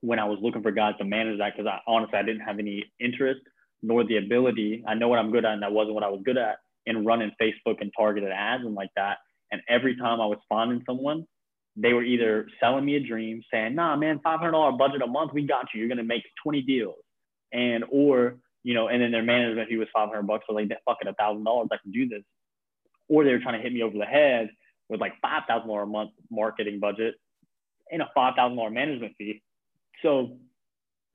when 0.00 0.18
I 0.18 0.24
was 0.24 0.38
looking 0.42 0.62
for 0.62 0.72
guys 0.72 0.94
to 0.98 1.04
manage 1.04 1.38
that 1.38 1.52
because 1.56 1.70
I 1.70 1.78
honestly 1.86 2.18
I 2.18 2.22
didn't 2.22 2.40
have 2.40 2.58
any 2.58 2.84
interest 2.98 3.40
nor 3.82 4.02
the 4.04 4.16
ability. 4.16 4.82
I 4.86 4.94
know 4.94 5.08
what 5.08 5.18
I'm 5.18 5.30
good 5.30 5.44
at, 5.44 5.52
and 5.52 5.62
that 5.62 5.72
wasn't 5.72 5.94
what 5.94 6.02
I 6.02 6.08
was 6.08 6.22
good 6.24 6.38
at 6.38 6.56
in 6.86 7.04
running 7.04 7.30
Facebook 7.40 7.80
and 7.80 7.92
targeted 7.96 8.30
ads 8.32 8.64
and 8.64 8.74
like 8.74 8.90
that. 8.96 9.18
And 9.52 9.60
every 9.68 9.96
time 9.96 10.20
I 10.20 10.26
was 10.26 10.38
finding 10.48 10.82
someone, 10.86 11.24
they 11.76 11.92
were 11.92 12.02
either 12.02 12.48
selling 12.58 12.84
me 12.84 12.96
a 12.96 13.00
dream, 13.00 13.42
saying, 13.52 13.74
"Nah, 13.74 13.96
man, 13.96 14.20
five 14.24 14.38
hundred 14.40 14.52
dollar 14.52 14.72
budget 14.72 15.02
a 15.02 15.06
month, 15.06 15.32
we 15.34 15.42
got 15.42 15.66
you. 15.74 15.80
You're 15.80 15.88
gonna 15.88 16.02
make 16.02 16.24
twenty 16.42 16.62
deals," 16.62 16.96
and 17.52 17.84
or 17.90 18.36
you 18.64 18.74
know, 18.74 18.88
and 18.88 19.00
then 19.02 19.12
their 19.12 19.22
management 19.22 19.68
fee 19.68 19.76
was 19.76 19.88
five 19.92 20.08
hundred 20.08 20.26
bucks, 20.26 20.44
so 20.48 20.54
like, 20.54 20.68
"Fuck 20.86 20.98
it, 21.02 21.14
thousand 21.18 21.44
dollars, 21.44 21.68
I 21.70 21.76
can 21.82 21.92
do 21.92 22.08
this." 22.08 22.22
Or 23.08 23.22
they 23.22 23.32
were 23.32 23.38
trying 23.38 23.58
to 23.58 23.62
hit 23.62 23.72
me 23.72 23.82
over 23.82 23.96
the 23.96 24.06
head 24.06 24.50
with 24.88 25.00
like 25.00 25.12
five 25.20 25.42
thousand 25.46 25.68
dollar 25.68 25.82
a 25.82 25.86
month 25.86 26.12
marketing 26.30 26.80
budget 26.80 27.14
and 27.90 28.02
a 28.02 28.10
five 28.14 28.34
thousand 28.36 28.56
dollar 28.56 28.70
management 28.70 29.14
fee. 29.16 29.42
So 30.02 30.38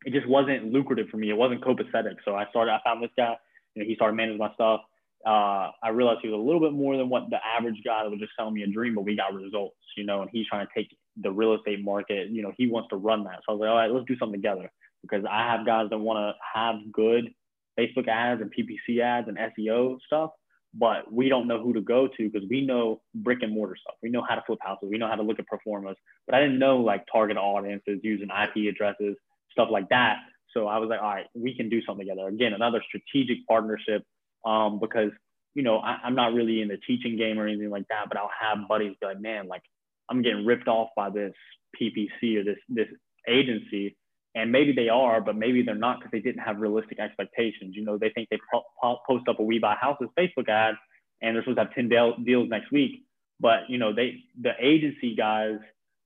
it 0.05 0.13
just 0.13 0.27
wasn't 0.27 0.71
lucrative 0.71 1.07
for 1.09 1.17
me. 1.17 1.29
It 1.29 1.37
wasn't 1.37 1.63
copacetic. 1.63 2.15
So 2.25 2.35
I 2.35 2.49
started, 2.49 2.71
I 2.71 2.79
found 2.83 3.03
this 3.03 3.11
guy, 3.15 3.35
you 3.75 3.83
know, 3.83 3.87
he 3.87 3.95
started 3.95 4.15
managing 4.15 4.39
my 4.39 4.53
stuff. 4.53 4.81
Uh, 5.25 5.69
I 5.83 5.89
realized 5.93 6.19
he 6.23 6.29
was 6.29 6.39
a 6.39 6.43
little 6.43 6.59
bit 6.59 6.73
more 6.73 6.97
than 6.97 7.07
what 7.07 7.29
the 7.29 7.37
average 7.45 7.79
guy 7.85 8.03
that 8.03 8.09
was 8.09 8.19
just 8.19 8.31
selling 8.35 8.55
me 8.55 8.63
a 8.63 8.67
dream, 8.67 8.95
but 8.95 9.03
we 9.03 9.15
got 9.15 9.35
results, 9.35 9.75
you 9.95 10.03
know, 10.03 10.23
and 10.23 10.31
he's 10.33 10.47
trying 10.47 10.65
to 10.65 10.71
take 10.75 10.89
the 11.21 11.31
real 11.31 11.53
estate 11.53 11.83
market, 11.83 12.29
you 12.29 12.41
know, 12.41 12.51
he 12.57 12.67
wants 12.67 12.89
to 12.89 12.95
run 12.95 13.23
that. 13.25 13.41
So 13.45 13.49
I 13.49 13.51
was 13.51 13.59
like, 13.59 13.69
all 13.69 13.75
right, 13.75 13.91
let's 13.91 14.07
do 14.07 14.17
something 14.17 14.41
together 14.41 14.71
because 15.03 15.23
I 15.29 15.47
have 15.51 15.65
guys 15.65 15.89
that 15.91 15.97
want 15.97 16.17
to 16.17 16.33
have 16.59 16.75
good 16.91 17.33
Facebook 17.77 18.07
ads 18.07 18.41
and 18.41 18.51
PPC 18.51 19.01
ads 19.01 19.27
and 19.27 19.37
SEO 19.37 19.97
stuff, 20.05 20.31
but 20.73 21.11
we 21.11 21.29
don't 21.29 21.47
know 21.47 21.61
who 21.61 21.73
to 21.73 21.81
go 21.81 22.07
to 22.07 22.29
because 22.29 22.47
we 22.49 22.61
know 22.61 23.01
brick 23.13 23.39
and 23.41 23.53
mortar 23.53 23.75
stuff. 23.75 23.95
We 24.01 24.09
know 24.09 24.23
how 24.27 24.35
to 24.35 24.43
flip 24.45 24.59
houses. 24.61 24.89
We 24.89 24.97
know 24.97 25.07
how 25.07 25.15
to 25.15 25.23
look 25.23 25.39
at 25.39 25.47
performance, 25.47 25.97
but 26.25 26.35
I 26.35 26.41
didn't 26.41 26.59
know 26.59 26.77
like 26.77 27.05
target 27.11 27.37
audiences 27.37 27.99
using 28.03 28.29
IP 28.29 28.73
addresses 28.73 29.15
stuff 29.51 29.69
like 29.71 29.89
that. 29.89 30.17
So 30.53 30.67
I 30.67 30.77
was 30.77 30.89
like, 30.89 31.01
all 31.01 31.09
right, 31.09 31.27
we 31.33 31.55
can 31.55 31.69
do 31.69 31.81
something 31.85 32.05
together. 32.05 32.27
Again, 32.27 32.53
another 32.53 32.83
strategic 32.87 33.45
partnership 33.47 34.03
um, 34.45 34.79
because, 34.79 35.11
you 35.53 35.63
know, 35.63 35.77
I, 35.77 35.99
am 36.05 36.15
not 36.15 36.33
really 36.33 36.61
in 36.61 36.67
the 36.67 36.77
teaching 36.77 37.17
game 37.17 37.39
or 37.39 37.47
anything 37.47 37.69
like 37.69 37.87
that, 37.89 38.05
but 38.09 38.17
I'll 38.17 38.31
have 38.39 38.67
buddies 38.67 38.95
be 38.99 39.07
like, 39.07 39.21
man, 39.21 39.47
like 39.47 39.63
I'm 40.09 40.21
getting 40.21 40.45
ripped 40.45 40.67
off 40.67 40.89
by 40.95 41.09
this 41.09 41.33
PPC 41.79 42.37
or 42.37 42.43
this, 42.43 42.57
this 42.67 42.87
agency. 43.27 43.95
And 44.33 44.51
maybe 44.51 44.71
they 44.71 44.87
are, 44.87 45.19
but 45.19 45.35
maybe 45.35 45.61
they're 45.61 45.75
not 45.75 45.99
because 45.99 46.11
they 46.11 46.19
didn't 46.19 46.41
have 46.41 46.59
realistic 46.59 46.99
expectations. 46.99 47.75
You 47.75 47.83
know, 47.83 47.97
they 47.97 48.09
think 48.11 48.29
they 48.29 48.39
po- 48.51 48.63
po- 48.81 48.99
post 49.05 49.27
up 49.27 49.39
a 49.39 49.43
We 49.43 49.59
Buy 49.59 49.75
Houses 49.75 50.07
Facebook 50.17 50.47
ad 50.47 50.75
and 51.21 51.35
they're 51.35 51.43
supposed 51.43 51.57
to 51.57 51.65
have 51.65 51.73
10 51.73 51.89
deals 52.23 52.49
next 52.49 52.71
week. 52.71 53.03
But, 53.39 53.69
you 53.69 53.77
know, 53.77 53.93
they, 53.93 54.23
the 54.39 54.51
agency 54.59 55.15
guys, 55.15 55.57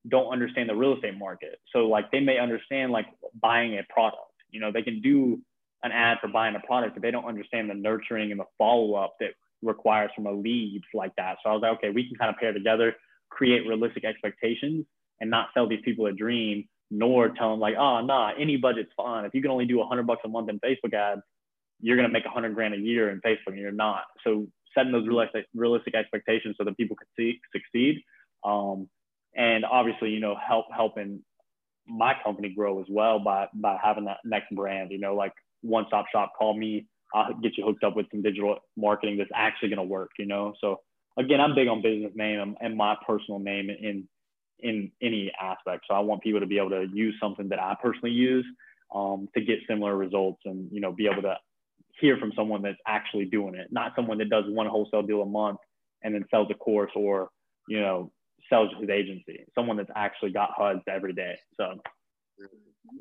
don't 0.08 0.32
understand 0.32 0.70
the 0.70 0.76
real 0.76 0.96
estate 0.96 1.18
market. 1.18 1.60
So 1.74 1.88
like 1.88 2.12
they 2.12 2.20
may 2.20 2.38
understand 2.38 2.92
like 2.92 3.08
buying 3.42 3.78
a 3.78 3.84
product. 3.90 4.22
You 4.50 4.60
know, 4.60 4.72
they 4.72 4.84
can 4.84 5.02
do 5.02 5.40
an 5.84 5.92
ad 5.92 6.18
for 6.22 6.28
buying 6.28 6.56
a 6.56 6.60
product, 6.60 6.96
but 6.96 7.02
they 7.02 7.12
don't 7.12 7.26
understand 7.26 7.70
the 7.70 7.74
nurturing 7.74 8.32
and 8.32 8.40
the 8.40 8.46
follow 8.58 8.96
up 8.96 9.16
that 9.20 9.32
requires 9.62 10.12
from 10.16 10.28
a 10.28 10.32
lead 10.32 10.82
like 10.94 11.16
that. 11.18 11.38
So 11.44 11.50
I 11.50 11.54
was 11.54 11.62
like, 11.62 11.78
okay, 11.78 11.90
we 11.90 12.08
can 12.08 12.18
kind 12.18 12.30
of 12.30 12.38
pair 12.38 12.54
together, 12.54 12.96
create 13.30 13.68
realistic 13.68 14.06
expectations, 14.06 14.86
and 15.20 15.30
not 15.30 15.50
sell 15.54 15.68
these 15.68 15.82
people 15.84 16.06
a 16.08 16.14
dream, 16.14 16.68
nor 16.98 17.30
tell 17.30 17.52
them 17.52 17.60
like, 17.60 17.76
oh, 17.78 18.02
nah, 18.02 18.32
any 18.40 18.58
budget's 18.58 18.92
fine. 18.96 19.26
If 19.26 19.34
you 19.34 19.42
can 19.42 19.52
only 19.52 19.66
do 19.66 19.84
hundred 19.84 20.08
bucks 20.08 20.22
a 20.26 20.28
month 20.28 20.50
in 20.50 20.60
Facebook 20.60 20.94
ads, 20.94 21.22
you're 21.82 21.98
gonna 21.98 22.10
make 22.10 22.26
hundred 22.26 22.56
grand 22.56 22.74
a 22.74 22.78
year 22.78 23.10
in 23.10 23.22
Facebook, 23.22 23.48
and 23.48 23.60
you're 23.60 23.72
not. 23.72 24.04
So 24.24 24.48
setting 24.74 24.92
those 24.92 25.08
realistic 25.08 25.46
realistic 25.54 25.96
expectations 25.96 26.56
so 26.58 26.64
that 26.64 26.78
people 26.78 26.96
can 26.96 27.08
see 27.18 27.40
succeed. 27.52 28.02
Um, 28.44 28.90
and 29.36 29.66
obviously, 29.66 30.12
you 30.12 30.20
know, 30.20 30.36
help 30.36 30.68
helping 30.76 31.22
my 31.88 32.14
company 32.24 32.50
grow 32.56 32.80
as 32.80 32.88
well 32.90 33.20
by 33.20 33.48
by 33.54 33.78
having 33.84 34.06
that 34.06 34.20
next 34.24 34.54
brand. 34.56 34.92
You 34.92 35.00
know, 35.00 35.16
like 35.16 35.34
one 35.62 35.86
stop 35.88 36.06
shop. 36.12 36.34
Call 36.38 36.58
me. 36.58 36.88
I'll 37.14 37.34
get 37.34 37.58
you 37.58 37.66
hooked 37.66 37.84
up 37.84 37.96
with 37.96 38.08
some 38.12 38.22
digital 38.22 38.58
marketing 38.76 39.18
that's 39.18 39.30
actually 39.34 39.70
going 39.70 39.78
to 39.78 39.84
work. 39.84 40.12
You 40.18 40.26
know, 40.26 40.54
so 40.60 40.82
again, 41.18 41.40
I'm 41.42 41.56
big 41.56 41.68
on 41.68 41.82
business 41.82 42.12
name 42.16 42.56
and 42.60 42.78
my 42.78 42.96
personal 43.06 43.40
name 43.40 43.70
in 43.70 44.08
in 44.60 44.92
any 45.02 45.32
aspect. 45.42 45.86
So 45.88 45.96
I 45.96 46.00
want 46.00 46.22
people 46.22 46.40
to 46.40 46.46
be 46.46 46.58
able 46.58 46.70
to 46.72 46.88
use 46.94 47.16
something 47.22 47.50
that 47.50 47.60
I 47.60 47.76
personally 47.82 48.12
use 48.12 48.46
um, 48.94 49.28
to 49.36 49.42
get 49.42 49.60
similar 49.68 49.96
results, 49.96 50.42
and 50.46 50.70
you 50.72 50.80
know, 50.80 50.92
be 50.92 51.08
able 51.08 51.22
to 51.24 51.38
hear 52.00 52.18
from 52.18 52.32
someone 52.36 52.62
that's 52.62 52.78
actually 52.88 53.26
doing 53.26 53.56
it, 53.56 53.68
not 53.72 53.94
someone 53.96 54.18
that 54.18 54.30
does 54.30 54.46
one 54.48 54.68
wholesale 54.68 55.02
deal 55.02 55.22
a 55.22 55.26
month 55.26 55.60
and 56.04 56.14
then 56.14 56.26
sells 56.30 56.48
a 56.52 56.54
course 56.54 56.92
or 56.96 57.30
you 57.68 57.80
know 57.80 58.12
sells 58.50 58.70
his 58.80 58.90
agency, 58.90 59.46
someone 59.56 59.78
that's 59.78 59.90
actually 59.96 60.32
got 60.32 60.52
HUDs 60.56 60.84
every 60.88 61.14
day. 61.14 61.36
So. 61.58 61.80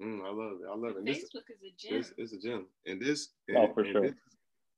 Mm, 0.02 0.24
I 0.24 0.30
love 0.30 0.52
it. 0.52 0.66
I 0.70 0.76
love 0.76 0.96
it. 0.96 1.04
Facebook 1.04 1.44
this, 1.46 1.50
is 1.50 1.62
a 1.62 1.88
gym. 1.88 1.98
This, 1.98 2.12
it's 2.16 2.32
a 2.32 2.38
gym, 2.38 2.66
and 2.86 3.00
this. 3.00 3.28
Oh, 3.50 3.54
and, 3.54 3.70
oh, 3.70 3.74
for 3.74 3.84
sure. 3.84 4.00
This, 4.02 4.14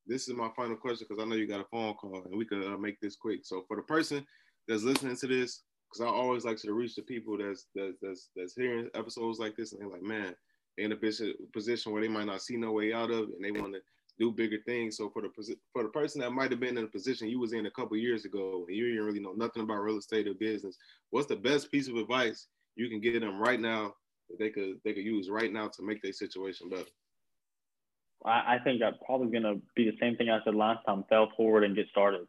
this, 0.07 0.29
is 0.29 0.35
my 0.35 0.51
final 0.57 0.77
question 0.77 1.07
because 1.09 1.23
I 1.23 1.29
know 1.29 1.37
you 1.37 1.47
got 1.47 1.61
a 1.61 1.67
phone 1.71 1.95
call, 1.95 2.25
and 2.25 2.37
we 2.37 2.45
could 2.45 2.65
uh, 2.65 2.77
make 2.77 3.01
this 3.01 3.15
quick. 3.15 3.41
So 3.45 3.65
for 3.69 3.77
the 3.77 3.83
person 3.83 4.27
that's 4.67 4.83
listening 4.83 5.17
to 5.17 5.27
this, 5.29 5.63
because 5.97 6.13
I 6.13 6.15
always 6.15 6.45
like 6.45 6.59
to 6.59 6.73
reach 6.73 6.95
the 6.95 7.03
people 7.03 7.39
that's 7.39 7.67
that's 7.75 8.29
that's, 8.37 8.55
hearing 8.55 8.89
episodes 8.95 9.39
like 9.39 9.57
this, 9.57 9.73
and 9.73 9.81
they're 9.81 9.89
like, 9.89 10.03
man, 10.03 10.35
they're 10.77 10.87
in 10.87 10.93
a 10.93 10.97
position 11.53 11.93
where 11.93 12.03
they 12.03 12.09
might 12.09 12.27
not 12.27 12.43
see 12.43 12.57
no 12.57 12.73
way 12.73 12.93
out 12.93 13.11
of, 13.11 13.29
and 13.31 13.43
they 13.43 13.51
want 13.51 13.75
to 13.75 13.81
do 14.19 14.33
bigger 14.33 14.59
things. 14.67 14.97
So 14.97 15.11
for 15.11 15.23
the 15.23 15.31
for 15.73 15.83
the 15.83 15.89
person 15.89 16.21
that 16.21 16.33
might 16.33 16.51
have 16.51 16.61
been 16.61 16.79
in 16.79 16.85
a 16.85 16.89
position 16.89 17.29
you 17.29 17.41
was 17.41 17.53
in 17.53 17.67
a 17.67 17.71
couple 17.71 17.97
years 17.97 18.25
ago 18.25 18.65
and 18.67 18.77
you 18.77 18.89
didn't 18.89 19.05
really 19.05 19.21
know 19.21 19.33
nothing 19.33 19.63
about 19.63 19.83
real 19.83 19.99
estate 19.99 20.29
or 20.29 20.35
business, 20.35 20.77
what's 21.11 21.29
the 21.29 21.37
best 21.37 21.71
piece 21.71 21.89
of 21.89 21.97
advice 21.97 22.49
you 22.77 22.89
can 22.89 23.01
give 23.01 23.21
them 23.21 23.39
right 23.39 23.61
now 23.61 23.95
that 24.29 24.39
they 24.39 24.51
could 24.51 24.81
they 24.85 24.93
could 24.93 25.05
use 25.05 25.29
right 25.31 25.53
now 25.53 25.69
to 25.69 25.83
make 25.83 26.03
their 26.03 26.13
situation 26.13 26.69
better? 26.69 26.85
I, 28.25 28.57
I 28.57 28.59
think 28.65 28.81
that's 28.81 28.97
probably 29.05 29.31
gonna 29.31 29.61
be 29.75 29.85
the 29.85 29.97
same 30.01 30.17
thing 30.17 30.31
I 30.31 30.43
said 30.45 30.55
last 30.55 30.85
time. 30.87 31.05
fell 31.09 31.31
forward 31.37 31.65
and 31.65 31.77
get 31.77 31.89
started. 31.89 32.27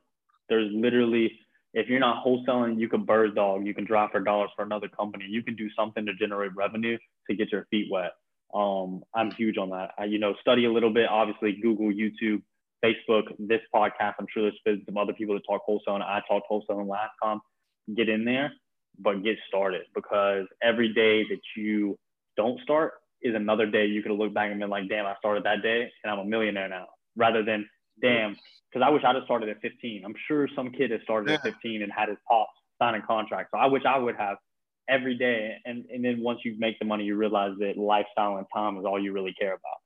There's 0.50 0.72
literally 0.74 1.32
if 1.74 1.88
you're 1.88 2.00
not 2.00 2.26
wholesaling, 2.26 2.80
you 2.80 2.90
can 2.90 3.04
bird 3.04 3.36
dog, 3.36 3.66
you 3.66 3.74
can 3.74 3.86
drive 3.86 4.12
for 4.12 4.20
dollars 4.20 4.50
for 4.56 4.64
another 4.64 4.88
company. 4.88 5.26
You 5.30 5.44
can 5.44 5.56
do 5.56 5.70
something 5.76 6.06
to 6.06 6.14
generate 6.14 6.56
revenue 6.56 6.98
to 7.30 7.36
get 7.36 7.52
your 7.52 7.66
feet 7.70 7.88
wet. 7.92 8.12
Um, 8.54 9.04
I'm 9.14 9.32
huge 9.32 9.58
on 9.58 9.70
that. 9.72 9.92
I, 9.98 10.06
you 10.06 10.20
know, 10.20 10.34
study 10.42 10.66
a 10.66 10.72
little 10.72 10.94
bit, 10.94 11.08
obviously 11.10 11.60
Google, 11.62 11.88
YouTube, 11.88 12.42
Facebook, 12.84 13.24
this 13.40 13.62
podcast. 13.74 14.14
I'm 14.20 14.28
sure 14.34 14.44
there's 14.44 14.60
been 14.64 14.84
some 14.86 14.98
other 14.98 15.14
people 15.14 15.36
that 15.36 15.44
talk 15.48 15.62
wholesaling. 15.68 16.02
I 16.02 16.22
talked 16.28 16.48
wholesaling 16.50 16.88
last 16.88 17.12
time. 17.22 17.40
Get 17.96 18.10
in 18.10 18.26
there, 18.26 18.54
but 19.00 19.24
get 19.24 19.38
started 19.48 19.84
because 19.96 20.46
every 20.62 20.94
day 20.94 21.24
that 21.24 21.42
you 21.56 21.98
don't 22.36 22.60
start 22.62 22.94
is 23.22 23.36
another 23.36 23.66
day 23.66 23.86
you 23.86 24.02
could 24.02 24.12
looked 24.12 24.34
back 24.34 24.52
and 24.52 24.60
been 24.60 24.70
like, 24.70 24.90
damn, 24.90 25.06
I 25.06 25.16
started 25.20 25.44
that 25.44 25.62
day 25.64 25.90
and 26.04 26.12
I'm 26.12 26.20
a 26.20 26.26
millionaire 26.26 26.70
now, 26.70 26.88
rather 27.16 27.44
than 27.44 27.68
damn, 28.02 28.36
because 28.72 28.86
I 28.86 28.90
wish 28.90 29.04
I'd 29.04 29.16
have 29.16 29.24
started 29.26 29.50
at 29.50 29.62
15. 29.62 30.04
I'm 30.06 30.16
sure 30.28 30.48
some 30.56 30.72
kid 30.72 30.92
has 30.92 31.02
started 31.04 31.30
yeah. 31.30 31.36
at 31.36 31.44
15 31.44 31.84
and 31.84 31.92
had 31.92 32.10
his 32.10 32.18
pops 32.28 32.52
signing 32.80 33.02
contracts. 33.06 33.52
So 33.54 33.60
I 33.60 33.68
wish 33.68 33.84
I 33.86 33.98
would 33.98 34.16
have 34.16 34.38
every 34.90 35.18
day. 35.18 35.56
And 35.66 35.86
and 35.92 36.04
then 36.04 36.22
once 36.22 36.40
you 36.44 36.56
make 36.58 36.80
the 36.80 36.86
money, 36.86 37.04
you 37.04 37.16
realize 37.16 37.54
that 37.60 37.78
lifestyle 37.78 38.38
and 38.38 38.48
time 38.54 38.78
is 38.78 38.86
all 38.86 39.02
you 39.02 39.14
really 39.14 39.34
care 39.40 39.54
about. 39.54 39.80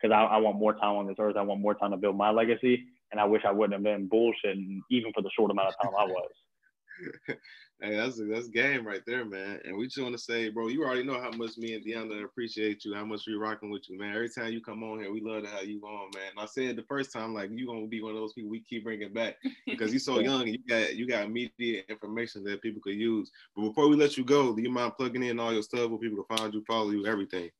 Because 0.00 0.14
I, 0.14 0.34
I 0.34 0.36
want 0.38 0.58
more 0.58 0.74
time 0.74 0.96
on 0.96 1.06
this 1.06 1.16
earth. 1.18 1.36
I 1.36 1.42
want 1.42 1.60
more 1.60 1.74
time 1.74 1.92
to 1.92 1.96
build 1.96 2.16
my 2.16 2.30
legacy. 2.30 2.84
And 3.12 3.20
I 3.20 3.24
wish 3.24 3.42
I 3.46 3.52
wouldn't 3.52 3.72
have 3.72 3.82
been 3.82 4.08
bullshitting 4.08 4.80
even 4.90 5.12
for 5.12 5.22
the 5.22 5.30
short 5.36 5.50
amount 5.50 5.68
of 5.68 5.74
time 5.82 5.92
I 5.98 6.04
was. 6.06 7.36
Hey, 7.80 7.94
that's 7.94 8.18
that's 8.30 8.48
game 8.48 8.86
right 8.86 9.02
there, 9.06 9.26
man. 9.26 9.60
And 9.64 9.76
we 9.76 9.84
just 9.86 10.00
want 10.00 10.14
to 10.14 10.18
say, 10.18 10.48
bro, 10.48 10.68
you 10.68 10.82
already 10.82 11.02
know 11.02 11.20
how 11.20 11.30
much 11.32 11.58
me 11.58 11.74
and 11.74 11.84
Deanna 11.84 12.24
appreciate 12.24 12.86
you, 12.86 12.94
how 12.94 13.04
much 13.04 13.26
we 13.26 13.34
rocking 13.34 13.68
with 13.68 13.90
you, 13.90 13.98
man. 13.98 14.14
Every 14.14 14.30
time 14.30 14.50
you 14.50 14.62
come 14.62 14.82
on 14.82 15.00
here, 15.00 15.12
we 15.12 15.20
love 15.20 15.42
to 15.42 15.50
have 15.50 15.64
you 15.66 15.82
on, 15.82 16.10
man. 16.14 16.30
And 16.30 16.40
I 16.40 16.46
said 16.46 16.76
the 16.76 16.84
first 16.84 17.12
time, 17.12 17.34
like 17.34 17.50
you 17.52 17.66
gonna 17.66 17.86
be 17.86 18.00
one 18.00 18.12
of 18.12 18.18
those 18.18 18.32
people 18.32 18.50
we 18.50 18.60
keep 18.60 18.84
bringing 18.84 19.12
back 19.12 19.36
because 19.66 19.90
you're 19.90 20.00
so 20.00 20.20
young 20.20 20.42
and 20.42 20.52
you 20.52 20.60
got 20.66 20.96
you 20.96 21.06
got 21.06 21.26
immediate 21.26 21.84
information 21.90 22.44
that 22.44 22.62
people 22.62 22.80
could 22.80 22.94
use. 22.94 23.30
But 23.54 23.68
before 23.68 23.88
we 23.88 23.96
let 23.96 24.16
you 24.16 24.24
go, 24.24 24.56
do 24.56 24.62
you 24.62 24.70
mind 24.70 24.94
plugging 24.96 25.24
in 25.24 25.38
all 25.38 25.52
your 25.52 25.62
stuff 25.62 25.90
where 25.90 25.98
people 25.98 26.24
can 26.24 26.36
find 26.38 26.54
you, 26.54 26.64
follow 26.66 26.90
you, 26.90 27.04
everything? 27.04 27.50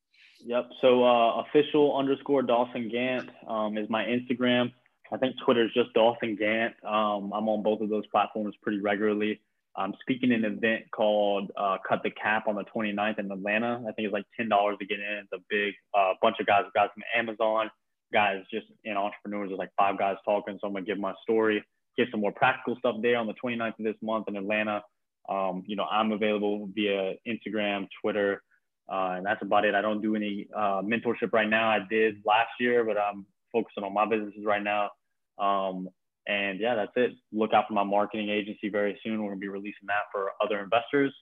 Yep. 0.46 0.70
So 0.80 1.04
uh, 1.04 1.42
official 1.42 1.94
underscore 1.98 2.40
Dawson 2.40 2.88
Gant 2.88 3.28
um, 3.46 3.76
is 3.76 3.90
my 3.90 4.04
Instagram. 4.04 4.72
I 5.12 5.18
think 5.18 5.36
Twitter 5.44 5.64
is 5.66 5.72
just 5.74 5.92
Dawson 5.92 6.36
Gant. 6.36 6.74
Um, 6.84 7.32
I'm 7.34 7.48
on 7.48 7.62
both 7.62 7.80
of 7.80 7.90
those 7.90 8.06
platforms 8.06 8.54
pretty 8.62 8.80
regularly. 8.80 9.40
I'm 9.78 9.94
speaking 10.00 10.32
in 10.32 10.44
an 10.44 10.54
event 10.54 10.84
called 10.90 11.50
uh, 11.56 11.76
Cut 11.86 12.02
the 12.02 12.10
Cap 12.10 12.48
on 12.48 12.54
the 12.54 12.64
29th 12.64 13.18
in 13.18 13.30
Atlanta. 13.30 13.82
I 13.86 13.92
think 13.92 14.06
it's 14.06 14.12
like 14.12 14.24
$10 14.40 14.78
to 14.78 14.86
get 14.86 14.98
in. 14.98 15.24
It's 15.24 15.32
a 15.34 15.44
big 15.50 15.74
uh, 15.96 16.14
bunch 16.22 16.36
of 16.40 16.46
guys, 16.46 16.64
guys 16.74 16.88
from 16.94 17.02
Amazon, 17.14 17.70
guys 18.12 18.42
just 18.50 18.66
in 18.84 18.96
entrepreneurs. 18.96 19.50
There's 19.50 19.58
like 19.58 19.72
five 19.76 19.98
guys 19.98 20.16
talking. 20.24 20.58
So 20.60 20.66
I'm 20.66 20.72
going 20.72 20.84
to 20.84 20.90
give 20.90 20.98
my 20.98 21.12
story, 21.22 21.62
get 21.98 22.08
some 22.10 22.20
more 22.20 22.32
practical 22.32 22.76
stuff 22.78 22.96
there 23.02 23.18
on 23.18 23.26
the 23.26 23.34
29th 23.34 23.78
of 23.78 23.84
this 23.84 23.96
month 24.02 24.28
in 24.28 24.36
Atlanta. 24.36 24.82
Um, 25.28 25.62
you 25.66 25.76
know, 25.76 25.84
I'm 25.84 26.12
available 26.12 26.68
via 26.74 27.14
Instagram, 27.26 27.88
Twitter, 28.00 28.42
uh, 28.90 29.14
and 29.16 29.26
that's 29.26 29.42
about 29.42 29.64
it. 29.64 29.74
I 29.74 29.82
don't 29.82 30.00
do 30.00 30.14
any 30.14 30.46
uh, 30.56 30.80
mentorship 30.82 31.32
right 31.32 31.48
now. 31.48 31.68
I 31.68 31.80
did 31.90 32.22
last 32.24 32.50
year, 32.60 32.84
but 32.84 32.96
I'm 32.96 33.26
focusing 33.52 33.84
on 33.84 33.92
my 33.92 34.06
businesses 34.06 34.44
right 34.44 34.62
now. 34.62 34.90
Um, 35.38 35.88
and 36.26 36.60
yeah, 36.60 36.74
that's 36.74 36.92
it. 36.96 37.12
Look 37.32 37.52
out 37.52 37.68
for 37.68 37.74
my 37.74 37.84
marketing 37.84 38.30
agency 38.30 38.68
very 38.68 38.98
soon. 39.02 39.22
We're 39.22 39.30
gonna 39.30 39.40
be 39.40 39.48
releasing 39.48 39.86
that 39.86 40.04
for 40.12 40.32
other 40.42 40.60
investors. 40.60 41.14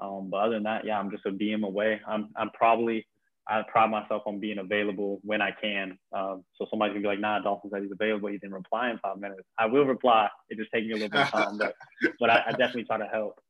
Um, 0.00 0.28
but 0.30 0.38
other 0.38 0.54
than 0.54 0.62
that, 0.64 0.84
yeah, 0.84 0.98
I'm 0.98 1.10
just 1.10 1.26
a 1.26 1.30
DM 1.30 1.62
away. 1.64 2.00
I'm 2.06 2.30
I'm 2.36 2.50
probably 2.50 3.06
I 3.48 3.62
pride 3.70 3.90
myself 3.90 4.22
on 4.26 4.38
being 4.38 4.58
available 4.58 5.20
when 5.22 5.42
I 5.42 5.50
can. 5.60 5.98
Um, 6.12 6.44
so 6.56 6.66
somebody's 6.70 6.94
gonna 6.94 7.02
be 7.02 7.08
like, 7.08 7.20
"Nah, 7.20 7.40
Dolphin 7.40 7.70
said 7.70 7.82
he's 7.82 7.92
available. 7.92 8.28
He 8.28 8.38
didn't 8.38 8.54
reply 8.54 8.90
in 8.90 8.98
five 8.98 9.18
minutes." 9.18 9.42
I 9.58 9.66
will 9.66 9.84
reply. 9.84 10.28
It 10.48 10.58
just 10.58 10.70
takes 10.72 10.86
me 10.86 10.92
a 10.92 10.94
little 10.94 11.08
bit 11.10 11.22
of 11.22 11.30
time, 11.30 11.58
but 11.58 11.74
but 12.20 12.30
I, 12.30 12.42
I 12.46 12.50
definitely 12.52 12.84
try 12.84 12.98
to 12.98 13.06
help. 13.06 13.40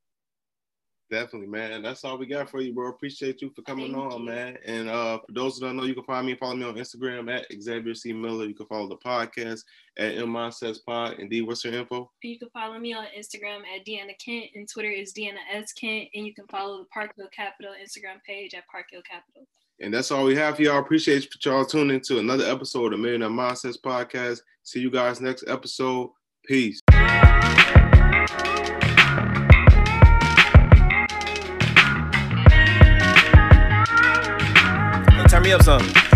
Definitely, 1.11 1.49
man. 1.49 1.83
That's 1.83 2.05
all 2.05 2.17
we 2.17 2.27
got 2.27 2.49
for 2.49 2.61
you, 2.61 2.73
bro. 2.73 2.89
Appreciate 2.89 3.43
you 3.43 3.51
for 3.51 3.63
coming 3.63 3.93
Thank 3.93 4.13
on, 4.13 4.21
you. 4.21 4.27
man. 4.27 4.59
And 4.65 4.89
uh, 4.89 5.19
for 5.19 5.33
those 5.33 5.59
who 5.59 5.67
don't 5.67 5.77
know, 5.77 5.83
you 5.83 5.95
can 5.95 6.05
find 6.05 6.25
me, 6.25 6.33
and 6.33 6.39
follow 6.39 6.55
me 6.55 6.65
on 6.65 6.77
Instagram 6.77 7.29
at 7.35 7.47
Xavier 7.61 7.95
C. 7.95 8.13
Miller. 8.13 8.47
You 8.47 8.55
can 8.55 8.67
follow 8.67 8.89
the 8.89 8.97
podcast 8.97 9.65
at 9.99 10.15
M 10.15 10.53
Says 10.53 10.79
Pod. 10.79 11.19
And 11.19 11.29
D, 11.29 11.43
what's 11.43 11.65
your 11.65 11.75
info? 11.75 12.13
You 12.23 12.39
can 12.39 12.49
follow 12.51 12.79
me 12.79 12.93
on 12.93 13.07
Instagram 13.19 13.63
at 13.75 13.85
Deanna 13.85 14.17
Kent, 14.25 14.51
and 14.55 14.69
Twitter 14.69 14.91
is 14.91 15.13
Deanna 15.13 15.41
S. 15.53 15.73
Kent. 15.73 16.11
And 16.15 16.25
you 16.25 16.33
can 16.33 16.47
follow 16.47 16.79
the 16.79 16.85
Parkville 16.95 17.29
Capital 17.35 17.73
Instagram 17.73 18.23
page 18.25 18.55
at 18.55 18.69
Parkville 18.69 19.03
Capital. 19.03 19.49
And 19.81 19.93
that's 19.93 20.13
all 20.13 20.25
we 20.25 20.37
have 20.37 20.57
for 20.57 20.63
y'all. 20.63 20.79
Appreciate 20.79 21.27
y'all 21.45 21.65
tuning 21.65 21.97
into 21.97 22.21
another 22.21 22.45
episode 22.45 22.93
of 22.93 22.93
the 22.93 22.99
Millionaire 22.99 23.31
Mindsets 23.31 23.81
Podcast. 23.81 24.43
See 24.63 24.79
you 24.79 24.91
guys 24.91 25.21
next 25.21 25.45
episode. 25.49 26.11
Peace. 26.47 26.81
Turn 35.41 35.47
me 35.47 35.53
up 35.55 35.63
some. 35.63 36.10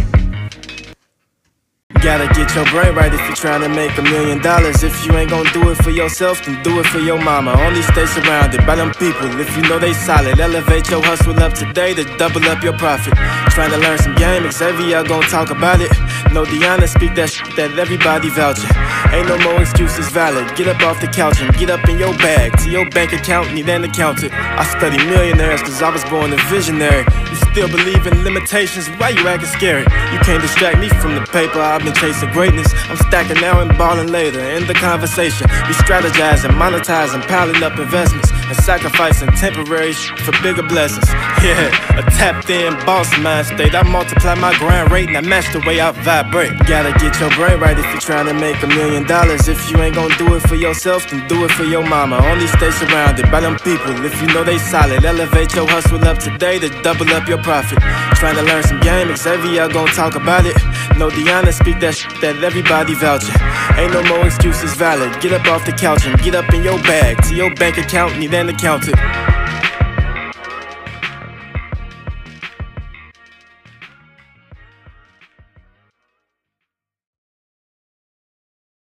Gotta 2.05 2.29
get 2.35 2.55
your 2.55 2.67
brain 2.67 2.95
right 2.95 3.15
if 3.15 3.21
you're 3.21 3.35
trying 3.35 3.63
to 3.63 3.69
make 3.71 3.97
a 3.97 4.03
million 4.03 4.39
dollars. 4.39 4.85
If 4.85 5.07
you 5.07 5.17
ain't 5.17 5.31
gonna 5.31 5.51
do 5.55 5.71
it 5.71 5.77
for 5.83 5.89
yourself, 5.89 6.45
then 6.45 6.63
do 6.63 6.79
it 6.79 6.85
for 6.89 6.99
your 6.99 7.17
mama. 7.17 7.53
Only 7.59 7.81
stay 7.81 8.05
surrounded 8.05 8.67
by 8.67 8.77
them 8.77 8.93
people 8.93 9.41
if 9.41 9.57
you 9.57 9.63
know 9.63 9.79
they 9.79 9.95
solid. 9.95 10.39
Elevate 10.39 10.91
your 10.91 11.03
hustle 11.03 11.41
up 11.41 11.55
today 11.55 11.95
to 11.95 12.05
double 12.19 12.45
up 12.45 12.63
your 12.63 12.77
profit. 12.77 13.15
Trying 13.57 13.71
to 13.71 13.79
learn 13.79 13.97
some 13.97 14.15
game, 14.17 14.45
Xavier 14.53 15.03
gonna 15.03 15.27
talk 15.29 15.49
about 15.49 15.81
it. 15.81 15.91
No 16.31 16.45
Deanna 16.45 16.87
speak 16.89 17.15
that 17.15 17.31
shit 17.31 17.57
that 17.57 17.79
everybody 17.79 18.29
vouching. 18.29 18.69
Ain't 19.15 19.29
no 19.29 19.39
more 19.39 19.63
excuses 19.63 20.09
valid. 20.11 20.45
Get 20.57 20.69
up 20.69 20.83
off 20.83 21.01
the 21.01 21.07
couch 21.07 21.41
and 21.41 21.57
get 21.57 21.71
up 21.71 21.89
in 21.89 21.99
your 21.99 22.13
bag. 22.19 22.53
To 22.65 22.71
your 22.71 22.85
bank 22.91 23.15
account, 23.15 23.55
need 23.55 23.69
an 23.69 23.85
accountant. 23.85 24.33
I 24.35 24.65
study 24.77 24.99
millionaires 25.07 25.63
cause 25.63 25.81
I 25.81 25.89
was 25.89 26.05
born 26.05 26.35
a 26.35 26.37
visionary. 26.53 27.07
You 27.31 27.37
still 27.55 27.69
believe 27.69 28.07
in 28.07 28.25
limitations, 28.25 28.89
why 28.99 29.11
you 29.11 29.27
acting 29.27 29.49
scary? 29.49 29.87
You 30.13 30.19
can't 30.21 30.43
distract 30.43 30.79
me 30.79 30.89
from 31.01 31.15
the 31.15 31.23
paper, 31.33 31.61
I've 31.61 31.83
been 31.83 31.94
chasing 31.95 32.31
greatness. 32.31 32.67
I'm 32.89 32.97
stacking 32.97 33.41
now 33.41 33.61
and 33.61 33.77
balling 33.79 34.09
later. 34.09 34.41
In 34.41 34.67
the 34.67 34.75
conversation, 34.75 35.47
we 35.67 35.75
strategizing, 35.75 36.53
monetizing, 36.59 37.27
piling 37.27 37.63
up 37.63 37.79
investments, 37.79 38.31
and 38.33 38.57
sacrificing 38.57 39.29
temporary 39.33 39.93
for 39.93 40.33
bigger 40.43 40.63
blessings. 40.63 41.09
Yeah, 41.43 41.99
a 41.99 42.03
tapped 42.11 42.51
in 42.51 42.75
boss 42.85 43.09
mind 43.19 43.47
state. 43.47 43.75
I 43.75 43.83
multiply 43.83 44.35
my 44.35 44.57
grind 44.59 44.91
rate 44.91 45.09
and 45.09 45.17
I 45.17 45.21
match 45.21 45.53
the 45.53 45.61
way 45.61 45.81
I 45.81 45.91
vibrate. 45.93 46.53
Gotta 46.67 46.93
get 46.99 47.19
your 47.21 47.31
brain 47.31 47.61
right 47.61 47.79
if 47.79 47.85
you're 47.87 48.01
trying 48.01 48.27
to 48.27 48.35
make 48.35 48.63
a 48.63 48.67
million 48.67 49.05
dollars. 49.07 49.49
If 49.49 49.71
you 49.71 49.79
ain't 49.79 49.95
gonna 49.95 50.17
do 50.17 50.35
it 50.35 50.41
for 50.49 50.55
yourself, 50.57 51.09
then 51.11 51.27
do 51.29 51.45
it 51.45 51.51
for 51.53 51.65
your 51.65 51.87
mama. 51.87 52.17
Only 52.25 52.47
stay 52.47 52.71
surrounded 52.71 53.31
by 53.31 53.41
them 53.41 53.57
people 53.57 53.93
if 54.05 54.21
you 54.21 54.29
know 54.29 54.45
they 54.45 54.59
solid. 54.59 55.05
Elevate 55.05 55.55
your 55.55 55.69
hustle 55.69 56.03
up 56.05 56.19
today 56.19 56.59
to 56.59 56.69
double 56.83 57.09
up 57.13 57.29
your 57.29 57.43
profit. 57.43 57.79
Trying 58.17 58.37
to 58.37 58.43
learn 58.43 58.63
some 58.63 58.81
game, 58.81 59.15
Xavier 59.17 59.69
gonna 59.69 59.93
talk 59.93 60.15
about 60.15 60.47
it. 60.47 60.57
No 60.97 61.09
Deanna 61.11 61.53
speak 61.53 61.81
that 61.85 61.95
shit 61.95 62.21
that 62.23 62.43
everybody 62.43 62.95
vouching. 62.95 63.37
Ain't 63.77 63.93
no 63.93 64.03
more 64.09 64.25
excuses 64.25 64.75
valid. 64.75 65.13
Get 65.21 65.33
up 65.33 65.47
off 65.47 65.67
the 65.67 65.73
couch 65.73 66.07
and 66.07 66.19
get 66.23 66.35
up 66.35 66.49
in 66.55 66.63
your 66.63 66.79
bag. 66.79 67.23
To 67.29 67.35
your 67.35 67.55
bank 67.55 67.77
account, 67.77 68.19
need 68.19 68.33
an 68.33 68.49
accountant. 68.49 68.97